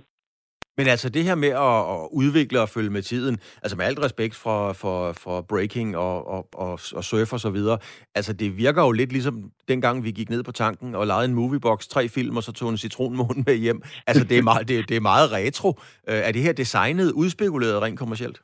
Men 0.77 0.87
altså 0.87 1.09
det 1.09 1.25
her 1.25 1.35
med 1.35 1.49
at, 1.49 1.79
at 1.95 2.09
udvikle 2.13 2.61
og 2.61 2.69
følge 2.69 2.91
med 2.91 3.03
tiden, 3.03 3.39
altså 3.63 3.77
med 3.77 3.85
alt 3.85 4.05
respekt 4.05 4.35
for, 4.35 4.73
for, 4.73 5.13
for 5.13 5.41
breaking 5.41 5.97
og, 5.97 6.27
og, 6.27 6.49
og, 6.53 6.79
og 6.95 7.05
surf 7.05 7.33
og 7.33 7.41
så 7.41 7.51
videre, 7.51 7.79
altså 8.15 8.33
det 8.33 8.59
virker 8.59 8.83
jo 8.83 8.93
lidt 8.93 9.13
ligesom 9.13 9.51
dengang 9.69 10.05
vi 10.05 10.11
gik 10.11 10.31
ned 10.31 10.43
på 10.43 10.53
tanken 10.53 10.95
og 10.95 11.07
lejede 11.07 11.29
en 11.29 11.35
moviebox, 11.35 11.87
tre 11.87 12.09
film 12.09 12.37
og 12.37 12.43
så 12.43 12.53
tog 12.53 12.71
en 12.71 12.79
citronmåne 12.79 13.45
med 13.47 13.57
hjem. 13.57 13.83
Altså 14.07 14.25
det 14.25 14.39
er 14.39 14.43
meget, 14.43 14.69
det, 14.69 14.89
det 14.89 14.97
er 14.97 15.01
meget 15.01 15.33
retro. 15.33 15.69
Øh, 16.09 16.15
er 16.15 16.33
det 16.33 16.43
her 16.43 16.53
designet 16.53 17.13
udspekuleret 17.13 17.83
rent 17.83 17.99
kommercielt? 17.99 18.41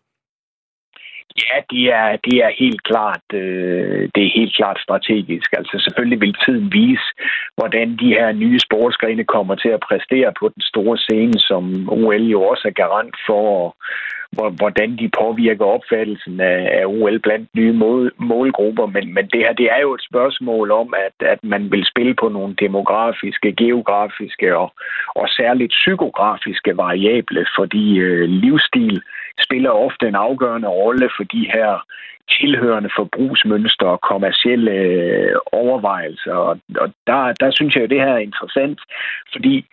Ja, 1.37 1.57
det 1.71 1.85
er, 1.93 2.17
det 2.25 2.37
er 2.45 2.51
helt 2.59 2.83
klart 2.83 3.27
øh, 3.35 4.09
det 4.15 4.23
er 4.25 4.39
helt 4.39 4.57
klart 4.57 4.79
strategisk. 4.81 5.53
Altså 5.53 5.77
selvfølgelig 5.85 6.21
vil 6.21 6.35
tiden 6.45 6.73
vise, 6.73 7.09
hvordan 7.57 7.97
de 7.97 8.09
her 8.09 8.33
nye 8.33 8.59
sportsgrene 8.59 9.25
kommer 9.25 9.55
til 9.55 9.69
at 9.69 9.85
præstere 9.89 10.33
på 10.41 10.49
den 10.55 10.63
store 10.63 10.99
scene, 10.99 11.39
som 11.39 11.89
OL 11.93 12.23
jo 12.23 12.43
også 12.43 12.69
er 12.69 12.73
garant 12.83 13.17
for, 13.27 13.77
hvordan 14.33 14.97
de 14.99 15.11
påvirker 15.23 15.65
opfattelsen 15.65 16.41
af, 16.41 16.81
af 16.81 16.87
OL 16.87 17.19
blandt 17.19 17.49
nye 17.55 17.73
mål, 17.73 18.13
målgrupper. 18.19 18.87
Men, 18.87 19.15
men 19.15 19.25
det 19.33 19.41
her 19.41 19.53
det 19.53 19.69
er 19.77 19.81
jo 19.81 19.95
et 19.95 20.05
spørgsmål 20.11 20.71
om, 20.71 20.95
at, 21.07 21.27
at 21.29 21.45
man 21.45 21.73
vil 21.73 21.85
spille 21.87 22.15
på 22.15 22.29
nogle 22.29 22.55
demografiske, 22.55 23.53
geografiske 23.53 24.57
og, 24.57 24.73
og 25.15 25.29
særligt 25.29 25.71
psykografiske 25.71 26.77
variable, 26.77 27.47
fordi 27.59 27.99
øh, 27.99 28.29
livsstil 28.29 29.03
spiller 29.47 29.71
ofte 29.71 30.09
en 30.09 30.15
afgørende 30.15 30.69
rolle 30.69 31.11
for 31.17 31.25
de 31.25 31.51
her 31.55 31.87
tilhørende 32.39 32.91
forbrugsmønstre 32.97 33.87
og 33.87 34.01
kommersielle 34.01 34.73
øh, 34.73 35.37
overvejelser. 35.53 36.33
Og, 36.33 36.59
og 36.77 36.93
der, 37.07 37.33
der 37.41 37.51
synes 37.51 37.75
jeg, 37.75 37.85
at 37.85 37.91
det 37.91 38.01
her 38.01 38.15
er 38.15 38.27
interessant, 38.29 38.81
fordi 39.33 39.67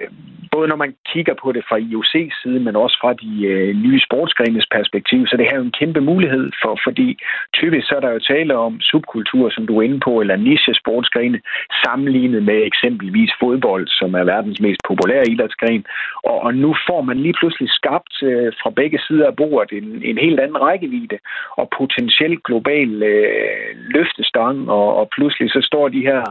Øh, 0.00 0.08
både 0.54 0.68
når 0.68 0.76
man 0.84 0.94
kigger 1.12 1.34
på 1.42 1.52
det 1.52 1.64
fra 1.68 1.76
IOC's 1.78 2.34
side, 2.42 2.60
men 2.66 2.76
også 2.76 2.96
fra 3.02 3.12
de 3.22 3.32
øh, 3.52 3.76
nye 3.84 4.00
sportsgrenes 4.06 4.66
perspektiv, 4.76 5.26
så 5.26 5.36
det 5.36 5.46
her 5.46 5.54
er 5.54 5.62
jo 5.62 5.68
en 5.70 5.78
kæmpe 5.80 6.00
mulighed, 6.00 6.46
for, 6.62 6.72
fordi 6.86 7.08
typisk 7.54 7.84
så 7.88 7.94
er 7.96 8.00
der 8.00 8.12
jo 8.12 8.28
tale 8.32 8.56
om 8.56 8.80
subkulturer, 8.80 9.50
som 9.50 9.66
du 9.66 9.78
er 9.78 9.82
inde 9.82 10.00
på, 10.00 10.20
eller 10.20 10.36
niche 10.36 10.74
sportsgrene, 10.74 11.40
sammenlignet 11.84 12.42
med 12.42 12.58
eksempelvis 12.70 13.32
fodbold, 13.40 13.86
som 13.88 14.14
er 14.14 14.24
verdens 14.24 14.60
mest 14.60 14.80
populære 14.88 15.30
idrætsgren. 15.32 15.84
Og, 16.24 16.36
og 16.46 16.54
nu 16.54 16.70
får 16.88 17.00
man 17.02 17.18
lige 17.18 17.38
pludselig 17.40 17.68
skabt 17.70 18.14
øh, 18.22 18.52
fra 18.62 18.70
begge 18.70 18.98
sider 19.06 19.26
af 19.26 19.36
bordet 19.36 19.70
en, 19.78 20.02
en 20.04 20.18
helt 20.18 20.40
anden 20.40 20.60
rækkevidde 20.66 21.18
og 21.60 21.68
potentielt 21.78 22.42
global 22.44 23.02
øh, 23.02 23.70
løftestang, 23.96 24.70
og, 24.70 24.88
og 25.00 25.08
pludselig 25.16 25.50
så 25.50 25.60
står 25.62 25.88
de 25.88 26.06
her 26.10 26.22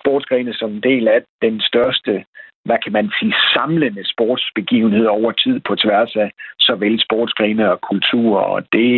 sportsgrene 0.00 0.54
som 0.54 0.70
en 0.70 0.82
del 0.90 1.08
af 1.08 1.20
den 1.42 1.60
største 1.60 2.24
hvad 2.66 2.78
kan 2.84 2.92
man 2.92 3.10
sige, 3.18 3.34
samlende 3.54 4.02
sportsbegivenheder 4.12 5.10
over 5.10 5.32
tid 5.32 5.60
på 5.60 5.74
tværs 5.74 6.16
af 6.16 6.30
såvel 6.58 7.00
sportsgrene 7.06 7.70
og 7.72 7.80
kultur, 7.80 8.38
og 8.38 8.62
det, 8.72 8.90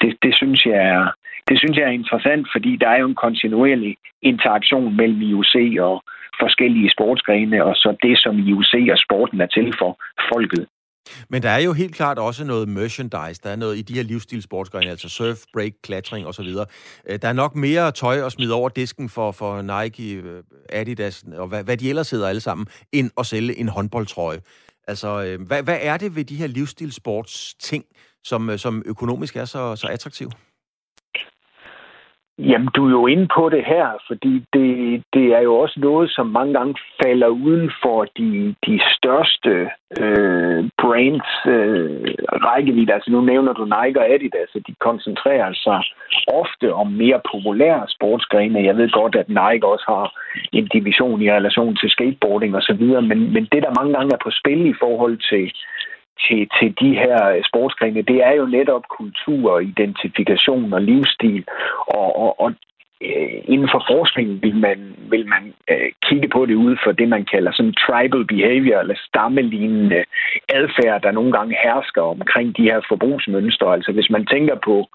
det, 0.00 0.10
det, 0.22 0.32
synes 0.34 0.66
jeg 0.66 0.80
er, 0.96 1.04
det 1.48 1.58
synes 1.58 1.76
jeg 1.76 1.86
er 1.86 1.98
interessant, 2.00 2.48
fordi 2.54 2.76
der 2.76 2.88
er 2.88 2.98
jo 2.98 3.08
en 3.08 3.22
kontinuerlig 3.24 3.96
interaktion 4.22 4.96
mellem 4.96 5.22
IOC 5.22 5.54
og 5.80 6.02
forskellige 6.40 6.90
sportsgrene, 6.90 7.64
og 7.64 7.74
så 7.74 7.96
det, 8.02 8.18
som 8.18 8.38
IOC 8.38 8.74
og 8.94 8.98
sporten 8.98 9.40
er 9.40 9.46
til 9.46 9.74
for 9.78 9.92
folket. 10.32 10.66
Men 11.28 11.42
der 11.42 11.50
er 11.50 11.58
jo 11.58 11.72
helt 11.72 11.94
klart 11.94 12.18
også 12.18 12.44
noget 12.44 12.68
merchandise. 12.68 13.40
Der 13.42 13.50
er 13.50 13.56
noget 13.56 13.78
i 13.78 13.82
de 13.82 13.94
her 13.94 14.02
livsstilsportsgrene, 14.02 14.90
altså 14.90 15.08
surf, 15.08 15.38
break, 15.52 15.72
klatring 15.82 16.26
osv. 16.26 16.46
Øh, 17.08 17.18
der 17.22 17.28
er 17.28 17.32
nok 17.32 17.54
mere 17.54 17.92
tøj 17.92 18.26
at 18.26 18.32
smide 18.32 18.54
over 18.54 18.68
disken 18.68 19.08
for, 19.08 19.32
for 19.32 19.82
Nike, 19.82 20.12
øh, 20.12 20.42
Adidas 20.68 21.24
og 21.32 21.48
hvad, 21.48 21.64
hvad 21.64 21.76
de 21.76 21.88
ellers 21.88 22.10
hedder 22.10 22.28
alle 22.28 22.40
sammen, 22.40 22.66
end 22.92 23.10
at 23.18 23.26
sælge 23.26 23.56
en 23.56 23.68
håndboldtrøje. 23.68 24.40
Altså, 24.88 25.22
øh, 25.22 25.46
hvad, 25.46 25.62
hvad 25.62 25.78
er 25.80 25.96
det 25.96 26.16
ved 26.16 26.24
de 26.24 26.36
her 26.36 26.46
livsstilsports 26.46 27.54
ting, 27.54 27.84
som, 28.24 28.58
som 28.58 28.82
økonomisk 28.86 29.36
er 29.36 29.44
så, 29.44 29.76
så 29.76 29.86
attraktiv? 29.86 30.30
Jamen, 32.38 32.68
du 32.76 32.86
er 32.86 32.90
jo 32.90 33.06
inde 33.06 33.28
på 33.36 33.48
det 33.48 33.64
her, 33.64 33.86
fordi 34.06 34.44
det, 34.52 35.02
det 35.14 35.26
er 35.36 35.40
jo 35.40 35.54
også 35.54 35.80
noget, 35.80 36.10
som 36.10 36.26
mange 36.26 36.52
gange 36.52 36.74
falder 37.02 37.26
uden 37.26 37.70
for 37.82 38.06
de, 38.18 38.54
de 38.66 38.80
største 38.96 39.70
øh, 40.00 40.64
brands 40.82 41.30
øh, 41.46 42.14
rækkevidde. 42.46 42.94
Altså 42.94 43.10
nu 43.10 43.20
nævner 43.20 43.52
du 43.52 43.64
Nike 43.64 44.00
og 44.00 44.10
Adidas, 44.10 44.48
så 44.52 44.60
de 44.66 44.74
koncentrerer 44.80 45.52
sig 45.52 45.80
ofte 46.28 46.74
om 46.74 46.86
mere 46.86 47.20
populære 47.32 47.84
sportsgrene. 47.88 48.64
Jeg 48.64 48.76
ved 48.76 48.90
godt, 48.90 49.14
at 49.14 49.28
Nike 49.28 49.66
også 49.66 49.84
har 49.88 50.06
en 50.52 50.66
division 50.66 51.22
i 51.22 51.32
relation 51.32 51.76
til 51.76 51.90
skateboarding 51.90 52.56
osv., 52.56 52.84
men, 53.10 53.32
men 53.32 53.48
det, 53.52 53.62
der 53.62 53.78
mange 53.78 53.92
gange 53.96 54.14
er 54.14 54.24
på 54.24 54.30
spil 54.30 54.66
i 54.66 54.74
forhold 54.80 55.16
til 55.30 55.52
til, 56.24 56.48
til 56.60 56.74
de 56.80 56.90
her 57.02 57.42
sportsgrene, 57.48 58.02
det 58.02 58.18
er 58.24 58.32
jo 58.32 58.46
netop 58.46 58.84
kultur, 58.98 59.60
identifikation 59.60 60.72
og 60.72 60.82
livsstil. 60.82 61.44
Og, 61.86 62.16
og, 62.22 62.40
og 62.40 62.52
øh, 63.02 63.38
inden 63.44 63.68
for 63.72 63.82
forskningen 63.90 64.42
vil 64.42 64.56
man, 64.56 64.94
vil 65.10 65.26
man 65.28 65.54
øh, 65.70 65.90
kigge 66.02 66.28
på 66.28 66.46
det 66.46 66.54
ud 66.54 66.76
for 66.84 66.92
det, 66.92 67.08
man 67.08 67.24
kalder 67.24 67.52
sådan 67.52 67.74
tribal 67.74 68.24
behavior, 68.26 68.80
eller 68.80 68.94
stammelignende 69.08 70.04
adfærd, 70.48 71.02
der 71.02 71.10
nogle 71.12 71.32
gange 71.32 71.56
hersker 71.64 72.02
omkring 72.02 72.56
de 72.56 72.62
her 72.62 72.80
forbrugsmønstre. 72.88 73.72
Altså 73.72 73.92
hvis 73.92 74.10
man 74.10 74.26
tænker 74.26 74.54
på, 74.64 74.88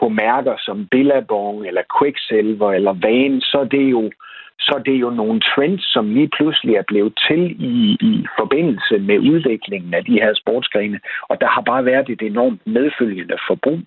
på 0.00 0.08
mærker 0.08 0.54
som 0.58 0.88
Billabong, 0.90 1.66
eller 1.66 1.82
Quicksilver, 1.98 2.72
eller 2.72 2.92
Van, 2.92 3.40
så 3.40 3.58
er 3.60 3.64
det 3.64 3.90
jo 3.90 4.04
øh, 4.04 4.12
så 4.60 4.82
det 4.86 4.94
er 4.94 4.98
jo 4.98 5.10
nogle 5.10 5.40
trends, 5.40 5.84
som 5.92 6.14
lige 6.14 6.30
pludselig 6.36 6.74
er 6.74 6.82
blevet 6.88 7.14
til 7.28 7.42
i, 7.72 7.96
i 8.00 8.26
forbindelse 8.38 8.98
med 8.98 9.18
udviklingen 9.18 9.94
af 9.94 10.04
de 10.04 10.12
her 10.12 10.34
sportsgrene. 10.34 11.00
Og 11.28 11.40
der 11.40 11.46
har 11.46 11.60
bare 11.60 11.84
været 11.84 12.08
et 12.08 12.22
enormt 12.22 12.66
medfølgende 12.66 13.38
forbrug. 13.48 13.80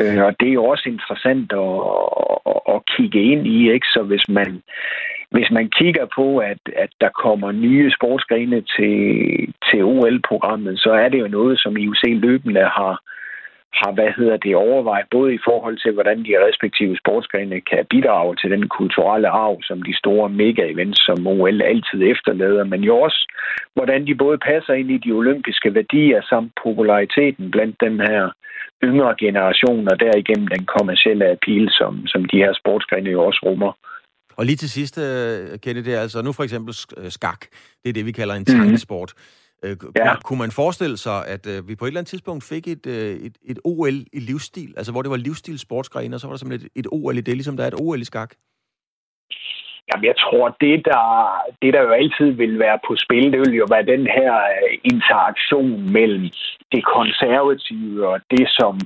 Øh, 0.00 0.24
og 0.24 0.32
det 0.40 0.48
er 0.48 0.52
jo 0.52 0.64
også 0.64 0.88
interessant 0.88 1.52
at, 1.52 1.74
at, 2.52 2.74
at 2.74 2.82
kigge 2.96 3.22
ind 3.32 3.46
i, 3.46 3.72
ikke? 3.72 3.86
Så 3.86 4.02
hvis 4.02 4.28
man, 4.28 4.62
hvis 5.30 5.50
man 5.50 5.70
kigger 5.78 6.06
på, 6.14 6.38
at, 6.38 6.58
at 6.76 6.90
der 7.00 7.08
kommer 7.08 7.52
nye 7.52 7.92
sportsgrene 7.96 8.60
til, 8.76 8.98
til 9.70 9.84
OL-programmet, 9.84 10.78
så 10.80 10.90
er 10.90 11.08
det 11.08 11.20
jo 11.20 11.28
noget, 11.28 11.60
som 11.60 11.76
IOC 11.76 12.02
løbende 12.06 12.60
har, 12.60 13.00
har, 13.80 13.92
hvad 13.92 14.10
hedder 14.18 14.36
det, 14.36 14.54
overvejet, 14.56 15.06
både 15.10 15.34
i 15.34 15.44
forhold 15.48 15.76
til, 15.82 15.92
hvordan 15.92 16.18
de 16.26 16.32
respektive 16.46 16.98
sportsgrene 17.02 17.60
kan 17.60 17.86
bidrage 17.90 18.36
til 18.36 18.50
den 18.50 18.68
kulturelle 18.68 19.28
arv, 19.28 19.56
som 19.62 19.82
de 19.82 19.94
store 20.02 20.28
mega-events, 20.42 21.00
som 21.08 21.26
OL 21.26 21.62
altid 21.62 22.00
efterlader, 22.12 22.64
men 22.64 22.80
jo 22.84 22.94
også, 23.06 23.20
hvordan 23.74 24.06
de 24.06 24.14
både 24.14 24.38
passer 24.38 24.74
ind 24.80 24.90
i 24.90 24.98
de 25.04 25.12
olympiske 25.12 25.74
værdier, 25.74 26.20
samt 26.30 26.52
populariteten 26.64 27.50
blandt 27.50 27.76
den 27.80 28.00
her 28.00 28.22
yngre 28.84 29.14
generation, 29.24 29.88
og 29.88 30.00
derigennem 30.00 30.48
den 30.48 30.64
kommercielle 30.76 31.24
appeal, 31.34 31.66
som, 31.70 32.06
som 32.06 32.24
de 32.24 32.36
her 32.36 32.52
sportsgrene 32.60 33.10
jo 33.10 33.20
også 33.28 33.40
rummer. 33.46 33.72
Og 34.38 34.44
lige 34.46 34.56
til 34.56 34.70
sidst, 34.70 34.98
øh, 34.98 35.58
Kenneth, 35.62 35.86
det 35.86 35.94
er 35.94 36.00
altså 36.00 36.22
nu 36.22 36.32
for 36.32 36.42
eksempel 36.42 36.74
skak. 37.10 37.40
Det 37.82 37.88
er 37.88 37.92
det, 37.92 38.06
vi 38.06 38.12
kalder 38.12 38.34
en 38.34 38.44
tankesport. 38.44 39.12
Mm-hmm. 39.16 39.45
Øh, 39.64 39.76
ja. 39.96 40.14
Kunne 40.24 40.38
man 40.38 40.50
forestille 40.50 40.96
sig, 40.96 41.26
at 41.26 41.46
øh, 41.46 41.68
vi 41.68 41.74
på 41.74 41.84
et 41.84 41.88
eller 41.88 42.00
andet 42.00 42.10
tidspunkt 42.10 42.44
fik 42.44 42.68
et, 42.68 42.86
øh, 42.86 43.12
et, 43.26 43.36
et 43.44 43.58
OL 43.64 43.96
i 44.12 44.20
livsstil, 44.20 44.74
altså 44.76 44.92
hvor 44.92 45.02
det 45.02 45.10
var 45.10 45.16
livsstil 45.16 45.58
sportsgrene, 45.58 46.16
og 46.16 46.20
så 46.20 46.26
var 46.26 46.32
der 46.32 46.38
simpelthen 46.38 46.70
et, 46.74 46.80
et 46.80 46.88
OL 46.92 47.18
i 47.18 47.20
det, 47.20 47.34
ligesom 47.34 47.56
der 47.56 47.64
er 47.64 47.68
et 47.68 47.80
OL 47.80 48.00
i 48.00 48.04
skak? 48.04 48.30
Ja, 48.32 49.94
Jamen, 49.94 50.04
jeg 50.04 50.16
tror, 50.24 50.56
det 50.60 50.84
der, 50.84 51.04
det 51.62 51.74
der 51.74 51.82
jo 51.82 51.90
altid 51.90 52.30
vil 52.42 52.58
være 52.58 52.78
på 52.86 52.96
spil, 53.04 53.32
det 53.32 53.40
vil 53.40 53.54
jo 53.62 53.66
være 53.70 53.86
den 53.94 54.06
her 54.16 54.32
øh, 54.34 54.78
interaktion 54.92 55.92
mellem 55.92 56.28
det 56.72 56.84
konservative 56.96 58.08
og 58.08 58.20
det, 58.30 58.46
som, 58.58 58.80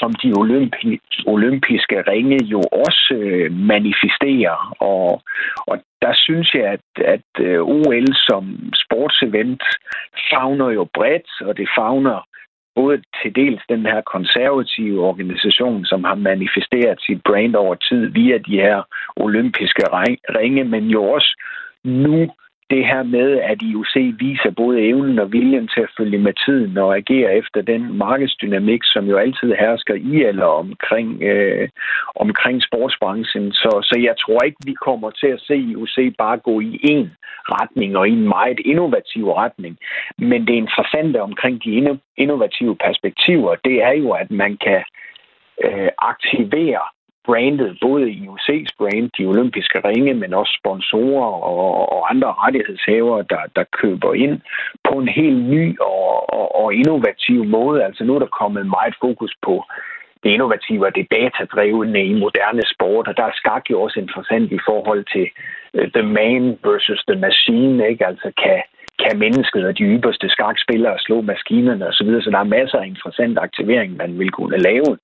som 0.00 0.12
de 0.22 0.28
olympi, 0.42 1.00
olympiske 1.26 1.98
ringe 2.12 2.38
jo 2.54 2.60
også 2.84 3.14
øh, 3.20 3.52
manifesterer. 3.52 4.58
Og, 4.92 5.22
og 5.70 5.76
der 6.02 6.14
synes 6.14 6.54
jeg, 6.54 6.66
at, 6.76 6.86
at 7.14 7.30
øh, 7.40 7.60
OL 7.60 8.06
som 8.28 8.44
sportsevent 8.84 9.62
fagner 10.30 10.70
jo 10.70 10.84
bredt, 10.94 11.30
og 11.40 11.56
det 11.56 11.68
fagner 11.78 12.18
både 12.76 13.02
til 13.22 13.30
dels 13.34 13.62
den 13.68 13.82
her 13.86 14.00
konservative 14.00 15.00
organisation, 15.10 15.84
som 15.84 16.04
har 16.04 16.14
manifesteret 16.14 16.98
sit 17.06 17.20
brand 17.28 17.54
over 17.56 17.74
tid 17.74 18.02
via 18.06 18.38
de 18.38 18.56
her 18.66 18.82
olympiske 19.16 19.84
ringe, 20.38 20.64
men 20.64 20.84
jo 20.84 21.02
også 21.04 21.32
nu 21.84 22.30
det 22.70 22.84
her 22.86 23.02
med, 23.02 23.28
at 23.50 23.62
IOC 23.62 23.94
viser 24.18 24.50
både 24.56 24.80
evnen 24.90 25.18
og 25.18 25.32
viljen 25.32 25.68
til 25.68 25.80
at 25.80 25.94
følge 25.98 26.18
med 26.18 26.34
tiden 26.46 26.78
og 26.78 26.96
agere 26.96 27.36
efter 27.36 27.60
den 27.62 27.98
markedsdynamik, 27.98 28.80
som 28.84 29.04
jo 29.06 29.16
altid 29.16 29.54
hersker 29.54 29.94
i 29.94 30.24
eller 30.30 30.44
omkring, 30.44 31.22
øh, 31.22 31.68
omkring 32.16 32.62
sportsbranchen. 32.62 33.52
Så, 33.52 33.70
så 33.82 33.96
jeg 34.08 34.14
tror 34.22 34.40
ikke, 34.44 34.56
vi 34.64 34.72
kommer 34.72 35.10
til 35.10 35.26
at 35.26 35.40
se 35.40 35.56
IOC 35.56 35.96
bare 36.18 36.38
gå 36.38 36.60
i 36.60 36.80
en 36.82 37.10
retning 37.58 37.96
og 37.96 38.08
i 38.08 38.12
en 38.12 38.28
meget 38.28 38.60
innovativ 38.64 39.24
retning. 39.32 39.78
Men 40.18 40.46
det 40.46 40.54
interessante 40.54 41.22
omkring 41.22 41.64
de 41.64 41.98
innovative 42.16 42.76
perspektiver, 42.76 43.54
det 43.64 43.82
er 43.82 43.92
jo, 43.92 44.10
at 44.10 44.30
man 44.30 44.56
kan 44.56 44.82
øh, 45.64 45.88
aktivere 45.98 46.84
brandet, 47.26 47.78
både 47.80 48.04
IOC's 48.10 48.72
brand, 48.78 49.10
de 49.18 49.26
olympiske 49.26 49.78
ringe, 49.88 50.14
men 50.14 50.34
også 50.34 50.52
sponsorer 50.60 51.32
og, 51.50 51.92
og 51.92 52.10
andre 52.10 52.34
rettighedshavere, 52.42 53.24
der, 53.30 53.42
der 53.56 53.64
køber 53.80 54.14
ind 54.14 54.40
på 54.88 54.94
en 54.98 55.08
helt 55.08 55.42
ny 55.54 55.78
og, 55.80 56.34
og, 56.38 56.46
og 56.64 56.74
innovativ 56.74 57.44
måde. 57.44 57.84
Altså 57.84 58.04
nu 58.04 58.14
er 58.14 58.18
der 58.18 58.38
kommet 58.40 58.66
meget 58.66 58.94
fokus 59.00 59.34
på 59.42 59.64
det 60.22 60.30
innovative 60.30 60.86
og 60.86 60.94
det 60.94 61.06
datadrevne 61.10 62.04
i 62.04 62.14
moderne 62.14 62.62
sport, 62.74 63.08
og 63.08 63.16
der 63.16 63.24
er 63.24 63.38
skak 63.40 63.64
jo 63.70 63.82
også 63.82 64.00
interessant 64.00 64.52
i 64.52 64.60
forhold 64.68 65.04
til 65.14 65.26
uh, 65.78 65.86
the 65.94 66.02
man 66.02 66.58
versus 66.64 67.02
the 67.08 67.18
machine, 67.26 67.88
ikke? 67.88 68.06
Altså 68.06 68.32
kan, 68.42 68.62
kan 69.02 69.18
mennesket 69.18 69.66
og 69.66 69.78
de 69.78 69.84
ypperste 69.84 70.28
skakspillere 70.28 70.98
slå 70.98 71.20
maskinerne 71.20 71.86
osv., 71.86 71.92
så, 71.92 72.04
videre. 72.04 72.22
så 72.22 72.30
der 72.30 72.38
er 72.38 72.54
masser 72.58 72.78
af 72.78 72.86
interessant 72.86 73.38
aktivering, 73.38 73.96
man 73.96 74.18
vil 74.18 74.30
kunne 74.30 74.58
lave 74.58 74.98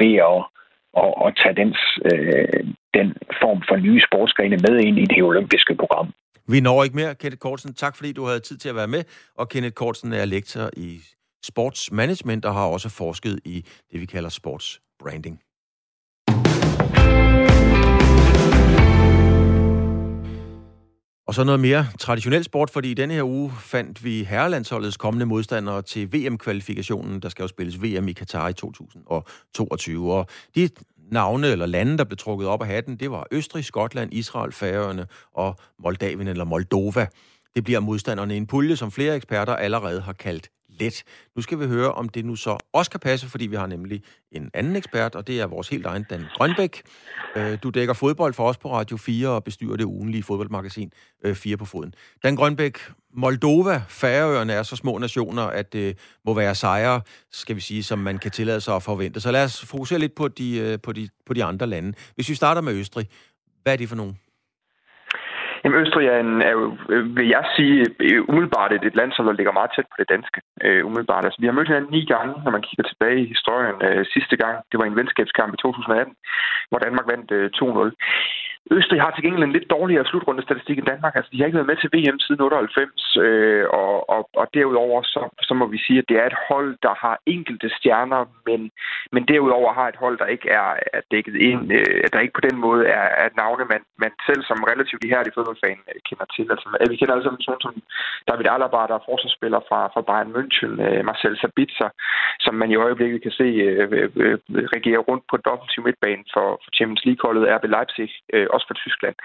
ved 0.00 0.14
at 0.32 0.38
og, 0.92 1.10
og 1.22 1.36
tage 1.36 1.54
dens, 1.62 1.78
øh, 2.12 2.64
den 2.94 3.08
form 3.42 3.62
for 3.68 3.76
nye 3.76 4.00
sportsgrene 4.08 4.56
med 4.56 4.74
ind 4.86 4.98
i 4.98 5.06
det 5.14 5.22
olympiske 5.22 5.74
program. 5.74 6.08
Vi 6.48 6.60
når 6.60 6.84
ikke 6.84 6.96
mere, 6.96 7.14
Kenneth 7.14 7.38
Kortsen. 7.38 7.74
Tak 7.74 7.96
fordi 7.96 8.12
du 8.12 8.24
havde 8.24 8.40
tid 8.40 8.56
til 8.56 8.68
at 8.68 8.74
være 8.74 8.88
med. 8.88 9.04
Og 9.38 9.48
Kenneth 9.48 9.74
Kortsen 9.74 10.12
er 10.12 10.24
lektor 10.24 10.70
i 10.76 11.00
sportsmanagement 11.44 12.44
og 12.44 12.54
har 12.54 12.66
også 12.66 12.88
forsket 12.88 13.40
i 13.44 13.64
det, 13.92 14.00
vi 14.00 14.06
kalder 14.06 14.28
sportsbranding. 14.28 15.40
Og 21.26 21.34
så 21.34 21.44
noget 21.44 21.60
mere 21.60 21.86
traditionel 21.98 22.44
sport, 22.44 22.70
fordi 22.70 22.90
i 22.90 22.94
denne 22.94 23.14
her 23.14 23.22
uge 23.22 23.52
fandt 23.60 24.04
vi 24.04 24.24
herrelandsholdets 24.24 24.96
kommende 24.96 25.26
modstandere 25.26 25.82
til 25.82 26.12
VM-kvalifikationen. 26.12 27.20
Der 27.20 27.28
skal 27.28 27.42
jo 27.42 27.48
spilles 27.48 27.82
VM 27.82 28.08
i 28.08 28.12
Katar 28.12 28.48
i 28.48 28.52
2022. 28.52 30.12
Og 30.12 30.26
de 30.54 30.68
navne 31.10 31.46
eller 31.46 31.66
lande, 31.66 31.98
der 31.98 32.04
blev 32.04 32.16
trukket 32.16 32.48
op 32.48 32.62
af 32.62 32.66
hatten, 32.66 32.96
det 32.96 33.10
var 33.10 33.26
Østrig, 33.30 33.64
Skotland, 33.64 34.14
Israel, 34.14 34.52
Færøerne 34.52 35.06
og 35.34 35.56
Moldavien 35.82 36.28
eller 36.28 36.44
Moldova. 36.44 37.06
Det 37.54 37.64
bliver 37.64 37.80
modstanderne 37.80 38.34
i 38.34 38.36
en 38.36 38.46
pulje, 38.46 38.76
som 38.76 38.92
flere 38.92 39.16
eksperter 39.16 39.56
allerede 39.56 40.00
har 40.00 40.12
kaldt 40.12 40.50
let. 40.80 41.04
Nu 41.36 41.42
skal 41.42 41.60
vi 41.60 41.66
høre, 41.66 41.92
om 41.92 42.08
det 42.08 42.24
nu 42.24 42.36
så 42.36 42.58
også 42.72 42.90
kan 42.90 43.00
passe, 43.00 43.28
fordi 43.28 43.46
vi 43.46 43.56
har 43.56 43.66
nemlig 43.66 44.02
en 44.32 44.50
anden 44.54 44.76
ekspert, 44.76 45.14
og 45.14 45.26
det 45.26 45.40
er 45.40 45.46
vores 45.46 45.68
helt 45.68 45.86
egen 45.86 46.06
Dan 46.10 46.24
Grønbæk. 46.34 46.82
Øh, 47.36 47.58
du 47.62 47.70
dækker 47.70 47.94
fodbold 47.94 48.34
for 48.34 48.48
os 48.48 48.58
på 48.58 48.72
Radio 48.72 48.96
4 48.96 49.28
og 49.28 49.44
bestyrer 49.44 49.76
det 49.76 49.84
ugenlige 49.84 50.22
fodboldmagasin 50.22 50.92
øh, 51.24 51.34
4 51.34 51.56
på 51.56 51.64
foden. 51.64 51.94
Dan 52.22 52.36
Grønbæk, 52.36 52.78
Moldova, 53.14 53.82
Færøerne 53.88 54.52
er 54.52 54.62
så 54.62 54.76
små 54.76 54.98
nationer, 54.98 55.42
at 55.42 55.72
det 55.72 55.98
må 56.24 56.34
være 56.34 56.54
sejre, 56.54 57.00
skal 57.32 57.56
vi 57.56 57.60
sige, 57.60 57.82
som 57.82 57.98
man 57.98 58.18
kan 58.18 58.30
tillade 58.30 58.60
sig 58.60 58.74
at 58.76 58.82
forvente. 58.82 59.20
Så 59.20 59.30
lad 59.30 59.44
os 59.44 59.64
fokusere 59.64 59.98
lidt 59.98 60.14
på 60.14 60.28
de, 60.28 60.58
øh, 60.58 60.78
på 60.82 60.92
de, 60.92 61.08
på 61.26 61.34
de 61.34 61.44
andre 61.44 61.66
lande. 61.66 61.92
Hvis 62.14 62.28
vi 62.28 62.34
starter 62.34 62.60
med 62.60 62.74
Østrig, 62.74 63.08
hvad 63.62 63.72
er 63.72 63.76
det 63.76 63.88
for 63.88 63.96
nogen? 63.96 64.18
Jamen, 65.64 65.80
Østrig 65.80 66.06
er, 66.06 66.18
en, 66.20 66.42
er 66.42 66.50
jo, 66.50 66.76
øh, 66.88 67.16
vil 67.16 67.28
jeg 67.28 67.44
sige, 67.56 67.86
øh, 68.00 68.22
umiddelbart 68.28 68.72
et, 68.72 68.84
et 68.84 68.96
land, 68.96 69.12
som 69.12 69.36
ligger 69.36 69.52
meget 69.58 69.70
tæt 69.74 69.88
på 69.90 69.96
det 69.98 70.08
danske. 70.14 70.40
Øh, 70.64 70.86
umiddelbart. 70.88 71.24
Altså, 71.24 71.40
vi 71.40 71.46
har 71.46 71.56
mødt 71.56 71.68
hinanden 71.68 71.90
ni 71.90 72.04
gange, 72.14 72.34
når 72.44 72.50
man 72.56 72.62
kigger 72.68 72.84
tilbage 72.88 73.18
i 73.22 73.32
historien. 73.34 73.76
Øh, 73.86 74.06
sidste 74.14 74.36
gang, 74.42 74.56
det 74.70 74.76
var 74.80 74.86
en 74.86 74.98
venskabskamp 75.00 75.54
i 75.54 75.62
2018, 75.62 76.14
hvor 76.68 76.78
Danmark 76.78 77.06
vandt 77.12 77.30
øh, 77.38 77.50
2-0. 77.56 77.90
Østrig 78.70 79.00
har 79.00 79.10
til 79.10 79.24
gengæld 79.24 79.44
en 79.44 79.56
lidt 79.56 79.70
dårligere 79.70 80.06
slutrundestatistik 80.06 80.78
end 80.78 80.86
Danmark. 80.86 81.16
Altså, 81.16 81.30
de 81.32 81.38
har 81.38 81.46
ikke 81.46 81.60
været 81.60 81.72
med 81.72 81.80
til 81.80 81.90
VM 81.94 82.18
siden 82.18 82.40
98, 82.40 83.16
øh, 83.16 83.64
og, 83.80 84.10
og, 84.14 84.22
og 84.40 84.46
derudover 84.54 85.02
så, 85.02 85.22
så 85.48 85.54
må 85.54 85.66
vi 85.66 85.78
sige, 85.86 85.98
at 85.98 86.08
det 86.08 86.16
er 86.22 86.26
et 86.26 86.38
hold, 86.48 86.70
der 86.82 86.94
har 87.04 87.16
enkelte 87.26 87.68
stjerner, 87.78 88.22
men, 88.48 88.70
men 89.14 89.22
derudover 89.32 89.72
har 89.72 89.88
et 89.88 89.96
hold, 90.04 90.18
der 90.18 90.26
ikke 90.34 90.48
er, 90.50 90.68
er 90.96 91.02
dækket 91.10 91.36
ind, 91.48 91.72
øh, 91.78 92.02
der 92.12 92.20
ikke 92.20 92.38
på 92.38 92.46
den 92.48 92.56
måde 92.66 92.82
er, 92.86 93.06
er 93.24 93.28
navne, 93.42 93.64
man, 93.72 93.82
man 94.04 94.12
selv 94.28 94.42
som 94.44 94.68
relativt 94.72 95.04
ihærdig 95.04 95.32
fodboldfan 95.34 95.80
øh, 95.90 96.00
kender 96.08 96.26
til. 96.36 96.46
Altså, 96.54 96.68
øh, 96.80 96.90
vi 96.90 96.96
kender 96.96 97.14
alle 97.14 97.26
sammen 97.26 97.42
sådan 97.42 97.64
som 97.66 97.74
David 98.28 98.46
Alaba, 98.54 98.80
der 98.90 98.96
er 98.98 99.08
forsvarsspiller 99.10 99.60
fra, 99.68 99.80
fra 99.94 100.02
Bayern 100.08 100.34
München, 100.36 100.72
øh, 100.86 101.04
Marcel 101.08 101.36
Sabitzer, 101.42 101.90
som 102.44 102.54
man 102.54 102.70
i 102.70 102.80
øjeblikket 102.86 103.22
kan 103.22 103.34
se 103.40 103.48
øh, 103.68 103.88
øh, 103.98 104.08
øh 104.24 104.38
regere 104.76 105.06
rundt 105.08 105.24
på 105.30 105.36
dobbelt 105.48 105.72
midtbanen 105.86 106.26
for, 106.34 106.46
for 106.62 106.70
Champions 106.76 107.04
League-holdet 107.06 107.48
RB 107.56 107.64
Leipzig, 107.76 108.10
øh, 108.34 108.46
også 108.54 108.66
fra 108.68 108.80
Tyskland. 108.84 109.16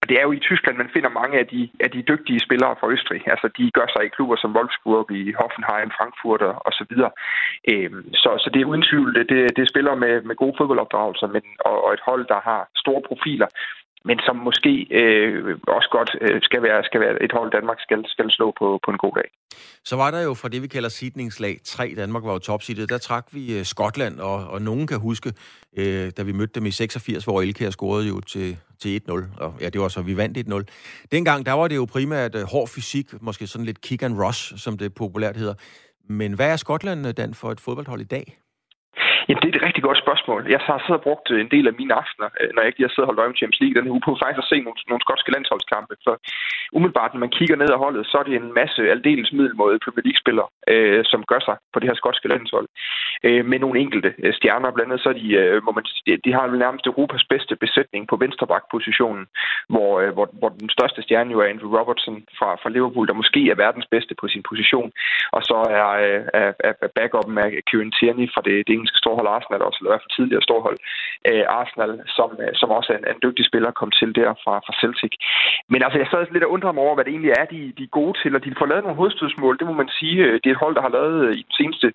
Og 0.00 0.04
det 0.08 0.14
er 0.18 0.24
jo 0.28 0.32
i 0.32 0.46
Tyskland, 0.48 0.76
man 0.76 0.94
finder 0.94 1.18
mange 1.20 1.38
af 1.42 1.46
de, 1.46 1.60
af 1.84 1.90
de 1.90 2.02
dygtige 2.10 2.40
spillere 2.46 2.76
fra 2.80 2.90
Østrig. 2.94 3.22
Altså, 3.32 3.46
de 3.58 3.70
gør 3.78 3.88
sig 3.94 4.02
i 4.04 4.14
klubber 4.16 4.36
som 4.36 4.54
Wolfsburg, 4.56 5.06
i 5.20 5.22
Hoffenheim, 5.40 5.90
Frankfurt 5.98 6.42
og, 6.66 6.72
så 6.78 6.84
videre. 6.90 7.10
Øhm, 7.72 8.14
så, 8.22 8.30
så 8.42 8.48
det 8.52 8.60
er 8.60 8.70
uden 8.70 8.86
tvivl, 8.90 9.14
det, 9.14 9.24
det, 9.32 9.56
det 9.56 9.62
er 9.62 9.72
spillere 9.72 9.96
med, 10.04 10.14
med 10.28 10.36
gode 10.42 10.54
fodboldopdragelser, 10.58 11.26
men, 11.26 11.42
og, 11.68 11.76
og 11.84 11.90
et 11.96 12.06
hold, 12.08 12.24
der 12.32 12.40
har 12.48 12.60
store 12.82 13.02
profiler, 13.08 13.48
men 14.04 14.18
som 14.26 14.36
måske 14.36 14.86
øh, 14.90 15.58
også 15.68 15.88
godt 15.92 16.10
øh, 16.20 16.42
skal, 16.42 16.62
være, 16.62 16.84
skal 16.84 17.00
være 17.00 17.22
et 17.22 17.32
hold, 17.32 17.50
Danmark 17.52 17.80
skal, 17.80 18.04
skal 18.06 18.30
slå 18.30 18.54
på, 18.58 18.80
på 18.84 18.90
en 18.90 18.98
god 18.98 19.12
dag. 19.14 19.28
Så 19.84 19.96
var 19.96 20.10
der 20.10 20.22
jo 20.22 20.34
fra 20.34 20.48
det, 20.48 20.62
vi 20.62 20.66
kalder 20.66 20.88
sidningslag 20.88 21.56
3, 21.64 21.94
Danmark 21.96 22.24
var 22.24 22.32
jo 22.32 22.38
topsidet, 22.38 22.88
der 22.88 22.98
trak 22.98 23.26
vi 23.32 23.58
øh, 23.58 23.64
Skotland, 23.64 24.20
og, 24.20 24.46
og 24.46 24.62
nogen 24.62 24.86
kan 24.86 24.98
huske, 24.98 25.32
øh, 25.76 26.10
da 26.16 26.22
vi 26.22 26.32
mødte 26.32 26.60
dem 26.60 26.66
i 26.66 26.70
86, 26.70 27.24
hvor 27.24 27.42
Elkær 27.42 27.70
scorede 27.70 28.08
jo 28.08 28.20
til, 28.20 28.56
til 28.82 29.00
1-0, 29.08 29.12
og 29.44 29.54
ja, 29.60 29.68
det 29.68 29.80
var 29.80 29.88
så, 29.88 30.02
vi 30.02 30.16
vandt 30.16 30.38
1-0. 30.38 31.08
Dengang, 31.12 31.46
der 31.46 31.52
var 31.52 31.68
det 31.68 31.76
jo 31.76 31.86
primært 31.92 32.34
øh, 32.34 32.42
hård 32.42 32.68
fysik, 32.68 33.22
måske 33.22 33.46
sådan 33.46 33.64
lidt 33.64 33.80
kick 33.80 34.02
and 34.02 34.24
rush, 34.24 34.56
som 34.56 34.78
det 34.78 34.94
populært 34.94 35.36
hedder. 35.36 35.54
Men 36.08 36.32
hvad 36.32 36.52
er 36.52 36.56
Skotland, 36.56 37.06
øh, 37.06 37.12
Dan, 37.16 37.34
for 37.34 37.50
et 37.50 37.60
fodboldhold 37.60 38.00
i 38.00 38.04
dag? 38.04 38.36
Jamen, 39.28 39.42
det 39.42 39.48
er 39.48 39.56
et 39.58 39.68
rigtig 39.68 39.84
godt 39.88 40.02
spørgsmål. 40.04 40.40
Jeg 40.54 40.60
har 40.66 40.78
siddet 40.78 41.00
og 41.00 41.06
brugt 41.08 41.26
øh, 41.34 41.38
en 41.44 41.52
del 41.54 41.66
af 41.70 41.74
mine 41.80 41.94
aftener, 42.02 42.28
øh, 42.40 42.48
når 42.52 42.60
jeg 42.60 42.68
ikke 42.68 42.78
lige 42.78 42.88
har 42.88 42.94
siddet 42.94 43.06
og 43.06 43.10
holdt 43.10 43.22
øje 43.22 43.32
med 43.32 43.40
Champions 43.40 43.60
League, 43.62 43.76
den 43.76 43.92
uge 43.94 44.04
på 44.04 44.10
faktisk 44.22 44.42
at 44.42 44.50
se 44.52 44.58
nogle, 44.66 44.78
nogle 44.90 45.04
skotske 45.06 45.32
landsholdskampe. 45.34 45.94
For 46.04 46.14
umiddelbart, 46.76 47.12
når 47.12 47.24
man 47.24 47.36
kigger 47.38 47.56
ned 47.58 47.70
ad 47.74 47.82
holdet, 47.84 48.02
så 48.10 48.14
er 48.20 48.24
det 48.26 48.34
en 48.34 48.56
masse 48.60 48.80
aldeles 48.94 49.30
middelmåde 49.38 49.82
Premier 49.84 50.06
League-spillere, 50.08 50.48
øh, 50.72 51.00
som 51.12 51.20
gør 51.30 51.40
sig 51.48 51.56
på 51.72 51.78
det 51.78 51.88
her 51.88 52.00
skotske 52.02 52.28
landshold. 52.32 52.68
Øh, 53.26 53.42
med 53.50 53.58
nogle 53.58 53.80
enkelte 53.84 54.10
øh, 54.24 54.32
stjerner. 54.38 54.74
Blandt 54.74 54.90
andet 54.90 55.04
så 55.04 55.08
er 55.14 55.18
de, 55.22 55.28
øh, 55.42 55.56
må 55.66 55.70
man, 55.76 55.84
de 56.26 56.32
har 56.36 56.44
nærmest 56.64 56.86
Europas 56.86 57.24
bedste 57.32 57.54
besætning 57.64 58.02
på 58.08 58.16
venstreback-positionen, 58.22 59.24
hvor, 59.72 59.90
øh, 60.02 60.10
hvor, 60.16 60.26
hvor 60.38 60.50
den 60.62 60.70
største 60.76 61.02
stjerne 61.02 61.32
jo 61.34 61.40
er 61.40 61.50
Andrew 61.52 61.70
Robertson 61.78 62.16
fra, 62.38 62.48
fra 62.62 62.70
Liverpool, 62.74 63.08
der 63.08 63.20
måske 63.22 63.40
er 63.50 63.62
verdens 63.64 63.88
bedste 63.94 64.14
på 64.20 64.26
sin 64.28 64.42
position. 64.50 64.90
Og 65.36 65.42
så 65.42 65.58
er, 65.80 65.88
øh, 66.04 66.22
er, 66.42 66.52
er 66.82 66.88
backupen 66.98 67.38
af 67.38 67.48
Kieran 67.68 67.92
Tierney 67.96 68.26
fra 68.34 68.42
det, 68.46 68.54
det 68.66 68.72
engelske 68.74 68.98
store 68.98 69.15
storhold 69.16 69.34
Arsenal 69.36 69.62
også, 69.68 69.78
eller 69.78 69.90
i 69.90 69.94
hvert 69.94 70.04
fald 70.04 70.16
tidligere 70.16 70.46
storhold 70.48 70.78
øh, 71.30 71.44
Arsenal, 71.60 71.92
som, 72.16 72.30
øh, 72.44 72.52
som 72.60 72.68
også 72.78 72.88
er 72.92 72.98
en, 72.98 73.06
en 73.12 73.22
dygtig 73.26 73.44
spiller, 73.50 73.78
kom 73.80 73.90
til 74.00 74.10
der 74.20 74.30
fra, 74.42 74.54
fra 74.66 74.72
Celtic. 74.80 75.12
Men 75.72 75.80
altså, 75.84 75.98
jeg 75.98 76.08
sad 76.10 76.20
lidt 76.32 76.46
og 76.46 76.52
undrer 76.56 76.72
mig 76.72 76.82
over, 76.86 76.94
hvad 76.94 77.04
det 77.04 77.12
egentlig 77.14 77.34
er, 77.40 77.44
de, 77.54 77.60
de 77.78 77.82
er 77.88 77.96
gode 78.00 78.14
til, 78.22 78.32
og 78.36 78.44
de 78.44 78.58
får 78.60 78.70
lavet 78.70 78.84
nogle 78.84 79.00
hovedstødsmål, 79.00 79.58
det 79.58 79.66
må 79.70 79.74
man 79.82 79.90
sige. 79.98 80.18
Øh, 80.26 80.34
det 80.40 80.48
er 80.48 80.54
et 80.56 80.64
hold, 80.64 80.74
der 80.76 80.86
har 80.86 80.96
lavet 80.98 81.16
øh, 81.26 81.32
i 81.40 81.42
den 81.48 81.54
seneste 81.60 81.86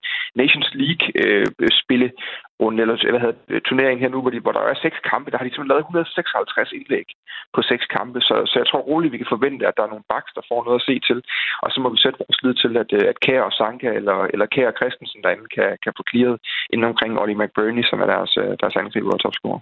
Nations 0.41 0.69
League-spille, 0.81 2.07
øh, 2.11 2.17
runde, 2.61 2.81
eller 2.81 2.95
hvad 3.11 3.23
hedder 3.25 3.39
øh, 3.53 3.61
turnering 3.67 3.97
her 3.99 4.09
nu, 4.09 4.21
hvor, 4.21 4.31
de, 4.33 4.39
hvor 4.45 4.55
der 4.57 4.63
er 4.71 4.83
seks 4.85 4.97
kampe, 5.11 5.31
der 5.31 5.37
har 5.37 5.45
de 5.45 5.51
simpelthen 5.51 5.73
lavet 5.73 5.85
156 5.85 6.71
indlæg 6.77 7.07
på 7.55 7.61
seks 7.71 7.85
kampe, 7.97 8.19
så, 8.27 8.35
så 8.49 8.55
jeg 8.61 8.67
tror 8.67 8.87
roligt, 8.91 9.13
vi 9.13 9.21
kan 9.21 9.33
forvente, 9.35 9.67
at 9.67 9.77
der 9.77 9.83
er 9.83 9.93
nogle 9.93 10.09
baks, 10.13 10.31
der 10.37 10.47
får 10.49 10.61
noget 10.63 10.79
at 10.81 10.87
se 10.89 10.95
til, 11.07 11.19
og 11.63 11.69
så 11.71 11.77
må 11.81 11.87
vi 11.93 11.99
sætte 12.01 12.21
vores 12.21 12.39
lid 12.43 12.53
til, 12.63 12.73
at, 12.83 12.89
øh, 12.97 13.03
at 13.11 13.17
Kær 13.25 13.41
og 13.49 13.53
Sanka 13.59 13.89
eller, 13.99 14.17
eller 14.33 14.45
Kær 14.53 14.67
og 14.71 14.77
Christensen 14.79 15.23
derinde 15.23 15.47
kan, 15.55 15.69
kan 15.83 15.93
få 15.97 16.03
clearet 16.09 16.37
inden 16.73 16.89
omkring 16.91 17.11
Ollie 17.21 17.39
McBurney, 17.41 17.83
som 17.89 18.01
er 18.03 18.07
deres, 18.13 18.33
øh, 18.43 18.51
deres 18.61 18.75
angriber 18.81 19.13
og 19.15 19.21
topscorer. 19.25 19.61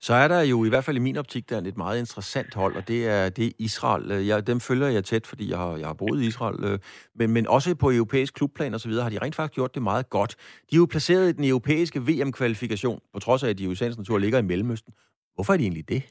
Så 0.00 0.14
er 0.14 0.28
der 0.28 0.40
jo 0.40 0.64
i 0.64 0.68
hvert 0.68 0.84
fald 0.84 0.96
i 0.96 1.00
min 1.00 1.16
optik, 1.16 1.50
der 1.50 1.56
er 1.56 1.60
et 1.60 1.76
meget 1.76 1.98
interessant 1.98 2.54
hold, 2.54 2.76
og 2.76 2.88
det 2.88 3.06
er, 3.06 3.28
det 3.28 3.46
er 3.46 3.50
Israel. 3.58 4.10
Øh, 4.10 4.26
jeg, 4.26 4.46
dem 4.46 4.60
følger 4.60 4.88
jeg 4.88 5.04
tæt, 5.04 5.26
fordi 5.26 5.50
jeg 5.50 5.58
har, 5.58 5.76
jeg 5.76 5.86
har 5.86 5.94
boet 5.94 6.22
i 6.22 6.26
Israel. 6.26 6.64
Øh, 6.64 6.78
men, 7.14 7.30
men 7.30 7.46
også 7.46 7.74
på 7.74 7.90
europæisk 7.90 8.34
klubplan 8.34 8.74
og 8.74 8.80
så 8.80 8.88
videre 8.88 9.02
har 9.02 9.10
de 9.10 9.18
rent 9.18 9.34
faktisk 9.34 9.54
gjort 9.54 9.74
det 9.74 9.82
meget 9.82 10.10
godt. 10.10 10.36
De 10.70 10.76
er 10.76 10.78
jo 10.78 10.86
placeret 10.90 11.28
i 11.28 11.32
den 11.32 11.44
europæiske 11.44 12.00
VM-kvalifikation, 12.00 13.00
på 13.12 13.20
trods 13.20 13.42
af, 13.42 13.48
at 13.48 13.58
de 13.58 13.64
jo 13.64 13.70
i 13.70 13.74
sagens 13.74 13.96
natur 13.96 14.18
ligger 14.18 14.38
i 14.38 14.42
Mellemøsten. 14.42 14.92
Hvorfor 15.34 15.52
er 15.52 15.56
de 15.56 15.62
egentlig 15.62 15.88
det? 15.88 16.02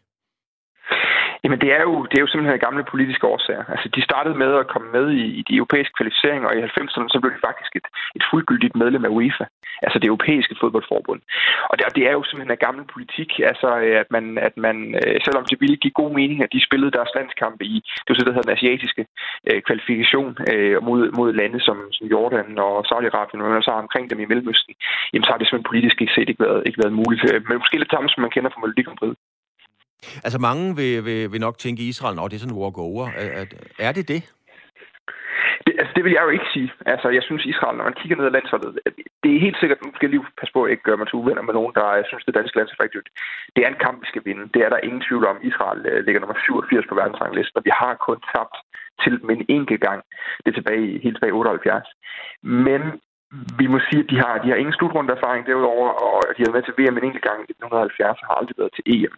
Jamen 1.43 1.59
det 1.63 1.71
er 1.77 1.81
jo, 1.87 1.93
det 2.09 2.17
er 2.17 2.25
jo 2.25 2.31
simpelthen 2.31 2.65
gamle 2.67 2.83
politiske 2.93 3.27
årsager. 3.33 3.63
Altså 3.73 3.87
de 3.95 4.01
startede 4.09 4.35
med 4.43 4.51
at 4.61 4.67
komme 4.73 4.89
med 4.97 5.05
i, 5.21 5.25
i 5.39 5.41
de 5.49 5.55
europæiske 5.59 5.97
kvalificeringer, 5.97 6.47
og 6.49 6.55
i 6.55 6.63
90'erne 6.63 7.09
så 7.13 7.19
blev 7.21 7.31
de 7.35 7.45
faktisk 7.49 7.71
et, 7.79 7.87
et 8.17 8.23
fuldgyldigt 8.31 8.75
medlem 8.81 9.05
af 9.05 9.11
UEFA, 9.17 9.45
altså 9.85 9.97
det 9.99 10.07
europæiske 10.07 10.55
fodboldforbund. 10.61 11.21
Og 11.69 11.73
det, 11.77 11.85
og 11.87 11.95
det 11.95 12.03
er 12.09 12.13
jo 12.17 12.23
simpelthen 12.23 12.55
en 12.55 12.65
gammel 12.67 12.83
politik, 12.93 13.29
altså 13.51 13.69
at 14.01 14.09
man, 14.15 14.25
at 14.47 14.55
man 14.65 14.77
øh, 14.99 15.17
selvom 15.25 15.45
det 15.49 15.57
ville 15.63 15.77
give 15.83 15.99
god 16.01 16.11
mening, 16.19 16.39
at 16.43 16.53
de 16.55 16.65
spillede 16.67 16.95
deres 16.97 17.11
landskampe 17.17 17.63
i, 17.73 17.75
det 18.03 18.09
var 18.09 18.17
så, 18.17 18.25
der 18.25 18.35
hedder 18.35 18.47
den 18.49 18.57
asiatiske 18.57 19.03
øh, 19.49 19.61
kvalifikation 19.67 20.31
øh, 20.51 20.77
mod, 20.87 21.01
mod 21.17 21.29
lande 21.41 21.59
som, 21.67 21.77
som 21.97 22.05
Jordan 22.13 22.49
og 22.67 22.73
Saudi-Arabien, 22.89 23.41
og 23.41 23.63
så 23.63 23.71
omkring 23.85 24.05
dem 24.11 24.19
i 24.19 24.29
Mellemøsten, 24.31 24.73
jamen 25.11 25.25
så 25.25 25.31
har 25.31 25.37
det 25.37 25.47
simpelthen 25.47 25.71
politisk 25.71 26.01
ikke 26.01 26.15
set 26.15 26.29
ikke 26.29 26.43
været, 26.47 26.61
ikke 26.67 26.81
været 26.83 26.97
muligt. 27.01 27.23
Øh, 27.29 27.39
men 27.47 27.61
måske 27.61 27.79
lidt 27.79 27.93
samme, 27.93 28.09
som 28.09 28.21
man 28.21 28.33
kender 28.35 28.49
fra 28.49 28.61
Melodi 28.61 28.83
Altså 30.25 30.39
mange 30.39 30.75
vil, 30.75 31.05
vil, 31.05 31.31
vil 31.31 31.41
nok 31.41 31.57
tænke 31.57 31.81
Israel, 31.91 32.19
at 32.19 32.31
det 32.31 32.37
er 32.37 32.43
sådan 32.43 32.55
en 32.55 32.61
walk-over. 32.61 33.05
Er, 33.17 33.45
er 33.79 33.91
det 33.91 34.07
det? 34.07 34.21
Det, 35.65 35.73
altså, 35.79 35.93
det 35.95 36.03
vil 36.03 36.15
jeg 36.15 36.23
jo 36.25 36.33
ikke 36.37 36.49
sige. 36.53 36.69
Altså, 36.93 37.07
jeg 37.17 37.23
synes, 37.23 37.43
Israel, 37.45 37.75
når 37.77 37.87
man 37.89 37.99
kigger 37.99 38.17
ned 38.17 38.25
ad 38.25 38.35
landsholdet, 38.37 38.69
det 39.23 39.29
er 39.35 39.45
helt 39.45 39.59
sikkert, 39.59 39.79
nu 39.85 39.91
skal 39.95 40.09
lige 40.09 40.25
passe 40.39 40.53
på, 40.53 40.59
at 40.63 40.67
jeg 40.67 40.73
ikke 40.75 40.87
gør 40.89 40.99
mig 40.99 41.07
til 41.07 41.19
uvenner 41.21 41.43
med 41.47 41.53
nogen, 41.53 41.73
der 41.77 41.99
jeg 42.01 42.07
synes, 42.07 42.25
det 42.25 42.37
danske 42.39 42.57
landshold 42.57 42.89
er 42.95 43.01
Det 43.55 43.61
er 43.63 43.69
en 43.71 43.83
kamp, 43.85 43.97
vi 44.03 44.07
skal 44.11 44.25
vinde. 44.29 44.43
Det 44.53 44.61
er 44.65 44.69
der 44.69 44.85
ingen 44.87 45.03
tvivl 45.07 45.25
om. 45.31 45.37
Israel 45.49 45.79
øh, 45.91 45.99
ligger 46.05 46.19
nummer 46.21 46.37
87 46.39 46.85
på 46.89 46.95
verdensranglisten, 47.01 47.57
og 47.59 47.65
vi 47.67 47.73
har 47.81 47.93
kun 48.07 48.19
tabt 48.33 48.55
til 49.03 49.13
dem 49.21 49.29
en 49.29 49.45
enkelt 49.57 49.81
gang. 49.87 49.99
Det 50.41 50.49
er 50.49 50.57
tilbage, 50.57 50.99
helt 51.03 51.15
tilbage 51.15 51.33
i 51.33 51.39
78. 51.39 51.87
Men 52.67 52.81
vi 53.61 53.65
må 53.73 53.77
sige, 53.87 54.01
at 54.03 54.09
de 54.11 54.17
har, 54.23 54.33
de 54.43 54.49
har 54.49 54.57
ingen 54.61 54.77
slutrunde 54.77 55.15
erfaring 55.17 55.41
derudover, 55.45 55.89
og 56.05 56.15
de 56.35 56.41
har 56.41 56.51
været 56.51 56.57
med 56.59 56.65
til 56.67 56.77
VM 56.79 56.97
en 56.97 57.07
enkelt 57.07 57.25
gang 57.29 57.39
i 57.41 57.51
1970 57.51 58.21
og 58.21 58.27
har 58.29 58.35
aldrig 58.39 58.57
været 58.61 58.73
til 58.75 58.87
EM. 58.93 59.15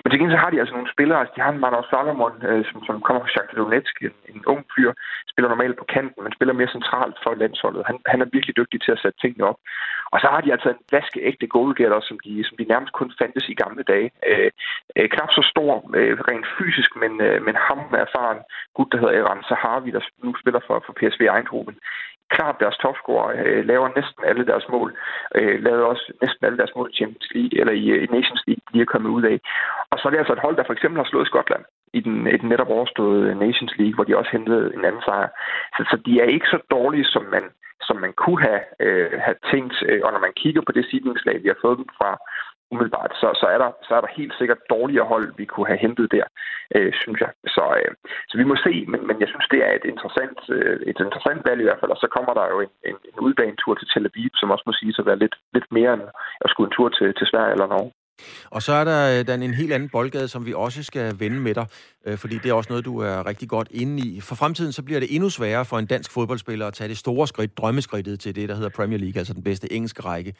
Men 0.00 0.08
til 0.08 0.18
gengæld 0.18 0.36
så 0.36 0.42
har 0.44 0.50
de 0.52 0.60
altså 0.60 0.74
nogle 0.74 0.94
spillere, 0.94 1.20
altså 1.20 1.34
de 1.36 1.44
har 1.44 1.52
en 1.52 1.62
Manos 1.64 1.88
Salomon, 1.90 2.36
øh, 2.48 2.62
som, 2.68 2.78
som 2.86 2.94
kommer 3.06 3.20
fra 3.22 3.32
Shakhtar 3.32 3.58
Donetsk, 3.58 3.94
en, 4.08 4.16
en 4.34 4.42
ung 4.52 4.62
fyr, 4.74 4.90
spiller 5.32 5.48
normalt 5.50 5.76
på 5.78 5.86
kanten, 5.96 6.20
men 6.22 6.36
spiller 6.36 6.54
mere 6.60 6.74
centralt 6.76 7.16
for 7.22 7.30
landsholdet. 7.42 7.82
Han, 7.90 7.96
han 8.12 8.20
er 8.22 8.32
virkelig 8.34 8.54
dygtig 8.60 8.78
til 8.82 8.92
at 8.94 9.02
sætte 9.02 9.18
tingene 9.20 9.48
op. 9.50 9.58
Og 10.12 10.18
så 10.20 10.26
har 10.32 10.40
de 10.42 10.52
altså 10.54 10.68
en 10.70 10.82
vaskeægte 10.94 11.46
goalgetter, 11.54 12.00
som 12.08 12.16
de, 12.24 12.32
som 12.48 12.56
de 12.60 12.70
nærmest 12.72 12.92
kun 12.92 13.12
fandtes 13.18 13.48
i 13.48 13.60
gamle 13.62 13.82
dage. 13.92 14.08
Øh, 14.30 14.50
øh, 14.96 15.08
knap 15.14 15.30
så 15.38 15.42
stor 15.52 15.72
øh, 15.98 16.14
rent 16.28 16.46
fysisk, 16.58 16.90
men, 17.02 17.12
øh, 17.26 17.38
men 17.46 17.54
ham 17.66 17.80
erfaren 18.06 18.40
gut, 18.76 18.88
der 18.92 18.98
hedder 18.98 19.18
Eran 19.20 19.42
Sahavi, 19.48 19.90
der 19.96 20.02
nu 20.24 20.30
spiller 20.42 20.60
for, 20.66 20.76
for 20.86 20.92
PSV 20.98 21.22
Eindhoven 21.36 21.76
klart 22.34 22.56
deres 22.60 22.76
topscorer, 22.76 23.28
øh, 23.44 23.64
laver 23.70 23.88
næsten 23.96 24.22
alle 24.24 24.46
deres 24.46 24.66
mål, 24.68 24.96
øh, 25.34 25.62
lavede 25.64 25.84
også 25.92 26.12
næsten 26.22 26.46
alle 26.46 26.58
deres 26.58 26.74
mål 26.76 26.90
i 26.92 26.96
Champions 26.96 27.28
League, 27.34 27.60
eller 27.60 27.72
i, 27.72 27.86
øh, 27.94 28.02
i 28.04 28.06
Nations 28.16 28.42
League, 28.46 28.64
de 28.72 28.80
er 28.80 28.92
kommet 28.92 29.10
ud 29.10 29.24
af. 29.32 29.36
Og 29.90 29.96
så 29.98 30.02
er 30.08 30.10
det 30.10 30.18
altså 30.18 30.32
et 30.32 30.44
hold, 30.46 30.56
der 30.56 30.64
for 30.66 30.72
eksempel 30.72 30.98
har 31.00 31.08
slået 31.10 31.26
Skotland 31.26 31.64
i 31.98 32.00
den, 32.00 32.26
i 32.26 32.36
den 32.36 32.48
netop 32.48 32.70
overståede 32.76 33.22
øh, 33.30 33.40
Nations 33.46 33.74
League, 33.78 33.94
hvor 33.94 34.04
de 34.04 34.18
også 34.18 34.30
hentede 34.32 34.74
en 34.76 34.84
anden 34.84 35.02
sejr. 35.08 35.28
Så, 35.76 35.80
så 35.90 35.96
de 36.06 36.12
er 36.20 36.28
ikke 36.34 36.48
så 36.54 36.58
dårlige, 36.70 37.04
som 37.14 37.24
man, 37.34 37.44
som 37.86 37.96
man 38.04 38.12
kunne 38.12 38.40
have, 38.48 38.62
øh, 38.80 39.10
have 39.26 39.38
tænkt. 39.50 39.76
Øh, 39.88 40.00
og 40.04 40.10
når 40.12 40.20
man 40.26 40.34
kigger 40.42 40.62
på 40.66 40.72
det 40.72 40.84
sidningslag, 40.90 41.36
vi 41.42 41.48
har 41.48 41.58
fået 41.64 41.78
dem 41.78 41.88
fra, 41.98 42.10
umiddelbart, 42.72 43.12
så, 43.20 43.28
så, 43.40 43.46
er 43.54 43.58
der, 43.62 43.70
så 43.86 43.92
er 43.98 44.02
der 44.02 44.16
helt 44.18 44.34
sikkert 44.38 44.60
dårligere 44.74 45.10
hold, 45.12 45.26
vi 45.40 45.44
kunne 45.44 45.70
have 45.72 45.84
hentet 45.86 46.06
der, 46.16 46.26
øh, 46.76 46.92
synes 47.02 47.18
jeg. 47.24 47.30
Så, 47.56 47.64
øh, 47.80 47.92
så 48.30 48.34
vi 48.40 48.44
må 48.50 48.56
se, 48.66 48.74
men, 48.92 49.00
men 49.08 49.16
jeg 49.22 49.28
synes, 49.32 49.46
det 49.54 49.60
er 49.66 49.72
et 49.78 49.86
interessant, 49.92 50.38
øh, 50.56 50.76
et 50.90 50.98
interessant 51.06 51.40
valg 51.48 51.60
i 51.60 51.66
hvert 51.66 51.80
fald, 51.80 51.94
og 51.96 52.00
så 52.04 52.08
kommer 52.16 52.32
der 52.38 52.46
jo 52.52 52.58
en, 52.66 52.72
en, 52.88 52.96
en 53.10 53.18
udbanetur 53.26 53.74
til 53.74 53.88
Tel 53.88 54.08
Aviv, 54.08 54.30
som 54.40 54.50
også 54.54 54.64
må 54.66 54.72
sige 54.72 54.94
at 54.98 55.06
være 55.10 55.22
lidt, 55.24 55.36
lidt 55.56 55.68
mere 55.76 55.92
end 55.96 56.04
at 56.44 56.50
skulle 56.50 56.68
en 56.68 56.76
tur 56.76 56.88
til, 56.98 57.08
til 57.18 57.26
Sverige 57.30 57.52
eller 57.56 57.72
Norge. 57.74 57.92
Og 58.50 58.62
så 58.62 58.72
er 58.72 58.84
der 58.84 59.18
øh, 59.18 59.26
den 59.26 59.42
en 59.42 59.54
helt 59.54 59.72
anden 59.72 59.88
boldgade, 59.88 60.28
som 60.28 60.46
vi 60.46 60.52
også 60.54 60.82
skal 60.82 61.20
vende 61.20 61.40
med 61.40 61.54
dig, 61.54 61.66
øh, 62.06 62.18
fordi 62.18 62.34
det 62.38 62.48
er 62.50 62.54
også 62.54 62.70
noget, 62.72 62.84
du 62.84 62.98
er 62.98 63.26
rigtig 63.26 63.48
godt 63.48 63.68
inde 63.70 64.08
i. 64.08 64.20
For 64.20 64.34
fremtiden 64.34 64.72
så 64.72 64.82
bliver 64.82 65.00
det 65.00 65.14
endnu 65.14 65.28
sværere 65.30 65.64
for 65.64 65.78
en 65.78 65.86
dansk 65.86 66.12
fodboldspiller 66.12 66.66
at 66.66 66.74
tage 66.74 66.88
det 66.88 66.98
store 66.98 67.26
skridt, 67.26 67.58
drømmeskridtet 67.58 68.20
til 68.20 68.36
det, 68.36 68.48
der 68.48 68.54
hedder 68.54 68.70
Premier 68.76 68.98
League, 68.98 69.18
altså 69.18 69.34
den 69.34 69.44
bedste 69.44 69.72
engelske 69.72 70.02
række. 70.02 70.34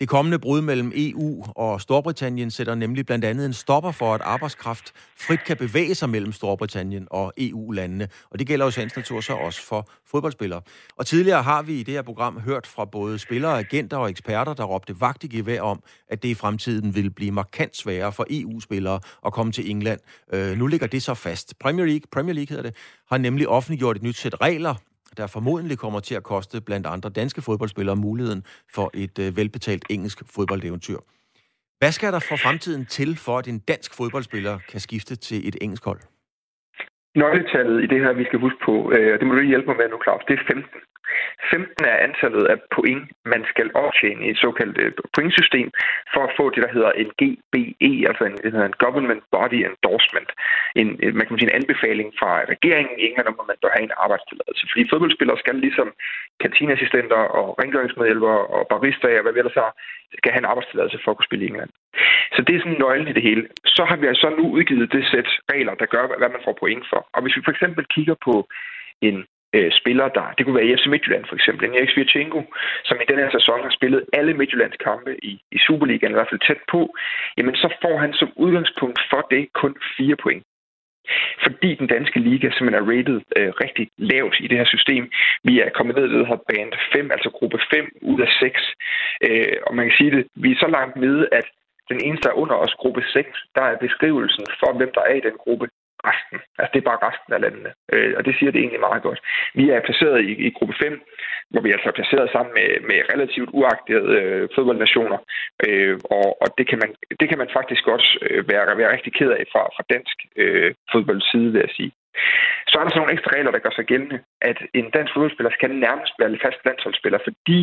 Det 0.00 0.08
kommende 0.08 0.38
brud 0.38 0.60
mellem 0.60 0.92
EU 0.94 1.44
og 1.56 1.80
Storbritannien 1.80 2.50
sætter 2.50 2.74
nemlig 2.74 3.06
blandt 3.06 3.24
andet 3.24 3.46
en 3.46 3.52
stopper 3.52 3.90
for, 3.90 4.14
at 4.14 4.20
arbejdskraft 4.20 4.92
frit 5.16 5.44
kan 5.44 5.56
bevæge 5.56 5.94
sig 5.94 6.10
mellem 6.10 6.32
Storbritannien 6.32 7.06
og 7.10 7.32
EU-landene. 7.38 8.08
Og 8.30 8.38
det 8.38 8.46
gælder 8.46 8.64
jo 8.64 8.70
sagens 8.70 8.96
natur 8.96 9.20
så 9.20 9.32
også 9.32 9.62
for 9.62 9.90
fodboldspillere. 10.10 10.60
Og 10.96 11.06
tidligere 11.06 11.42
har 11.42 11.62
vi 11.62 11.80
i 11.80 11.82
det 11.82 11.94
her 11.94 12.02
program 12.02 12.40
hørt 12.40 12.66
fra 12.66 12.84
både 12.84 13.18
spillere, 13.18 13.58
agenter 13.58 13.96
og 13.96 14.10
eksperter, 14.10 14.54
der 14.54 14.64
råbte 14.64 15.00
vagt 15.00 15.24
i 15.24 15.26
gevær 15.26 15.60
om, 15.60 15.82
at 16.08 16.22
det 16.22 16.28
i 16.28 16.34
fremtiden 16.34 16.94
vil 16.94 17.10
blive 17.10 17.32
markant 17.32 17.76
sværere 17.76 18.12
for 18.12 18.26
EU-spillere 18.30 19.00
at 19.26 19.32
komme 19.32 19.52
til 19.52 19.70
England. 19.70 20.00
Øh, 20.32 20.58
nu 20.58 20.66
ligger 20.66 20.86
det 20.86 21.02
så 21.02 21.14
fast. 21.14 21.58
Premier 21.58 21.86
League, 21.86 22.02
Premier 22.12 22.34
League 22.34 22.56
hedder 22.56 22.70
det, 22.70 22.76
har 23.10 23.18
nemlig 23.18 23.48
offentliggjort 23.48 23.96
et 23.96 24.02
nyt 24.02 24.16
sæt 24.16 24.40
regler 24.40 24.74
der 25.16 25.26
formodentlig 25.26 25.78
kommer 25.78 26.00
til 26.00 26.14
at 26.14 26.22
koste 26.22 26.60
blandt 26.60 26.86
andre 26.86 27.10
danske 27.10 27.42
fodboldspillere 27.42 27.96
muligheden 27.96 28.44
for 28.74 28.90
et 28.94 29.18
øh, 29.18 29.36
velbetalt 29.36 29.84
engelsk 29.90 30.18
fodboldeventyr. 30.34 30.98
Hvad 31.78 31.92
skal 31.92 32.12
der 32.12 32.18
for 32.30 32.36
fremtiden 32.36 32.86
til, 32.86 33.16
for 33.26 33.38
at 33.38 33.48
en 33.48 33.58
dansk 33.58 33.96
fodboldspiller 33.96 34.58
kan 34.70 34.80
skifte 34.80 35.16
til 35.16 35.48
et 35.48 35.56
engelsk 35.60 35.84
hold? 35.84 36.00
Nøgletallet 37.14 37.82
i 37.84 37.86
det 37.86 38.00
her, 38.04 38.12
vi 38.12 38.24
skal 38.24 38.38
huske 38.38 38.58
på, 38.64 38.92
øh, 38.92 39.18
det 39.18 39.26
må 39.26 39.34
du 39.34 39.42
hjælpe 39.42 39.66
mig 39.66 39.76
med 39.76 39.88
nu, 39.88 39.98
Claus, 40.04 40.22
det 40.28 40.34
er 40.38 40.44
15. 40.54 40.64
15 41.50 41.84
er 41.92 41.96
antallet 42.06 42.44
af 42.52 42.58
point, 42.76 43.04
man 43.32 43.42
skal 43.52 43.68
optjene 43.74 44.26
i 44.26 44.30
et 44.30 44.38
såkaldt 44.44 44.78
øh, 44.84 44.92
pointsystem 45.16 45.68
for 46.12 46.22
at 46.24 46.34
få 46.38 46.44
det, 46.54 46.62
der 46.64 46.72
hedder 46.76 46.92
en 47.02 47.10
GBE, 47.20 47.92
altså 48.10 48.24
en, 48.30 48.36
det 48.42 48.52
hedder 48.52 48.70
en 48.72 48.80
Government 48.84 49.22
Body 49.32 49.60
Endorsement. 49.68 50.30
En, 50.80 50.88
øh, 51.02 51.14
man 51.18 51.26
kan 51.26 51.38
sige 51.38 51.50
en 51.50 51.58
anbefaling 51.60 52.08
fra 52.20 52.30
regeringen 52.54 52.94
i 52.98 53.04
England 53.08 53.28
om, 53.30 53.40
at 53.42 53.50
man 53.50 53.60
bør 53.62 53.76
have 53.76 53.86
en 53.88 53.98
arbejdstilladelse. 54.04 54.64
Fordi 54.70 54.90
fodboldspillere 54.92 55.42
skal 55.42 55.56
ligesom 55.66 55.88
kantineassistenter 56.42 57.20
og 57.38 57.46
rengøringsmedhjælpere 57.60 58.40
og 58.56 58.62
baristaer 58.70 59.20
og 59.20 59.24
hvad 59.24 59.34
vi 59.34 59.40
ellers 59.42 59.60
har, 59.64 59.72
skal 60.18 60.32
have 60.32 60.42
en 60.44 60.52
arbejdstilladelse 60.52 60.98
for 61.04 61.10
at 61.10 61.16
kunne 61.16 61.30
spille 61.30 61.44
i 61.44 61.50
England. 61.50 61.72
Så 62.34 62.40
det 62.46 62.54
er 62.54 62.60
sådan 62.62 62.82
nøglen 62.84 63.08
i 63.08 63.16
det 63.18 63.22
hele. 63.28 63.42
Så 63.76 63.82
har 63.90 63.96
vi 63.96 64.06
altså 64.06 64.28
nu 64.38 64.44
udgivet 64.56 64.92
det 64.92 65.04
sæt 65.10 65.28
regler, 65.52 65.74
der 65.74 65.86
gør, 65.94 66.04
hvad 66.20 66.30
man 66.34 66.44
får 66.44 66.56
point 66.60 66.84
for. 66.90 67.00
Og 67.14 67.22
hvis 67.22 67.36
vi 67.36 67.42
for 67.44 67.54
eksempel 67.54 67.84
kigger 67.94 68.16
på 68.26 68.34
en 69.08 69.16
øh, 69.56 69.72
spillere, 69.80 70.10
der... 70.14 70.34
Det 70.36 70.42
kunne 70.44 70.60
være 70.60 70.76
FC 70.76 70.86
Midtjylland 70.86 71.24
for 71.28 71.34
eksempel. 71.34 71.64
En 71.64 71.74
Erik 71.74 71.90
Svirchenko, 71.90 72.40
som 72.84 72.96
i 73.02 73.08
den 73.10 73.18
her 73.18 73.30
sæson 73.30 73.62
har 73.62 73.70
spillet 73.78 74.04
alle 74.12 74.34
Midtjyllands 74.34 74.76
kampe 74.76 75.24
i, 75.24 75.32
i 75.52 75.58
Superligaen, 75.58 76.12
i 76.12 76.18
hvert 76.18 76.30
fald 76.30 76.46
tæt 76.46 76.62
på, 76.72 76.80
jamen 77.36 77.56
så 77.56 77.68
får 77.82 77.96
han 77.98 78.12
som 78.12 78.32
udgangspunkt 78.36 79.00
for 79.10 79.26
det 79.30 79.52
kun 79.52 79.76
fire 79.96 80.16
point. 80.16 80.44
Fordi 81.42 81.74
den 81.74 81.86
danske 81.86 82.20
liga 82.20 82.46
simpelthen 82.50 82.82
er 82.82 82.90
rated 82.92 83.20
øh, 83.36 83.52
rigtig 83.64 83.88
lavt 83.96 84.36
i 84.40 84.46
det 84.48 84.58
her 84.58 84.64
system. 84.64 85.10
Vi 85.44 85.60
er 85.60 85.70
kommet 85.70 85.96
ned 85.96 86.04
i 86.04 86.18
det 86.18 86.26
her 86.26 86.40
band 86.48 86.72
5, 86.92 87.10
altså 87.10 87.30
gruppe 87.30 87.58
5 87.70 87.88
ud 88.02 88.20
af 88.20 88.28
6. 88.40 88.60
Øh, 89.26 89.56
og 89.66 89.74
man 89.76 89.86
kan 89.86 89.96
sige 89.98 90.10
det, 90.16 90.26
vi 90.34 90.52
er 90.52 90.58
så 90.60 90.66
langt 90.66 90.96
nede, 90.96 91.28
at 91.32 91.46
den 91.90 92.00
eneste, 92.04 92.24
der 92.24 92.30
er 92.34 92.40
under 92.42 92.54
os, 92.54 92.74
gruppe 92.74 93.02
6, 93.12 93.28
der 93.54 93.62
er 93.62 93.76
beskrivelsen 93.76 94.46
for, 94.60 94.70
hvem 94.78 94.90
der 94.94 95.02
er 95.10 95.14
i 95.14 95.26
den 95.28 95.36
gruppe, 95.44 95.66
resten. 96.08 96.38
Altså 96.58 96.70
det 96.72 96.80
er 96.80 96.90
bare 96.90 97.04
resten 97.08 97.32
af 97.36 97.40
landene. 97.44 97.70
Øh, 97.92 98.12
og 98.18 98.22
det 98.26 98.34
siger 98.38 98.50
det 98.52 98.60
egentlig 98.60 98.86
meget 98.88 99.02
godt. 99.02 99.20
Vi 99.54 99.64
er 99.70 99.86
placeret 99.88 100.18
i, 100.30 100.32
i 100.46 100.50
gruppe 100.56 100.74
5, 100.82 101.02
hvor 101.50 101.60
vi 101.60 101.72
altså 101.72 101.88
er 101.88 101.98
placeret 101.98 102.28
sammen 102.30 102.52
med, 102.58 102.70
med 102.90 102.98
relativt 103.12 103.50
uagtede 103.58 104.08
øh, 104.20 104.48
fodboldnationer. 104.54 105.18
Øh, 105.66 105.96
og 106.16 106.26
og 106.42 106.48
det, 106.58 106.66
kan 106.70 106.78
man, 106.82 106.90
det 107.20 107.28
kan 107.28 107.38
man 107.38 107.50
faktisk 107.58 107.84
også 107.94 108.10
øh, 108.26 108.48
være, 108.50 108.78
være 108.80 108.92
rigtig 108.92 109.12
ked 109.18 109.30
af 109.38 109.44
fra, 109.52 109.62
fra 109.76 109.84
dansk 109.94 110.16
øh, 110.36 110.74
fodboldside, 110.92 111.52
vil 111.52 111.64
jeg 111.66 111.74
sige. 111.78 111.92
Så 112.70 112.74
er 112.78 112.84
der 112.84 112.92
så 112.92 113.00
nogle 113.00 113.14
ekstra 113.16 113.30
regler, 113.34 113.52
der 113.52 113.64
gør 113.64 113.74
sig 113.76 113.86
gældende, 113.92 114.18
at 114.50 114.58
en 114.80 114.86
dansk 114.96 115.10
fodboldspiller 115.12 115.52
skal 115.58 115.70
nærmest 115.86 116.14
være 116.20 116.38
fast 116.46 116.60
landsholdsspiller, 116.68 117.20
fordi 117.28 117.60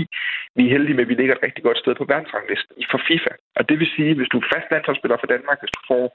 vi 0.57 0.63
er 0.65 0.73
heldige 0.75 0.95
med, 0.95 1.05
at 1.05 1.11
vi 1.11 1.19
ligger 1.19 1.35
et 1.35 1.45
rigtig 1.47 1.63
godt 1.67 1.81
sted 1.83 1.93
på 1.97 2.05
verdensranglisten 2.13 2.75
for 2.91 2.99
FIFA. 3.07 3.33
Og 3.57 3.63
det 3.69 3.75
vil 3.79 3.89
sige, 3.95 4.09
at 4.11 4.17
hvis 4.19 4.31
du 4.33 4.37
er 4.39 4.51
fast 4.53 4.67
landsholdsspiller 4.73 5.17
for 5.19 5.29
Danmark, 5.35 5.57
hvis 5.59 5.75
du 5.77 5.81
får 5.91 6.05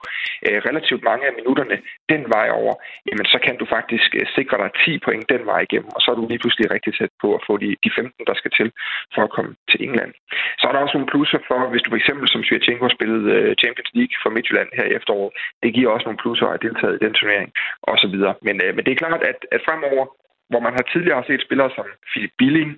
øh, 0.46 0.58
relativt 0.68 1.02
mange 1.10 1.24
af 1.28 1.34
minutterne 1.40 1.76
den 2.12 2.22
vej 2.36 2.48
over, 2.60 2.74
jamen 3.08 3.26
så 3.32 3.38
kan 3.46 3.56
du 3.60 3.66
faktisk 3.76 4.10
øh, 4.18 4.26
sikre 4.36 4.56
dig 4.62 4.70
10 4.84 4.98
point 5.06 5.24
den 5.34 5.42
vej 5.50 5.60
igennem, 5.66 5.90
og 5.96 6.00
så 6.02 6.08
er 6.10 6.16
du 6.18 6.24
lige 6.26 6.42
pludselig 6.42 6.66
rigtig 6.76 6.92
tæt 6.98 7.12
på 7.22 7.28
at 7.36 7.42
få 7.48 7.52
de, 7.62 7.68
de 7.84 7.90
15, 7.96 8.26
der 8.30 8.36
skal 8.40 8.52
til 8.58 8.68
for 9.14 9.22
at 9.24 9.34
komme 9.36 9.52
til 9.70 9.78
England. 9.86 10.12
Så 10.58 10.64
er 10.66 10.72
der 10.72 10.84
også 10.84 10.96
nogle 10.96 11.12
plusser 11.12 11.40
for, 11.48 11.58
hvis 11.72 11.82
du 11.82 11.90
for 11.90 12.00
eksempel 12.02 12.26
som 12.28 12.44
Svirchenko 12.44 12.84
har 12.88 12.96
spillet 12.98 13.22
øh, 13.36 13.50
Champions 13.62 13.90
League 13.98 14.16
for 14.22 14.30
Midtjylland 14.34 14.68
her 14.78 14.86
i 14.88 14.94
efteråret, 14.98 15.32
det 15.62 15.74
giver 15.74 15.90
også 15.90 16.06
nogle 16.06 16.22
plusser 16.22 16.46
at 16.46 16.62
deltage 16.66 16.94
i 16.96 17.04
den 17.04 17.14
turnering 17.18 17.50
osv. 17.92 18.16
Men, 18.46 18.56
øh, 18.64 18.70
men 18.74 18.82
det 18.84 18.92
er 18.92 19.02
klart, 19.04 19.22
at, 19.30 19.38
at 19.54 19.60
fremover, 19.66 20.04
hvor 20.50 20.60
man 20.66 20.76
har 20.76 20.84
tidligere 20.92 21.24
set 21.28 21.42
spillere 21.46 21.70
som 21.76 21.86
Philip 22.10 22.34
Billing, 22.40 22.70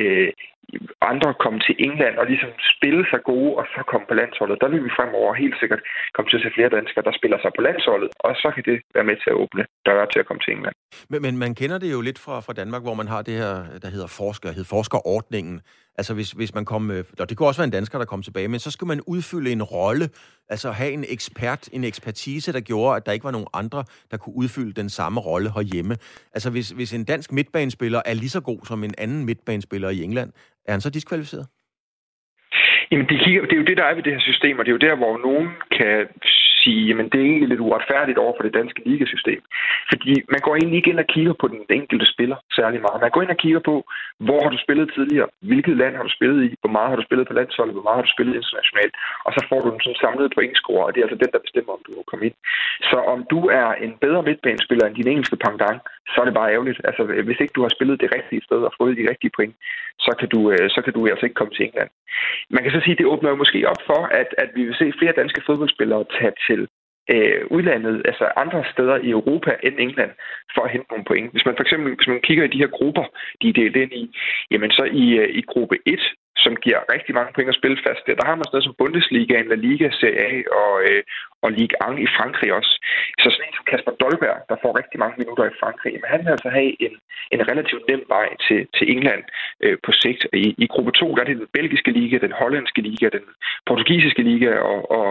øh, 0.00 0.30
andre 1.12 1.30
komme 1.44 1.58
til 1.66 1.74
England 1.86 2.14
og 2.20 2.26
ligesom 2.32 2.50
spille 2.74 3.02
sig 3.10 3.20
gode, 3.30 3.52
og 3.58 3.64
så 3.74 3.80
komme 3.90 4.06
på 4.08 4.14
landsholdet. 4.20 4.60
Der 4.62 4.68
vil 4.72 4.84
vi 4.86 4.96
fremover 4.98 5.34
helt 5.42 5.56
sikkert 5.60 5.82
komme 6.14 6.28
til 6.28 6.38
at 6.38 6.42
se 6.44 6.50
flere 6.56 6.74
danskere, 6.78 7.04
der 7.08 7.14
spiller 7.20 7.38
sig 7.40 7.50
på 7.56 7.62
landsholdet, 7.68 8.10
og 8.26 8.32
så 8.42 8.48
kan 8.54 8.64
det 8.68 8.76
være 8.96 9.08
med 9.10 9.16
til 9.22 9.30
at 9.32 9.38
åbne 9.42 9.64
døre 9.88 10.06
til 10.12 10.20
at 10.22 10.26
komme 10.26 10.42
til 10.44 10.52
England. 10.56 10.74
Men, 11.10 11.22
men 11.26 11.34
man 11.44 11.52
kender 11.60 11.78
det 11.78 11.90
jo 11.96 12.00
lidt 12.08 12.20
fra, 12.24 12.36
fra 12.46 12.52
Danmark, 12.60 12.82
hvor 12.86 12.96
man 13.00 13.08
har 13.14 13.22
det 13.28 13.36
her, 13.42 13.54
der 13.84 13.90
hedder 13.94 14.10
forsker, 14.20 14.48
hedder 14.58 14.74
forskerordningen. 14.76 15.56
Altså 15.98 16.14
hvis, 16.14 16.30
hvis 16.30 16.54
man 16.54 16.64
kom, 16.64 16.90
øh, 16.90 17.04
og 17.20 17.28
det 17.28 17.36
kunne 17.36 17.48
også 17.48 17.60
være 17.60 17.64
en 17.64 17.70
dansker, 17.78 17.98
der 17.98 18.04
kom 18.04 18.22
tilbage, 18.22 18.48
men 18.48 18.60
så 18.60 18.70
skulle 18.70 18.88
man 18.88 19.00
udfylde 19.06 19.52
en 19.52 19.62
rolle, 19.62 20.08
altså 20.48 20.70
have 20.70 20.92
en 20.92 21.04
ekspert, 21.08 21.68
en 21.72 21.84
ekspertise, 21.84 22.52
der 22.52 22.60
gjorde, 22.60 22.96
at 22.96 23.06
der 23.06 23.12
ikke 23.12 23.24
var 23.24 23.30
nogen 23.30 23.46
andre, 23.54 23.84
der 24.10 24.16
kunne 24.16 24.36
udfylde 24.36 24.72
den 24.72 24.88
samme 24.88 25.20
rolle 25.20 25.52
herhjemme. 25.52 25.96
Altså 26.34 26.50
hvis, 26.50 26.70
hvis 26.70 26.92
en 26.94 27.04
dansk 27.04 27.32
midtbanespiller 27.32 28.00
er 28.06 28.14
lige 28.14 28.28
så 28.28 28.40
god 28.40 28.60
som 28.66 28.84
en 28.84 28.94
anden 28.98 29.24
midtbanespiller 29.24 29.88
i 29.90 30.02
England, 30.02 30.32
er 30.66 30.72
han 30.72 30.80
så 30.80 30.90
diskvalificeret? 30.90 31.46
Jamen, 32.90 33.06
de 33.08 33.18
kigger, 33.24 33.42
det 33.42 33.52
er 33.52 33.56
jo 33.56 33.64
det, 33.70 33.76
der 33.76 33.84
er 33.84 33.94
ved 33.94 34.02
det 34.02 34.12
her 34.12 34.20
system, 34.20 34.58
og 34.58 34.64
det 34.64 34.70
er 34.70 34.76
jo 34.78 34.86
der, 34.88 34.96
hvor 34.96 35.18
nogen 35.18 35.48
kan 35.78 36.06
sige, 36.62 36.80
jamen 36.88 37.08
det 37.10 37.18
er 37.20 37.28
egentlig 37.30 37.50
lidt 37.50 37.64
uretfærdigt 37.66 38.18
over 38.24 38.34
for 38.36 38.44
det 38.46 38.54
danske 38.58 38.80
ligasystem. 38.90 39.40
Fordi 39.90 40.12
man 40.34 40.40
går 40.44 40.54
egentlig 40.56 40.78
ikke 40.78 40.90
ind 40.90 41.04
og 41.04 41.10
kigger 41.14 41.34
på 41.40 41.46
den 41.54 41.60
enkelte 41.78 42.06
spiller 42.14 42.38
særlig 42.58 42.80
meget. 42.86 43.04
Man 43.04 43.10
går 43.14 43.22
ind 43.22 43.34
og 43.36 43.42
kigger 43.44 43.62
på, 43.70 43.74
hvor 44.26 44.38
har 44.42 44.50
du 44.54 44.58
spillet 44.64 44.86
tidligere, 44.96 45.28
hvilket 45.50 45.76
land 45.82 45.94
har 45.96 46.04
du 46.08 46.12
spillet 46.18 46.40
i, 46.48 46.50
hvor 46.62 46.72
meget 46.76 46.90
har 46.90 46.98
du 46.98 47.06
spillet 47.08 47.28
på 47.28 47.34
landsholdet, 47.38 47.74
hvor 47.74 47.86
meget 47.86 47.98
har 47.98 48.06
du 48.06 48.14
spillet 48.16 48.34
internationalt, 48.40 48.94
og 49.26 49.30
så 49.36 49.40
får 49.48 49.60
du 49.62 49.68
den 49.70 49.80
sådan 49.84 50.02
samlede 50.04 50.34
pointscore, 50.36 50.84
og 50.86 50.90
det 50.90 50.98
er 50.98 51.06
altså 51.06 51.20
den, 51.24 51.32
der 51.34 51.46
bestemmer, 51.46 51.72
om 51.76 51.82
du 51.86 51.92
må 51.96 52.02
komme 52.10 52.24
ind. 52.28 52.36
Så 52.90 52.98
om 53.14 53.20
du 53.32 53.40
er 53.60 53.68
en 53.84 53.92
bedre 54.04 54.22
midtbanespiller 54.28 54.84
end 54.86 54.96
din 54.98 55.12
engelske 55.12 55.36
pangdang, 55.44 55.78
så 56.12 56.16
er 56.20 56.26
det 56.26 56.38
bare 56.40 56.52
ærgerligt. 56.52 56.80
Altså, 56.88 57.02
hvis 57.26 57.40
ikke 57.40 57.56
du 57.56 57.62
har 57.62 57.72
spillet 57.76 58.00
det 58.00 58.14
rigtige 58.16 58.44
sted 58.46 58.60
og 58.68 58.72
fået 58.78 58.96
de 59.00 59.10
rigtige 59.12 59.34
point, 59.36 59.54
så 60.06 60.12
kan 60.18 60.28
du, 60.34 60.40
øh, 60.52 60.70
så 60.74 60.80
kan 60.84 60.92
du 60.92 61.00
altså 61.06 61.26
ikke 61.26 61.40
komme 61.40 61.54
til 61.54 61.66
England. 61.66 61.90
Man 62.50 62.62
kan 62.62 62.72
så 62.72 62.80
sige, 62.80 62.94
at 62.94 62.98
det 62.98 63.12
åbner 63.12 63.30
jo 63.30 63.36
måske 63.42 63.68
op 63.72 63.82
for, 63.90 64.00
at, 64.20 64.30
at 64.42 64.50
vi 64.56 64.62
vil 64.64 64.74
se 64.78 64.98
flere 64.98 65.18
danske 65.20 65.42
fodboldspillere 65.46 66.04
tage 66.18 66.34
til 66.48 66.60
øh, 67.14 67.42
udlandet, 67.56 68.02
altså 68.10 68.24
andre 68.36 68.64
steder 68.72 68.96
i 69.06 69.10
Europa 69.10 69.50
end 69.62 69.74
England, 69.78 70.12
for 70.54 70.62
at 70.62 70.70
hente 70.70 70.86
nogle 70.90 71.04
point. 71.10 71.32
Hvis 71.32 71.46
man 71.46 71.56
for 71.56 71.64
eksempel 71.66 71.94
hvis 71.94 72.12
man 72.12 72.26
kigger 72.28 72.44
i 72.44 72.54
de 72.54 72.62
her 72.62 72.72
grupper, 72.78 73.04
de 73.42 73.48
er 73.48 73.54
delt 73.54 73.76
ind 73.76 73.92
i, 73.92 74.04
jamen 74.50 74.70
så 74.70 74.84
i, 75.02 75.04
øh, 75.20 75.28
i 75.40 75.42
gruppe 75.52 75.76
1, 75.86 76.00
som 76.44 76.56
giver 76.64 76.80
rigtig 76.94 77.14
mange 77.14 77.32
point 77.34 77.52
at 77.52 77.60
spille 77.60 77.78
fast. 77.86 78.02
Der 78.06 78.26
har 78.28 78.36
man 78.36 78.44
sådan 78.44 78.54
noget 78.56 78.68
som 78.68 78.78
Bundesliga, 78.80 79.36
La 79.50 79.56
Liga, 79.66 79.88
Serie 80.00 80.20
A 80.28 80.32
og, 80.62 80.74
øh, 80.88 81.02
og 81.44 81.50
Ligue 81.58 81.76
1 81.88 81.98
i 82.06 82.08
Frankrig 82.16 82.50
også. 82.58 82.72
Så 83.20 83.26
sådan 83.30 83.46
en 83.46 83.56
som 83.56 83.68
Kasper 83.70 83.94
Dolberg, 84.02 84.38
der 84.50 84.56
får 84.62 84.78
rigtig 84.80 84.98
mange 85.02 85.16
minutter 85.22 85.44
i 85.44 85.58
Frankrig, 85.60 85.92
men 86.00 86.08
han 86.12 86.20
vil 86.24 86.34
altså 86.36 86.50
have 86.58 86.70
en, 86.86 86.94
en 87.34 87.42
relativt 87.50 87.84
nem 87.90 88.02
vej 88.16 88.28
til, 88.46 88.60
til 88.76 88.86
England 88.94 89.22
øh, 89.64 89.76
på 89.86 89.90
sigt. 90.02 90.22
I, 90.32 90.54
I 90.64 90.66
gruppe 90.74 90.92
2, 90.92 91.14
der 91.14 91.22
er 91.22 91.28
det 91.28 91.42
den 91.42 91.54
belgiske 91.58 91.90
liga, 91.98 92.16
den 92.26 92.34
hollandske 92.40 92.80
liga, 92.88 93.06
den 93.16 93.26
portugisiske 93.68 94.22
liga 94.30 94.50
og, 94.72 94.80
og, 94.98 95.08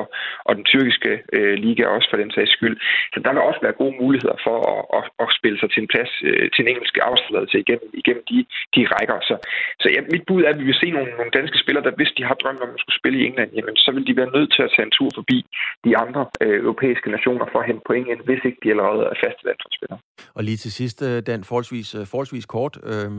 og 0.48 0.54
den 0.58 0.66
tyrkiske 0.72 1.12
øh, 1.38 1.56
liga 1.66 1.84
også 1.96 2.08
for 2.10 2.18
den 2.18 2.32
sags 2.32 2.52
skyld. 2.58 2.78
Så 3.14 3.18
der 3.24 3.32
vil 3.34 3.48
også 3.50 3.62
være 3.66 3.80
gode 3.82 3.96
muligheder 4.02 4.38
for 4.46 4.58
at, 4.74 4.82
at, 4.98 5.04
at 5.24 5.28
spille 5.40 5.60
sig 5.60 5.70
til 5.72 5.82
en 5.84 5.92
plads, 5.94 6.12
øh, 6.30 6.46
til 6.54 6.62
en 6.64 6.72
engelsk 6.72 6.98
arbejdsforladelse 7.08 7.58
igennem, 7.60 7.90
igennem 8.02 8.24
de, 8.32 8.38
de 8.76 8.82
rækker. 8.94 9.18
Så, 9.30 9.36
så 9.82 9.88
ja, 9.96 10.00
mit 10.14 10.24
bud 10.28 10.42
er, 10.44 10.50
at 10.54 10.60
vi 10.60 10.66
vil 10.70 10.82
se 10.84 10.90
nogle, 10.96 11.12
nogle 11.20 11.32
danske 11.40 11.58
spillere, 11.64 11.84
der 11.86 11.98
hvis 12.00 12.12
de 12.18 12.24
har 12.30 12.38
drømt 12.42 12.62
om 12.66 12.74
at 12.76 12.82
skulle 12.82 13.00
spille 13.02 13.20
i 13.20 13.26
England, 13.30 13.50
jamen 13.58 13.76
så 13.84 13.90
vil 13.96 14.08
de 14.08 14.18
være 14.22 14.36
nødt 14.38 14.52
til 14.54 14.64
at 14.64 14.74
tage 14.76 14.86
en 14.86 14.98
tur 14.98 15.10
forbi 15.20 15.38
de 15.86 15.98
andre 16.04 16.17
andre 16.18 16.32
øh, 16.42 16.60
europæiske 16.64 17.12
nationer 17.12 17.46
for 17.52 17.60
at 17.60 17.68
hente 17.70 17.82
point 17.88 18.08
ind, 18.08 18.22
hvis 18.26 18.42
ikke 18.46 18.60
de 18.64 18.70
allerede 18.70 19.04
er 19.12 19.16
faste 19.26 19.42
landsholdsspillere. 19.48 20.00
Og 20.38 20.44
lige 20.44 20.58
til 20.58 20.72
sidst, 20.72 21.02
øh, 21.02 21.22
Dan, 21.28 21.44
forholdsvis, 21.44 21.96
øh, 21.96 22.06
forholdsvis 22.12 22.46
kort. 22.46 22.78
Øh, 22.84 23.12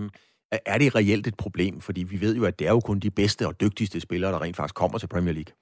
er 0.66 0.78
det 0.78 0.94
reelt 0.94 1.26
et 1.26 1.36
problem? 1.44 1.80
Fordi 1.80 2.02
vi 2.12 2.20
ved 2.20 2.36
jo, 2.36 2.44
at 2.44 2.58
det 2.58 2.66
er 2.66 2.70
jo 2.70 2.80
kun 2.80 2.98
de 2.98 3.10
bedste 3.10 3.46
og 3.46 3.60
dygtigste 3.60 4.00
spillere, 4.00 4.32
der 4.32 4.42
rent 4.42 4.56
faktisk 4.56 4.74
kommer 4.74 4.98
til 4.98 5.08
Premier 5.14 5.34
League 5.34 5.52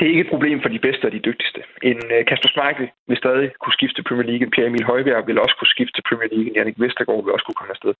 det 0.00 0.06
er 0.06 0.14
ikke 0.14 0.26
et 0.26 0.34
problem 0.34 0.58
for 0.62 0.70
de 0.74 0.84
bedste 0.86 1.04
og 1.08 1.12
de 1.12 1.26
dygtigste. 1.28 1.60
En 1.90 2.00
øh, 2.14 2.20
Kasper 2.28 2.50
Schmeichel 2.50 2.88
vil 3.08 3.22
stadig 3.22 3.48
kunne 3.62 3.76
skifte 3.78 3.96
til 3.96 4.08
Premier 4.08 4.26
League. 4.30 4.50
Pierre 4.54 4.70
Emil 4.70 4.90
Højbjerg 4.92 5.26
vil 5.26 5.42
også 5.44 5.56
kunne 5.58 5.74
skifte 5.76 5.94
til 5.96 6.06
Premier 6.08 6.30
League. 6.34 6.52
Jannik 6.56 6.78
Vestergaard 6.82 7.24
vil 7.24 7.34
også 7.34 7.46
kunne 7.46 7.60
komme 7.60 7.74
afsted. 7.76 7.92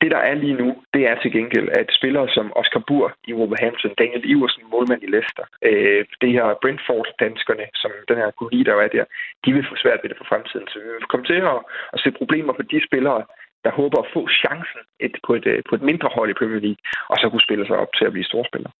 Det, 0.00 0.08
der 0.14 0.20
er 0.30 0.34
lige 0.34 0.56
nu, 0.62 0.68
det 0.94 1.02
er 1.10 1.14
til 1.22 1.32
gengæld, 1.36 1.68
at 1.80 1.88
spillere 1.98 2.28
som 2.36 2.46
Oscar 2.60 2.82
Bur 2.88 3.06
i 3.30 3.32
Wolverhampton, 3.38 3.98
Daniel 4.02 4.24
Iversen, 4.32 4.62
målmand 4.72 5.02
i 5.02 5.12
Leicester, 5.14 5.44
øh, 5.68 6.02
det 6.22 6.30
her 6.36 6.46
Brentford-danskerne, 6.62 7.66
som 7.82 7.90
den 8.10 8.16
her 8.22 8.30
koloni, 8.38 8.60
der 8.68 8.74
er 8.84 8.88
der, 8.96 9.04
de 9.44 9.50
vil 9.56 9.68
få 9.70 9.74
svært 9.82 10.00
ved 10.02 10.08
det 10.10 10.18
for 10.20 10.30
fremtiden. 10.30 10.66
Så 10.70 10.76
vi 10.82 10.88
vil 10.96 11.10
komme 11.12 11.26
til 11.26 11.40
at, 11.52 11.58
at 11.94 11.98
se 12.00 12.10
problemer 12.20 12.52
for 12.56 12.64
de 12.72 12.86
spillere, 12.88 13.22
der 13.64 13.72
håber 13.80 13.98
at 14.00 14.10
få 14.14 14.22
chancen 14.42 14.80
et, 15.06 15.14
på, 15.26 15.30
et, 15.38 15.46
øh, 15.52 15.62
på 15.68 15.74
et 15.78 15.82
mindre 15.90 16.08
hold 16.16 16.30
i 16.30 16.38
Premier 16.40 16.62
League, 16.66 16.82
og 17.10 17.16
så 17.20 17.26
kunne 17.28 17.46
spille 17.48 17.66
sig 17.66 17.76
op 17.82 17.92
til 17.98 18.04
at 18.06 18.12
blive 18.14 18.30
storspillere. 18.30 18.72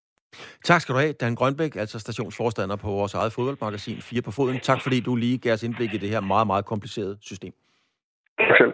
Tak 0.64 0.80
skal 0.80 0.94
du 0.94 0.98
have, 1.00 1.12
Dan 1.12 1.34
Grønbæk, 1.34 1.76
altså 1.76 1.98
stationsforstander 1.98 2.76
på 2.76 2.90
vores 2.90 3.14
eget 3.14 3.32
fodboldmagasin 3.32 4.02
4 4.02 4.22
på 4.22 4.30
foden. 4.30 4.60
Tak 4.60 4.82
fordi 4.82 5.00
du 5.00 5.16
lige 5.16 5.38
gav 5.38 5.52
os 5.52 5.62
indblik 5.62 5.94
i 5.94 5.98
det 5.98 6.08
her 6.08 6.20
meget, 6.20 6.46
meget 6.46 6.64
komplicerede 6.64 7.18
system. 7.20 7.52
Tak 8.38 8.56
selv. 8.60 8.72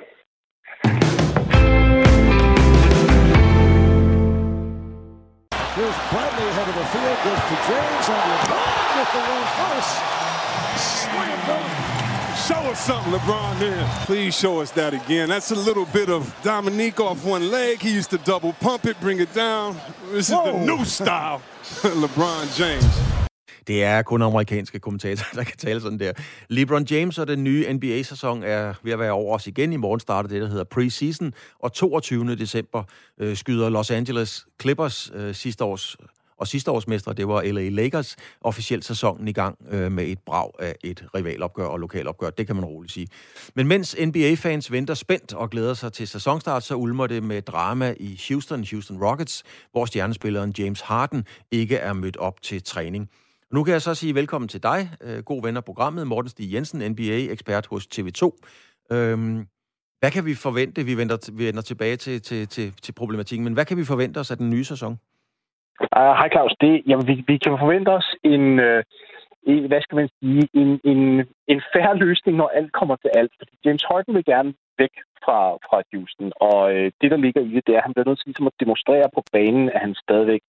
Here's 5.76 5.98
Bradley 6.10 6.46
ahead 6.52 6.68
of 6.68 6.74
the 6.80 6.86
field, 6.92 7.18
goes 7.24 7.42
to 7.48 7.56
James 7.68 8.08
on 8.14 8.20
the 8.28 8.36
with 8.96 9.10
the 9.14 9.22
run 9.28 9.44
first. 9.56 9.92
Slam 10.76 11.38
dunk. 11.48 11.81
Show 12.48 12.54
us 12.72 12.80
something, 12.80 13.12
LeBron, 13.12 13.58
then. 13.60 13.86
Please 14.06 14.34
show 14.34 14.60
us 14.62 14.70
that 14.72 14.92
again. 14.94 15.28
That's 15.28 15.52
a 15.52 15.60
little 15.68 15.86
bit 15.92 16.08
of 16.08 16.22
Dominique 16.44 17.00
off 17.00 17.24
one 17.24 17.50
leg. 17.50 17.80
He 17.80 17.96
used 17.98 18.10
to 18.10 18.18
double 18.18 18.52
pump 18.60 18.84
it, 18.84 18.96
bring 19.00 19.20
it 19.20 19.34
down. 19.34 19.76
This 20.12 20.28
is 20.28 20.34
Whoa. 20.34 20.52
the 20.52 20.66
new 20.66 20.84
style. 20.84 21.40
LeBron 22.02 22.46
James. 22.60 23.12
Det 23.66 23.84
er 23.84 24.02
kun 24.02 24.22
amerikanske 24.22 24.78
kommentatorer, 24.78 25.34
der 25.38 25.44
kan 25.44 25.56
tale 25.56 25.80
sådan 25.80 25.98
der. 25.98 26.12
LeBron 26.48 26.84
James 26.84 27.18
og 27.18 27.26
den 27.26 27.44
nye 27.44 27.72
NBA-sæson 27.72 28.42
er 28.42 28.74
ved 28.82 28.92
at 28.92 28.98
være 28.98 29.12
over 29.12 29.34
os 29.34 29.46
igen. 29.46 29.72
I 29.72 29.76
morgen 29.76 30.00
starter 30.00 30.28
det, 30.28 30.42
der 30.42 30.48
hedder 30.48 30.64
preseason, 30.64 31.32
og 31.62 31.72
22. 31.72 32.36
december 32.36 32.82
øh, 33.20 33.36
skyder 33.36 33.68
Los 33.68 33.90
Angeles 33.90 34.46
Clippers 34.60 35.10
øh, 35.14 35.34
sidste 35.34 35.64
års 35.64 35.96
og 36.36 36.48
sidste 36.48 36.70
års 36.70 36.88
mestre, 36.88 37.12
det 37.12 37.28
var 37.28 37.42
LA 37.42 37.68
Lakers, 37.68 38.16
officielt 38.40 38.84
sæsonen 38.84 39.28
i 39.28 39.32
gang 39.32 39.58
øh, 39.70 39.92
med 39.92 40.04
et 40.04 40.18
brag 40.26 40.50
af 40.58 40.76
et 40.84 41.04
rivalopgør 41.14 41.66
og 41.66 41.78
lokalopgør. 41.78 42.30
Det 42.30 42.46
kan 42.46 42.56
man 42.56 42.64
roligt 42.64 42.92
sige. 42.92 43.08
Men 43.54 43.68
mens 43.68 43.96
NBA-fans 44.06 44.72
venter 44.72 44.94
spændt 44.94 45.34
og 45.34 45.50
glæder 45.50 45.74
sig 45.74 45.92
til 45.92 46.08
sæsonstart, 46.08 46.62
så 46.62 46.74
ulmer 46.74 47.06
det 47.06 47.22
med 47.22 47.42
drama 47.42 47.94
i 48.00 48.20
Houston, 48.28 48.64
Houston 48.70 49.04
Rockets, 49.04 49.42
hvor 49.72 49.84
stjernespilleren 49.84 50.54
James 50.58 50.80
Harden 50.80 51.24
ikke 51.50 51.76
er 51.76 51.92
mødt 51.92 52.16
op 52.16 52.42
til 52.42 52.62
træning. 52.62 53.10
Nu 53.52 53.64
kan 53.64 53.72
jeg 53.72 53.82
så 53.82 53.94
sige 53.94 54.14
velkommen 54.14 54.48
til 54.48 54.62
dig, 54.62 54.90
øh, 55.00 55.22
god 55.22 55.42
ven 55.42 55.56
af 55.56 55.64
programmet, 55.64 56.06
Morten 56.06 56.28
Stig 56.28 56.52
Jensen, 56.52 56.90
NBA-ekspert 56.90 57.66
hos 57.66 57.86
TV2. 57.94 58.30
Øhm, 58.92 59.46
hvad 60.00 60.10
kan 60.10 60.24
vi 60.24 60.34
forvente? 60.34 60.84
Vi 60.84 60.96
vender, 60.96 61.32
vi 61.32 61.46
vender 61.46 61.62
tilbage 61.62 61.96
til, 61.96 62.22
til, 62.22 62.48
til, 62.48 62.74
til 62.82 62.92
problematikken, 62.92 63.44
men 63.44 63.52
hvad 63.52 63.64
kan 63.64 63.76
vi 63.76 63.84
forvente 63.84 64.18
os 64.18 64.30
af 64.30 64.36
den 64.36 64.50
nye 64.50 64.64
sæson? 64.64 64.98
Uh, 65.98 66.12
hej 66.18 66.28
Claus, 66.34 66.54
det, 66.60 66.82
jamen, 66.88 67.06
vi, 67.10 67.14
vi 67.26 67.36
kan 67.36 67.58
forvente 67.64 67.88
os 67.88 68.08
en, 68.24 68.44
øh, 68.60 68.82
en, 69.50 69.66
hvad 69.70 69.80
skal 69.82 69.96
man 69.96 70.08
sige, 70.18 70.42
en, 70.60 70.80
en, 70.84 71.00
en 71.52 71.60
færre 71.74 71.96
løsning, 71.96 72.36
når 72.36 72.48
alt 72.48 72.72
kommer 72.72 72.96
til 72.96 73.10
alt. 73.14 73.32
Fordi 73.38 73.54
James 73.64 73.84
Harden 73.88 74.14
vil 74.14 74.24
gerne 74.24 74.54
væk 74.78 74.94
fra, 75.24 75.38
fra 75.66 75.78
Houston, 75.92 76.32
og 76.48 76.74
øh, 76.74 76.92
det, 77.00 77.10
der 77.10 77.16
ligger 77.16 77.40
i 77.40 77.50
det, 77.54 77.66
det 77.66 77.72
er, 77.74 77.78
at 77.78 77.86
han 77.86 77.94
bliver 77.94 78.08
nødt 78.08 78.18
til 78.18 78.28
ligesom 78.28 78.46
at 78.46 78.60
demonstrere 78.60 79.08
på 79.14 79.22
banen, 79.32 79.70
at 79.74 79.80
han 79.80 79.94
stadigvæk 79.94 80.42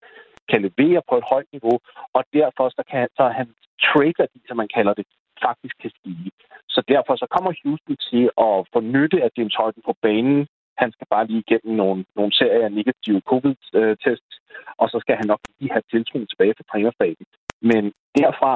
kan 0.50 0.60
levere 0.68 1.02
på 1.08 1.14
et 1.20 1.28
højt 1.32 1.48
niveau, 1.52 1.76
og 2.16 2.22
derfor 2.38 2.68
så 2.68 2.82
kan 2.90 3.08
så 3.18 3.24
han 3.38 3.48
trade 3.86 4.28
som 4.48 4.56
man 4.56 4.68
kalder 4.76 4.94
det, 4.94 5.06
faktisk 5.46 5.74
kan 5.82 5.90
stige. 5.98 6.30
Så 6.74 6.80
derfor 6.88 7.16
så 7.16 7.26
kommer 7.34 7.52
Houston 7.62 7.96
til 8.10 8.24
at 8.46 8.54
få 8.72 8.80
nytte 8.80 9.18
af 9.24 9.30
James 9.36 9.56
Harden 9.60 9.82
på 9.88 9.94
banen, 10.02 10.46
han 10.82 10.92
skal 10.92 11.06
bare 11.10 11.26
lige 11.26 11.44
igennem 11.46 11.76
nogle, 11.82 12.04
nogle 12.16 12.32
serier 12.32 12.64
af 12.64 12.72
negative 12.72 13.20
covid-tests, 13.30 14.34
og 14.80 14.86
så 14.92 14.98
skal 15.02 15.16
han 15.20 15.26
nok 15.32 15.40
lige 15.58 15.72
have 15.72 15.86
tiltroen 15.90 16.26
tilbage 16.26 16.54
til 16.54 16.64
trænerstaben. 16.70 17.26
Men 17.70 17.82
derfra, 18.18 18.52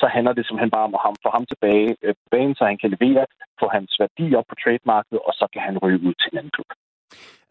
så 0.00 0.06
handler 0.14 0.32
det 0.32 0.46
simpelthen 0.46 0.74
bare 0.76 0.88
om 0.88 0.94
at 0.94 1.22
få 1.24 1.30
ham 1.36 1.46
tilbage 1.52 1.96
øh, 2.02 2.14
på 2.20 2.26
banen, 2.34 2.54
så 2.54 2.64
han 2.64 2.78
kan 2.82 2.90
levere, 2.94 3.26
få 3.60 3.66
hans 3.76 3.90
værdi 4.02 4.26
op 4.38 4.46
på 4.48 4.56
trademarkedet, 4.62 5.20
og 5.28 5.32
så 5.40 5.46
kan 5.52 5.62
han 5.68 5.78
ryge 5.84 6.00
ud 6.06 6.14
til 6.14 6.28
en 6.32 6.38
anden 6.38 6.54
klub. 6.56 6.70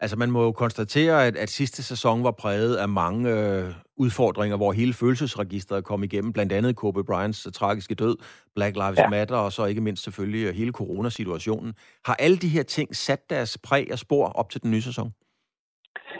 Altså, 0.00 0.16
man 0.18 0.30
må 0.30 0.42
jo 0.42 0.52
konstatere, 0.52 1.26
at, 1.26 1.36
at 1.36 1.48
sidste 1.48 1.82
sæson 1.82 2.24
var 2.24 2.30
præget 2.30 2.76
af 2.76 2.88
mange 2.88 3.30
øh, 3.30 3.64
udfordringer, 3.96 4.56
hvor 4.56 4.72
hele 4.72 4.92
følelsesregistret 4.92 5.84
kom 5.84 6.02
igennem, 6.02 6.32
blandt 6.32 6.52
andet 6.52 6.76
Kobe 6.76 7.04
Bryants 7.04 7.46
uh, 7.46 7.52
tragiske 7.52 7.94
død, 7.94 8.16
Black 8.54 8.76
Lives 8.76 8.98
ja. 8.98 9.08
Matter, 9.08 9.36
og 9.36 9.52
så 9.52 9.64
ikke 9.64 9.80
mindst 9.80 10.04
selvfølgelig 10.04 10.54
hele 10.54 10.72
coronasituationen. 10.72 11.74
Har 12.06 12.14
alle 12.14 12.36
de 12.36 12.48
her 12.48 12.62
ting 12.62 12.96
sat 12.96 13.30
deres 13.30 13.58
præg 13.66 13.88
og 13.92 13.98
spor 13.98 14.26
op 14.40 14.50
til 14.50 14.62
den 14.62 14.70
nye 14.70 14.82
sæson? 14.82 15.08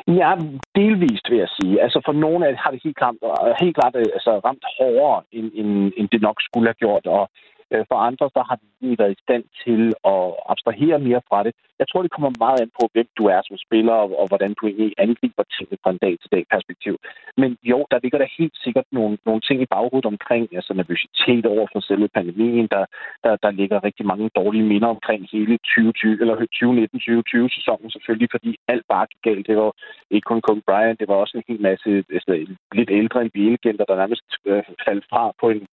Ja, 0.08 0.30
delvist 0.74 1.26
vil 1.30 1.38
jeg 1.38 1.48
sige. 1.60 1.82
Altså 1.82 2.02
for 2.06 2.12
nogle 2.12 2.46
af 2.46 2.52
det 2.52 2.60
har 2.64 2.70
det 2.70 2.80
helt 2.84 2.96
klart, 2.96 3.14
helt 3.60 3.76
klart 3.76 3.94
altså, 3.96 4.40
ramt 4.46 4.64
hårdere, 4.78 5.22
end, 5.32 5.50
end, 5.54 5.92
end 5.96 6.08
det 6.12 6.20
nok 6.20 6.36
skulle 6.40 6.68
have 6.68 6.80
gjort. 6.84 7.06
Og 7.06 7.30
Øh, 7.57 7.57
Øh, 7.72 7.84
for 7.90 7.98
andre, 8.08 8.26
så 8.36 8.40
har 8.48 8.56
de 8.80 8.98
været 9.00 9.12
i 9.16 9.22
stand 9.24 9.44
til 9.64 9.82
at 10.14 10.24
abstrahere 10.52 10.98
mere 11.08 11.22
fra 11.28 11.38
det. 11.46 11.52
Jeg 11.80 11.86
tror, 11.88 12.02
det 12.02 12.14
kommer 12.14 12.30
meget 12.44 12.60
an 12.60 12.70
på, 12.78 12.84
hvem 12.92 13.08
du 13.18 13.22
er 13.34 13.40
som 13.44 13.56
spiller, 13.66 13.94
og, 14.02 14.08
og 14.20 14.26
hvordan 14.28 14.52
du 14.58 14.62
egentlig 14.66 14.92
angriber 15.04 15.44
tingene 15.54 15.78
fra 15.82 15.90
en 15.90 16.02
dag-til-dag 16.06 16.44
perspektiv. 16.54 16.94
Men 17.40 17.50
jo, 17.62 17.78
der 17.90 17.98
ligger 18.02 18.18
der 18.18 18.36
helt 18.38 18.56
sikkert 18.64 18.88
nogle, 18.92 19.18
nogle 19.28 19.40
ting 19.40 19.58
i 19.62 19.72
baghovedet 19.74 20.12
omkring, 20.14 20.44
altså 20.58 20.72
nervøsitet 20.74 21.46
over 21.54 21.66
for 21.72 21.80
selve 21.80 22.08
pandemien. 22.18 22.66
Der, 22.74 22.84
der, 23.24 23.36
der 23.44 23.50
ligger 23.50 23.84
rigtig 23.84 24.06
mange 24.06 24.30
dårlige 24.40 24.68
minder 24.72 24.88
omkring 24.88 25.28
hele 25.32 25.54
2020, 25.58 26.20
eller 26.22 26.34
2019-2020 26.36 27.56
sæsonen 27.56 27.90
selvfølgelig, 27.90 28.28
fordi 28.34 28.50
alt 28.72 28.84
bare 28.92 29.06
gik 29.10 29.22
galt. 29.28 29.46
Det 29.46 29.56
var 29.56 29.72
ikke 30.10 30.28
kun 30.30 30.40
Kobe 30.40 30.62
Bryant, 30.66 31.00
det 31.00 31.08
var 31.08 31.14
også 31.14 31.34
en 31.36 31.48
hel 31.48 31.60
masse 31.68 31.90
altså, 32.16 32.32
lidt 32.72 32.90
ældre 32.90 33.24
NBA-legender, 33.24 33.84
der 33.84 33.96
nærmest 33.96 34.26
øh, 34.50 34.62
faldt 34.86 35.04
fra 35.10 35.32
på 35.40 35.46
en 35.50 35.66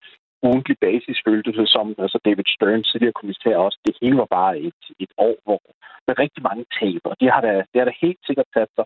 ugentlig 0.49 0.77
basis, 0.87 1.23
følte 1.27 1.51
det 1.59 1.67
som 1.75 1.95
altså 2.03 2.19
David 2.25 2.47
Stern, 2.55 2.83
tidligere 2.83 3.19
kommissær 3.19 3.55
også. 3.65 3.79
Det 3.85 3.95
hele 4.01 4.17
var 4.17 4.29
bare 4.39 4.53
et, 4.67 4.81
et 5.03 5.11
år, 5.27 5.37
hvor 5.45 5.61
med 6.07 6.19
rigtig 6.23 6.43
mange 6.49 6.65
tab, 6.79 7.01
og 7.11 7.15
det 7.21 7.29
har 7.33 7.41
da, 7.47 7.53
det 7.71 7.77
har 7.81 7.87
da 7.87 7.93
helt 8.05 8.21
sikkert 8.27 8.49
sat 8.53 8.71
sig. 8.77 8.85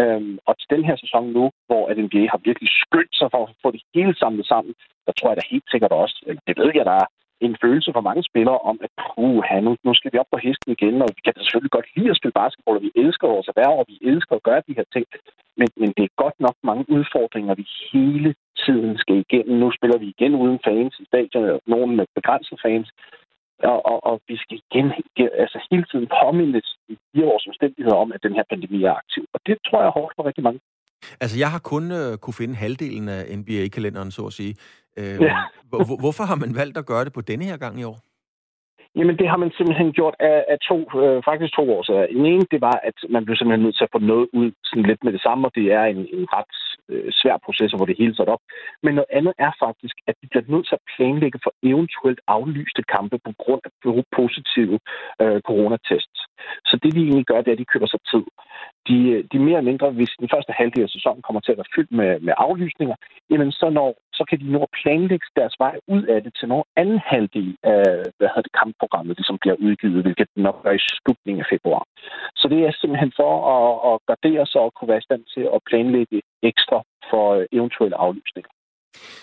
Øhm, 0.00 0.38
og 0.46 0.52
til 0.58 0.68
den 0.74 0.84
her 0.88 0.96
sæson 0.96 1.24
nu, 1.36 1.44
hvor 1.68 1.82
at 1.90 1.98
NBA 2.06 2.22
har 2.32 2.40
virkelig 2.48 2.70
skyndt 2.82 3.14
sig 3.20 3.28
for 3.34 3.42
at 3.46 3.54
få 3.62 3.68
det 3.76 3.82
hele 3.94 4.14
samlet 4.22 4.46
sammen, 4.52 4.74
der 5.06 5.12
tror 5.12 5.28
jeg 5.30 5.36
da 5.36 5.52
helt 5.54 5.68
sikkert 5.72 5.92
også, 6.02 6.16
det 6.46 6.54
ved 6.60 6.70
jeg, 6.74 6.84
der 6.90 6.96
er 7.02 7.08
en 7.46 7.56
følelse 7.62 7.90
for 7.96 8.00
mange 8.08 8.22
spillere 8.30 8.58
om, 8.70 8.76
at 8.86 8.90
puh, 9.02 9.42
nu, 9.66 9.70
nu 9.86 9.92
skal 9.94 10.12
vi 10.12 10.18
op 10.22 10.30
på 10.32 10.38
hesten 10.46 10.70
igen, 10.76 10.96
og 11.04 11.08
vi 11.16 11.20
kan 11.24 11.34
selvfølgelig 11.36 11.76
godt 11.76 11.88
lide 11.96 12.10
at 12.10 12.18
spille 12.20 12.38
basketball, 12.42 12.78
og 12.78 12.84
vi 12.86 12.92
elsker 13.04 13.34
vores 13.34 13.48
erhverv, 13.52 13.74
og 13.80 13.86
vi 13.92 13.96
elsker 14.10 14.34
at 14.36 14.46
gøre 14.48 14.62
de 14.68 14.76
her 14.78 14.86
ting. 14.94 15.06
Men, 15.60 15.68
men 15.80 15.90
det 15.96 16.04
er 16.04 16.20
godt 16.24 16.38
nok 16.46 16.56
mange 16.70 16.84
udfordringer, 16.96 17.54
vi 17.60 17.66
hele 17.92 18.30
tiden 18.64 18.92
skal 19.02 19.16
igennem. 19.24 19.54
Nu 19.62 19.68
spiller 19.76 19.98
vi 19.98 20.08
igen 20.14 20.34
uden 20.42 20.58
fans 20.68 20.94
i 21.02 21.04
stadion, 21.10 21.60
nogen 21.74 21.90
med 21.98 22.06
begrænsede 22.18 22.60
fans. 22.66 22.88
Og, 23.72 23.78
og, 23.90 23.98
og 24.10 24.20
vi 24.28 24.36
skal 24.42 24.60
igen 24.64 24.86
altså 25.42 25.58
hele 25.70 25.84
tiden 25.90 26.08
påmindes 26.20 26.66
i 26.88 26.94
fire 27.10 27.26
års 27.32 27.46
omstændigheder 27.50 27.96
om, 28.04 28.12
at 28.12 28.22
den 28.22 28.34
her 28.38 28.44
pandemi 28.50 28.78
er 28.84 28.94
aktiv. 29.02 29.24
Og 29.34 29.40
det 29.46 29.56
tror 29.66 29.80
jeg 29.80 29.88
er 29.88 29.98
hårdt 29.98 30.14
for 30.16 30.26
rigtig 30.26 30.44
mange. 30.44 30.60
Altså, 31.20 31.36
jeg 31.38 31.50
har 31.54 31.58
kun 31.72 31.84
øh, 32.00 32.18
kunne 32.22 32.40
finde 32.40 32.54
halvdelen 32.54 33.08
af 33.08 33.38
NBA-kalenderen, 33.38 34.10
så 34.10 34.22
at 34.26 34.32
sige. 34.32 34.54
Øh, 34.98 35.16
ja. 35.20 35.36
hvor, 35.68 36.00
hvorfor 36.02 36.24
har 36.30 36.38
man 36.44 36.54
valgt 36.60 36.76
at 36.78 36.86
gøre 36.86 37.04
det 37.04 37.12
på 37.12 37.20
denne 37.20 37.44
her 37.44 37.56
gang 37.56 37.80
i 37.80 37.84
år? 37.84 37.98
Jamen, 38.98 39.18
det 39.18 39.28
har 39.28 39.36
man 39.36 39.50
simpelthen 39.56 39.92
gjort 39.92 40.16
af, 40.20 40.44
af 40.52 40.58
to, 40.68 40.78
øh, 41.02 41.22
faktisk 41.28 41.52
to 41.54 41.64
år. 41.74 41.82
Så 41.82 42.06
den 42.16 42.26
ene, 42.26 42.44
det 42.52 42.60
var, 42.60 42.76
at 42.88 42.98
man 43.14 43.24
blev 43.24 43.36
simpelthen 43.36 43.64
nødt 43.64 43.76
til 43.76 43.84
at 43.88 43.94
få 43.94 43.98
noget 43.98 44.28
ud 44.32 44.50
sådan 44.64 44.86
lidt 44.90 45.04
med 45.04 45.12
det 45.12 45.22
samme, 45.22 45.46
og 45.48 45.52
det 45.54 45.66
er 45.72 45.84
en, 45.84 46.00
en 46.18 46.26
ret 46.36 46.56
øh, 46.88 47.08
svær 47.12 47.36
proces, 47.44 47.72
hvor 47.72 47.86
det 47.86 47.98
hele 47.98 48.14
sat 48.16 48.28
op. 48.28 48.42
Men 48.82 48.94
noget 48.94 49.10
andet 49.18 49.34
er 49.38 49.52
faktisk, 49.64 49.96
at 50.08 50.14
vi 50.20 50.26
bliver 50.30 50.44
nødt 50.52 50.66
til 50.68 50.78
at 50.78 50.86
planlægge 50.96 51.38
for 51.44 51.52
eventuelt 51.62 52.20
aflyste 52.26 52.82
kampe 52.94 53.16
på 53.26 53.32
grund 53.42 53.62
af 53.64 53.72
positive 54.18 54.78
øh, 55.22 55.40
coronatests. 55.48 56.20
Så 56.68 56.74
det, 56.82 56.94
de 56.94 57.02
egentlig 57.02 57.26
gør, 57.26 57.40
det 57.40 57.48
er, 57.48 57.58
at 57.58 57.62
de 57.64 57.72
køber 57.72 57.88
sig 57.90 58.00
tid. 58.12 58.24
De, 58.88 58.98
øh, 59.14 59.24
de 59.32 59.38
mere 59.38 59.58
eller 59.58 59.70
mindre, 59.70 59.90
hvis 59.90 60.12
den 60.20 60.28
første 60.34 60.52
halvdel 60.52 60.82
af 60.88 60.94
sæsonen 60.96 61.22
kommer 61.22 61.40
til 61.40 61.52
at 61.52 61.58
være 61.60 61.72
fyldt 61.74 61.92
med, 62.00 62.20
med 62.26 62.34
aflysninger, 62.36 62.96
jamen 63.30 63.52
så, 63.52 63.66
når, 63.70 63.88
så 64.12 64.22
kan 64.28 64.40
de 64.40 64.52
nå 64.52 64.60
at 64.62 64.74
planlægge 64.82 65.26
deres 65.36 65.54
vej 65.58 65.76
ud 65.94 66.02
af 66.14 66.22
det 66.22 66.32
til 66.38 66.48
nogen 66.48 66.68
anden 66.76 67.00
halvdel 67.12 67.56
af 67.62 67.82
hvad 68.18 68.28
hedder 68.28 68.48
det, 68.48 68.58
kampprogrammet, 68.62 69.18
det 69.18 69.26
som 69.26 69.38
bliver 69.42 69.56
udgivet, 69.66 70.02
hvilket 70.02 70.28
nok 70.36 70.58
er 70.64 70.74
i 70.80 70.86
slutningen 70.88 71.40
af 71.44 71.48
februar. 71.54 71.82
Så 72.40 72.48
det 72.52 72.60
er 72.66 72.72
simpelthen 72.80 73.12
for 73.20 73.32
at, 73.54 73.72
at 73.90 73.94
gardere 74.10 74.46
sig 74.46 74.60
og 74.60 74.72
kunne 74.74 74.88
være 74.92 75.02
i 75.02 75.08
stand 75.08 75.22
til 75.34 75.44
at 75.54 75.60
planlægge 75.68 76.20
ekstra 76.42 76.78
for 77.10 77.24
øh, 77.34 77.46
eventuelle 77.52 77.96
aflysninger. 77.96 78.50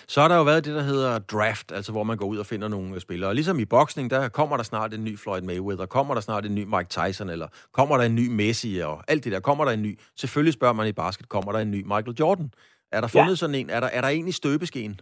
Så 0.08 0.20
har 0.20 0.28
der 0.28 0.36
jo 0.36 0.42
været 0.42 0.64
det, 0.64 0.74
der 0.74 0.82
hedder 0.82 1.18
draft, 1.18 1.72
altså 1.72 1.92
hvor 1.92 2.04
man 2.04 2.16
går 2.16 2.26
ud 2.26 2.38
og 2.38 2.46
finder 2.46 2.68
nogle 2.68 2.94
øh, 2.94 3.00
spillere. 3.00 3.30
Og 3.30 3.34
ligesom 3.34 3.58
i 3.58 3.64
boksning, 3.64 4.10
der 4.10 4.28
kommer 4.28 4.56
der 4.56 4.64
snart 4.64 4.94
en 4.94 5.04
ny 5.04 5.18
Floyd 5.18 5.42
Mayweather, 5.42 5.86
kommer 5.86 6.14
der 6.14 6.20
snart 6.20 6.46
en 6.46 6.54
ny 6.54 6.64
Mike 6.64 6.88
Tyson, 6.88 7.30
eller 7.30 7.48
kommer 7.72 7.96
der 7.96 8.04
en 8.04 8.14
ny 8.14 8.28
Messi, 8.28 8.78
og 8.78 9.02
alt 9.08 9.24
det 9.24 9.32
der. 9.32 9.40
Kommer 9.40 9.64
der 9.64 9.72
en 9.72 9.82
ny? 9.82 9.98
Selvfølgelig 10.16 10.54
spørger 10.54 10.74
man 10.74 10.88
i 10.88 10.92
basket, 10.92 11.28
kommer 11.28 11.52
der 11.52 11.58
en 11.58 11.70
ny 11.70 11.82
Michael 11.82 12.16
Jordan? 12.20 12.50
Er 12.92 13.00
der 13.00 13.08
fundet 13.08 13.30
ja. 13.30 13.34
sådan 13.36 13.54
en? 13.54 13.70
Er 13.70 13.80
der, 13.80 13.86
er 13.86 14.00
der 14.00 14.08
en 14.08 14.28
i 14.28 14.32
støbeskeen? 14.32 15.00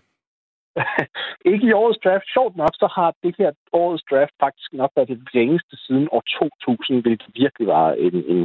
ikke 1.53 1.67
i 1.67 1.73
årets 1.73 2.01
draft. 2.05 2.27
Sjovt 2.37 2.57
nok, 2.57 2.75
så 2.83 2.89
har 2.97 3.15
det 3.23 3.35
her 3.39 3.51
årets 3.73 4.05
draft 4.11 4.35
faktisk 4.41 4.73
nok 4.73 4.91
været 4.97 5.09
det 5.09 5.21
længste 5.35 5.77
siden 5.87 6.09
år 6.13 6.23
2000, 6.67 7.03
hvilket 7.03 7.31
virkelig 7.35 7.67
var 7.67 7.93
en, 8.07 8.17
en, 8.35 8.43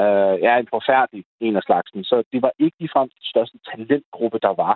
øh, 0.00 0.34
ja, 0.46 0.52
en 0.58 0.68
forfærdelig 0.76 1.24
en 1.40 1.56
af 1.56 1.62
slagsen. 1.62 2.04
Så 2.04 2.16
det 2.32 2.42
var 2.42 2.52
ikke 2.58 2.76
ligefrem 2.80 3.08
den 3.08 3.24
største 3.32 3.58
talentgruppe, 3.70 4.38
der 4.46 4.54
var 4.64 4.74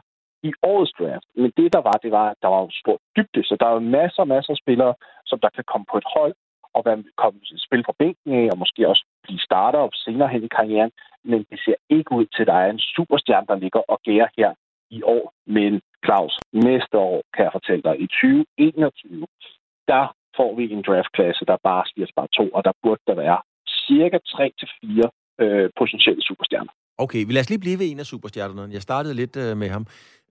i 0.49 0.51
årets 0.63 0.93
draft. 0.99 1.27
Men 1.43 1.51
det, 1.57 1.73
der 1.73 1.83
var, 1.89 1.97
det 2.05 2.11
var, 2.19 2.27
at 2.31 2.39
der 2.43 2.49
var 2.49 2.63
en 2.65 2.81
stor 2.83 2.99
dybde, 3.17 3.43
så 3.49 3.55
der 3.61 3.67
er 3.67 3.91
masser 3.99 4.23
og 4.23 4.29
masser 4.29 4.53
af 4.53 4.63
spillere, 4.65 4.95
som 5.27 5.39
der 5.45 5.51
kan 5.57 5.65
komme 5.71 5.87
på 5.93 5.97
et 5.99 6.09
hold 6.17 6.35
og 6.77 6.83
være, 6.87 7.05
komme, 7.23 7.41
spille 7.67 7.85
fra 7.87 7.99
bænken 7.99 8.33
af, 8.41 8.49
og 8.53 8.59
måske 8.59 8.89
også 8.89 9.05
blive 9.25 9.41
starter 9.49 9.79
op 9.79 9.95
senere 9.95 10.29
hen 10.29 10.45
i 10.45 10.55
karrieren. 10.59 10.93
Men 11.25 11.41
det 11.51 11.59
ser 11.65 11.79
ikke 11.97 12.13
ud 12.19 12.27
til, 12.35 12.43
at 12.43 12.51
der 12.53 12.59
er 12.65 12.71
en 12.71 12.85
superstjerne, 12.97 13.47
der 13.47 13.63
ligger 13.65 13.81
og 13.93 13.99
gærer 14.07 14.29
her 14.39 14.51
i 14.91 15.03
år. 15.03 15.33
Men 15.47 15.81
Claus, 16.05 16.35
næste 16.53 16.97
år, 16.99 17.23
kan 17.35 17.45
jeg 17.45 17.53
fortælle 17.53 17.83
dig, 17.89 17.95
i 18.05 18.07
2021, 18.07 19.27
der 19.89 20.05
får 20.37 20.51
vi 20.57 20.65
en 20.73 20.83
draftklasse, 20.89 21.45
der 21.51 21.57
bare 21.69 21.85
siger 21.87 22.07
bare 22.17 22.29
to, 22.39 22.45
og 22.57 22.65
der 22.65 22.73
burde 22.83 23.03
der 23.07 23.15
være 23.15 23.39
cirka 23.87 24.19
3-4 24.29 25.09
øh, 25.43 25.71
potentielle 25.79 26.23
superstjerner. 26.23 26.73
Okay, 26.99 27.21
vi 27.27 27.33
lader 27.33 27.45
os 27.47 27.51
lige 27.51 27.65
blive 27.65 27.79
ved 27.79 27.91
en 27.91 28.01
af 28.01 28.07
superstjernerne. 28.07 28.73
Jeg 28.73 28.83
startede 28.83 29.15
lidt 29.15 29.37
øh, 29.37 29.57
med 29.57 29.69
ham. 29.69 29.87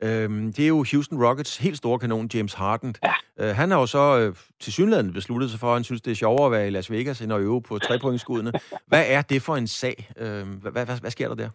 Øhm, 0.08 0.45
det 0.56 0.64
er 0.64 0.68
jo 0.68 0.86
Houston 0.91 1.18
Rockets 1.26 1.58
helt 1.66 1.78
store 1.78 1.99
kanon, 1.99 2.30
James 2.34 2.54
Harden. 2.54 2.95
Ja. 3.04 3.16
Øh, 3.41 3.56
han 3.60 3.72
har 3.72 3.80
jo 3.80 3.88
så 3.97 4.06
øh, 4.20 4.36
til 4.64 4.74
synligheden 4.74 5.14
besluttet 5.14 5.49
sig 5.49 5.60
for, 5.60 5.68
at 5.68 5.78
han 5.80 5.84
synes, 5.84 6.02
det 6.02 6.12
er 6.12 6.16
sjovere 6.24 6.45
at 6.45 6.52
være 6.52 6.68
i 6.68 6.70
Las 6.70 6.91
Vegas, 6.91 7.22
end 7.22 7.34
at 7.34 7.41
øve 7.41 7.62
på 7.62 7.74
trepointsskuddene. 7.78 8.52
hvad 8.91 9.04
er 9.16 9.22
det 9.22 9.41
for 9.41 9.56
en 9.56 9.68
sag? 9.68 9.97
Øh, 10.24 10.43
hvad, 10.62 10.72
hvad, 10.72 11.02
hvad 11.04 11.12
sker 11.16 11.28
der 11.28 11.36
der? 11.36 11.49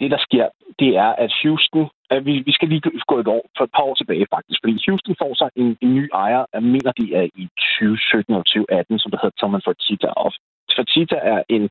Det, 0.00 0.10
der 0.10 0.20
sker, 0.28 0.46
det 0.78 0.90
er, 0.96 1.10
at 1.24 1.32
Houston... 1.42 1.88
At 2.10 2.24
vi, 2.24 2.34
vi 2.48 2.52
skal 2.52 2.68
lige 2.68 2.82
gå 3.10 3.18
et 3.18 3.28
år, 3.36 3.44
for 3.56 3.64
et 3.64 3.74
par 3.76 3.82
år 3.88 3.94
tilbage 3.94 4.26
faktisk, 4.34 4.58
fordi 4.62 4.74
Houston 4.86 5.14
får 5.22 5.32
sig 5.40 5.48
en, 5.56 5.76
en 5.84 5.94
ny 5.94 6.04
ejer, 6.14 6.44
jeg 6.54 6.62
mener, 6.62 6.92
de 7.00 7.06
er 7.20 7.26
i 7.42 7.44
2017 7.80 8.34
og 8.34 8.44
2018, 8.46 8.98
som 8.98 9.10
der 9.10 9.18
hedder 9.22 9.40
Thomas 9.42 9.64
Fertitta. 9.66 10.08
Og 10.22 10.32
Fertitta 10.76 11.16
er 11.32 11.40
en 11.56 11.64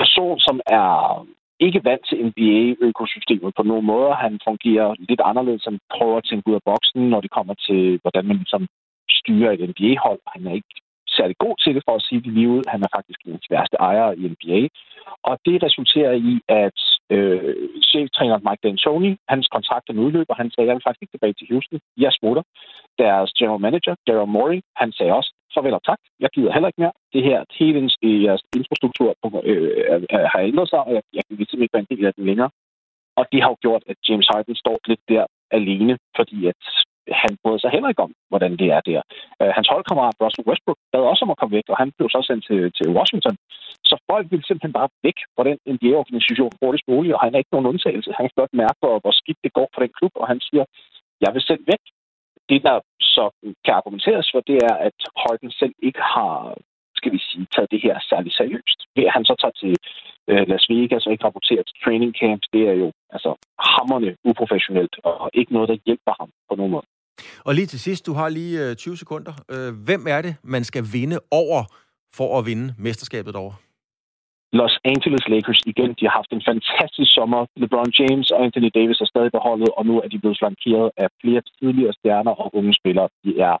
person, 0.00 0.38
som 0.46 0.56
er 0.66 0.88
ikke 1.60 1.84
vant 1.84 2.04
til 2.08 2.18
NBA-økosystemet 2.28 3.52
på 3.56 3.62
nogen 3.62 3.86
måde. 3.86 4.14
Han 4.14 4.40
fungerer 4.48 4.94
lidt 5.08 5.20
anderledes, 5.24 5.64
han 5.64 5.78
prøver 5.96 6.16
at 6.18 6.24
tænke 6.24 6.48
ud 6.50 6.54
af 6.54 6.66
boksen, 6.70 7.02
når 7.12 7.20
det 7.20 7.30
kommer 7.30 7.54
til, 7.54 7.98
hvordan 8.02 8.24
man 8.26 8.36
ligesom 8.36 8.66
styrer 9.10 9.50
et 9.52 9.68
NBA-hold. 9.70 10.20
Han 10.34 10.46
er 10.46 10.54
ikke 10.58 10.74
særlig 11.18 11.36
god 11.44 11.56
til 11.62 11.74
det, 11.74 11.82
for 11.86 11.94
at 11.96 12.02
sige 12.06 12.20
det 12.24 12.32
lige 12.36 12.48
ud. 12.56 12.62
Han 12.74 12.82
er 12.82 12.90
faktisk 12.96 13.20
en 13.26 13.40
værste 13.50 13.76
ejere 13.90 14.18
i 14.18 14.22
NBA. 14.32 14.60
Og 15.28 15.34
det 15.46 15.62
resulterer 15.66 16.12
i, 16.30 16.34
at 16.64 16.78
øh, 17.14 17.54
cheftræner 17.90 18.38
Mike 18.46 18.62
D'Antoni, 18.64 19.10
hans 19.32 19.46
kontrakt 19.56 19.86
er 19.88 20.02
udløber. 20.04 20.34
Han 20.34 20.50
sagde, 20.50 20.68
jeg 20.68 20.74
vil 20.76 20.86
faktisk 20.86 21.02
ikke 21.02 21.14
tilbage 21.14 21.36
til 21.38 21.48
Houston. 21.50 21.80
Jeg 22.04 22.12
smutter. 22.12 22.42
Deres 22.98 23.30
general 23.38 23.60
manager, 23.66 23.94
Daryl 24.06 24.28
Morey, 24.36 24.60
han 24.76 24.92
sagde 24.92 25.12
også, 25.18 25.30
farvel 25.54 25.78
og 25.78 25.84
tak. 25.90 26.00
Jeg 26.20 26.30
gider 26.34 26.52
heller 26.52 26.68
ikke 26.68 26.82
mere. 26.82 26.96
Det 27.14 27.22
her, 27.28 27.38
hele 27.60 27.90
øh, 28.06 28.22
jeres 28.24 28.42
infrastruktur 28.58 29.08
øh, 29.24 29.70
øh, 29.92 30.02
øh, 30.14 30.26
har 30.32 30.40
ændret 30.50 30.68
sig, 30.68 30.80
og 30.86 30.92
jeg, 30.96 31.02
jeg 31.16 31.22
kan 31.24 31.36
simpelthen 31.36 31.62
ikke 31.62 31.76
være 31.76 31.86
en 31.86 31.96
del 31.96 32.06
af 32.06 32.14
den 32.14 32.24
længere. 32.30 32.50
Og 33.18 33.24
det 33.32 33.42
har 33.42 33.50
jo 33.54 33.58
gjort, 33.64 33.82
at 33.90 33.96
James 34.08 34.28
Harden 34.30 34.56
står 34.56 34.76
lidt 34.90 35.02
der 35.08 35.24
alene, 35.58 35.94
fordi 36.16 36.38
at 36.52 36.62
han 37.22 37.32
brød 37.42 37.58
sig 37.58 37.70
heller 37.70 37.88
ikke 37.88 38.06
om, 38.06 38.12
hvordan 38.30 38.52
det 38.60 38.68
er 38.76 38.80
der. 38.90 39.00
Øh, 39.40 39.50
hans 39.58 39.68
holdkammerat 39.72 40.20
Russell 40.22 40.48
Westbrook 40.48 40.78
bad 40.92 41.04
også 41.12 41.24
om 41.24 41.32
at 41.34 41.38
komme 41.40 41.56
væk, 41.58 41.66
og 41.72 41.76
han 41.82 41.90
blev 41.96 42.08
så 42.10 42.20
sendt 42.28 42.42
til, 42.48 42.60
til 42.78 42.86
Washington. 42.96 43.36
Så 43.90 43.94
folk 44.10 44.26
ville 44.30 44.46
simpelthen 44.46 44.78
bare 44.78 44.88
væk 45.06 45.18
fra 45.34 45.44
den 45.48 45.56
NBA-organisation 45.74 46.52
hurtigst 46.60 46.88
muligt, 46.92 47.14
og 47.14 47.20
han 47.24 47.32
er 47.34 47.38
ikke 47.40 47.54
nogen 47.54 47.70
undtagelse. 47.70 48.10
Han 48.16 48.24
kan 48.26 48.40
godt 48.42 48.54
mærke, 48.62 48.78
hvor, 48.82 48.94
hvor 49.02 49.14
skidt 49.20 49.40
det 49.44 49.52
går 49.58 49.68
for 49.72 49.80
den 49.82 49.92
klub, 49.98 50.12
og 50.20 50.26
han 50.32 50.40
siger, 50.48 50.64
jeg 51.24 51.30
vil 51.34 51.42
selv 51.50 51.62
væk. 51.72 51.82
Det, 52.50 52.60
der 52.68 52.76
så 53.00 53.24
kan 53.64 53.74
argumenteres 53.80 54.26
for, 54.32 54.40
det 54.50 54.58
er, 54.70 54.74
at 54.88 54.98
Harden 55.22 55.50
selv 55.60 55.74
ikke 55.88 56.02
har 56.14 56.32
skal 57.00 57.12
vi 57.16 57.20
sige, 57.28 57.46
taget 57.54 57.70
det 57.74 57.80
her 57.86 57.94
særlig 58.12 58.32
seriøst. 58.40 58.78
Ved 58.96 59.04
at 59.08 59.14
han 59.16 59.24
så 59.30 59.34
tager 59.42 59.56
til 59.62 59.74
øh, 60.30 60.42
Las 60.50 60.64
Vegas 60.70 61.06
og 61.06 61.12
ikke 61.12 61.26
rapporterer 61.28 61.62
til 61.66 61.76
training 61.84 62.12
camps, 62.20 62.46
det 62.54 62.62
er 62.70 62.76
jo 62.82 62.88
altså 63.14 63.30
hammerne 63.76 64.10
uprofessionelt 64.30 64.94
og 65.04 65.30
ikke 65.40 65.52
noget, 65.52 65.68
der 65.68 65.76
hjælper 65.86 66.14
ham 66.20 66.30
på 66.48 66.54
nogen 66.58 66.72
måde. 66.76 66.86
Og 67.46 67.54
lige 67.54 67.66
til 67.66 67.80
sidst, 67.80 68.06
du 68.06 68.12
har 68.12 68.28
lige 68.28 68.56
øh, 68.64 68.76
20 68.76 68.96
sekunder. 68.96 69.32
Øh, 69.54 69.70
hvem 69.88 70.02
er 70.14 70.20
det, 70.26 70.34
man 70.42 70.64
skal 70.64 70.84
vinde 70.92 71.18
over 71.30 71.60
for 72.18 72.38
at 72.38 72.46
vinde 72.46 72.74
mesterskabet 72.78 73.34
over? 73.36 73.52
Los 74.52 74.74
Angeles 74.84 75.24
Lakers 75.28 75.60
igen. 75.66 75.90
De 75.98 76.04
har 76.08 76.14
haft 76.20 76.32
en 76.32 76.42
fantastisk 76.50 77.10
sommer. 77.14 77.40
LeBron 77.56 77.92
James 77.98 78.30
og 78.30 78.38
Anthony 78.44 78.70
Davis 78.74 79.00
er 79.00 79.08
stadig 79.14 79.32
beholdet, 79.32 79.68
og 79.78 79.86
nu 79.86 79.94
er 80.00 80.08
de 80.08 80.18
blevet 80.18 80.38
flankeret 80.40 80.90
af 80.96 81.08
flere 81.22 81.42
tidligere 81.58 81.92
stjerner 81.92 82.34
og 82.42 82.54
unge 82.58 82.74
spillere. 82.80 83.08
De 83.24 83.30
er 83.40 83.54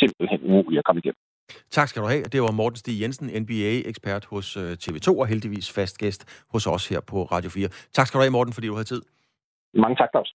simpelthen 0.00 0.40
umulige 0.48 0.78
at 0.78 0.84
komme 0.84 1.00
igennem. 1.02 1.22
Tak 1.70 1.88
skal 1.88 2.02
du 2.02 2.08
have. 2.08 2.24
Det 2.24 2.42
var 2.42 2.50
Morten 2.50 2.76
Stig 2.76 3.00
Jensen, 3.02 3.42
NBA-ekspert 3.42 4.24
hos 4.24 4.56
øh, 4.56 4.72
TV2 4.82 5.08
og 5.20 5.26
heldigvis 5.26 5.72
fast 5.72 5.98
gæst 5.98 6.44
hos 6.52 6.66
os 6.66 6.88
her 6.88 7.00
på 7.00 7.22
Radio 7.22 7.50
4. 7.50 7.68
Tak 7.92 8.06
skal 8.06 8.18
du 8.18 8.22
have, 8.22 8.32
Morten, 8.32 8.54
fordi 8.54 8.66
du 8.66 8.74
havde 8.74 8.84
tid. 8.84 9.02
Mange 9.74 9.96
tak, 9.96 10.08
Claus. 10.12 10.34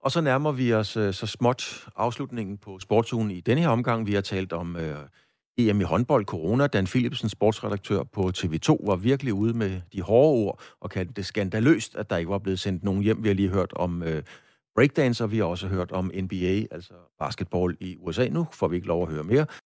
Og 0.00 0.10
så 0.10 0.20
nærmer 0.20 0.52
vi 0.52 0.72
os 0.72 0.96
øh, 0.96 1.12
så 1.12 1.26
småt 1.26 1.62
afslutningen 1.96 2.58
på 2.58 2.78
sportsugen 2.78 3.30
i 3.30 3.40
denne 3.40 3.60
her 3.60 3.68
omgang. 3.68 4.06
Vi 4.06 4.14
har 4.14 4.20
talt 4.20 4.52
om 4.52 4.76
øh, 4.76 4.96
EM 5.58 5.80
i 5.80 5.84
håndbold, 5.84 6.24
corona. 6.24 6.66
Dan 6.66 6.86
Philipsen, 6.86 7.28
sportsredaktør 7.28 8.02
på 8.02 8.32
TV2, 8.38 8.86
var 8.86 8.96
virkelig 8.96 9.34
ude 9.34 9.54
med 9.54 9.80
de 9.92 10.02
hårde 10.02 10.46
ord 10.46 10.60
og 10.80 10.90
kaldte 10.90 11.12
det 11.12 11.26
skandaløst, 11.26 11.96
at 11.96 12.10
der 12.10 12.16
ikke 12.16 12.30
var 12.30 12.38
blevet 12.38 12.58
sendt 12.58 12.84
nogen 12.84 13.02
hjem. 13.02 13.22
Vi 13.22 13.28
har 13.28 13.34
lige 13.34 13.48
hørt 13.48 13.72
om 13.72 14.02
øh, 14.02 14.22
breakdance, 14.74 15.24
og 15.24 15.32
vi 15.32 15.38
har 15.38 15.44
også 15.44 15.68
hørt 15.68 15.92
om 15.92 16.10
NBA, 16.22 16.66
altså 16.70 16.92
basketball 17.18 17.76
i 17.80 17.96
USA. 17.96 18.28
Nu 18.28 18.46
får 18.52 18.68
vi 18.68 18.76
ikke 18.76 18.88
lov 18.88 19.02
at 19.02 19.08
høre 19.08 19.24
mere. 19.24 19.46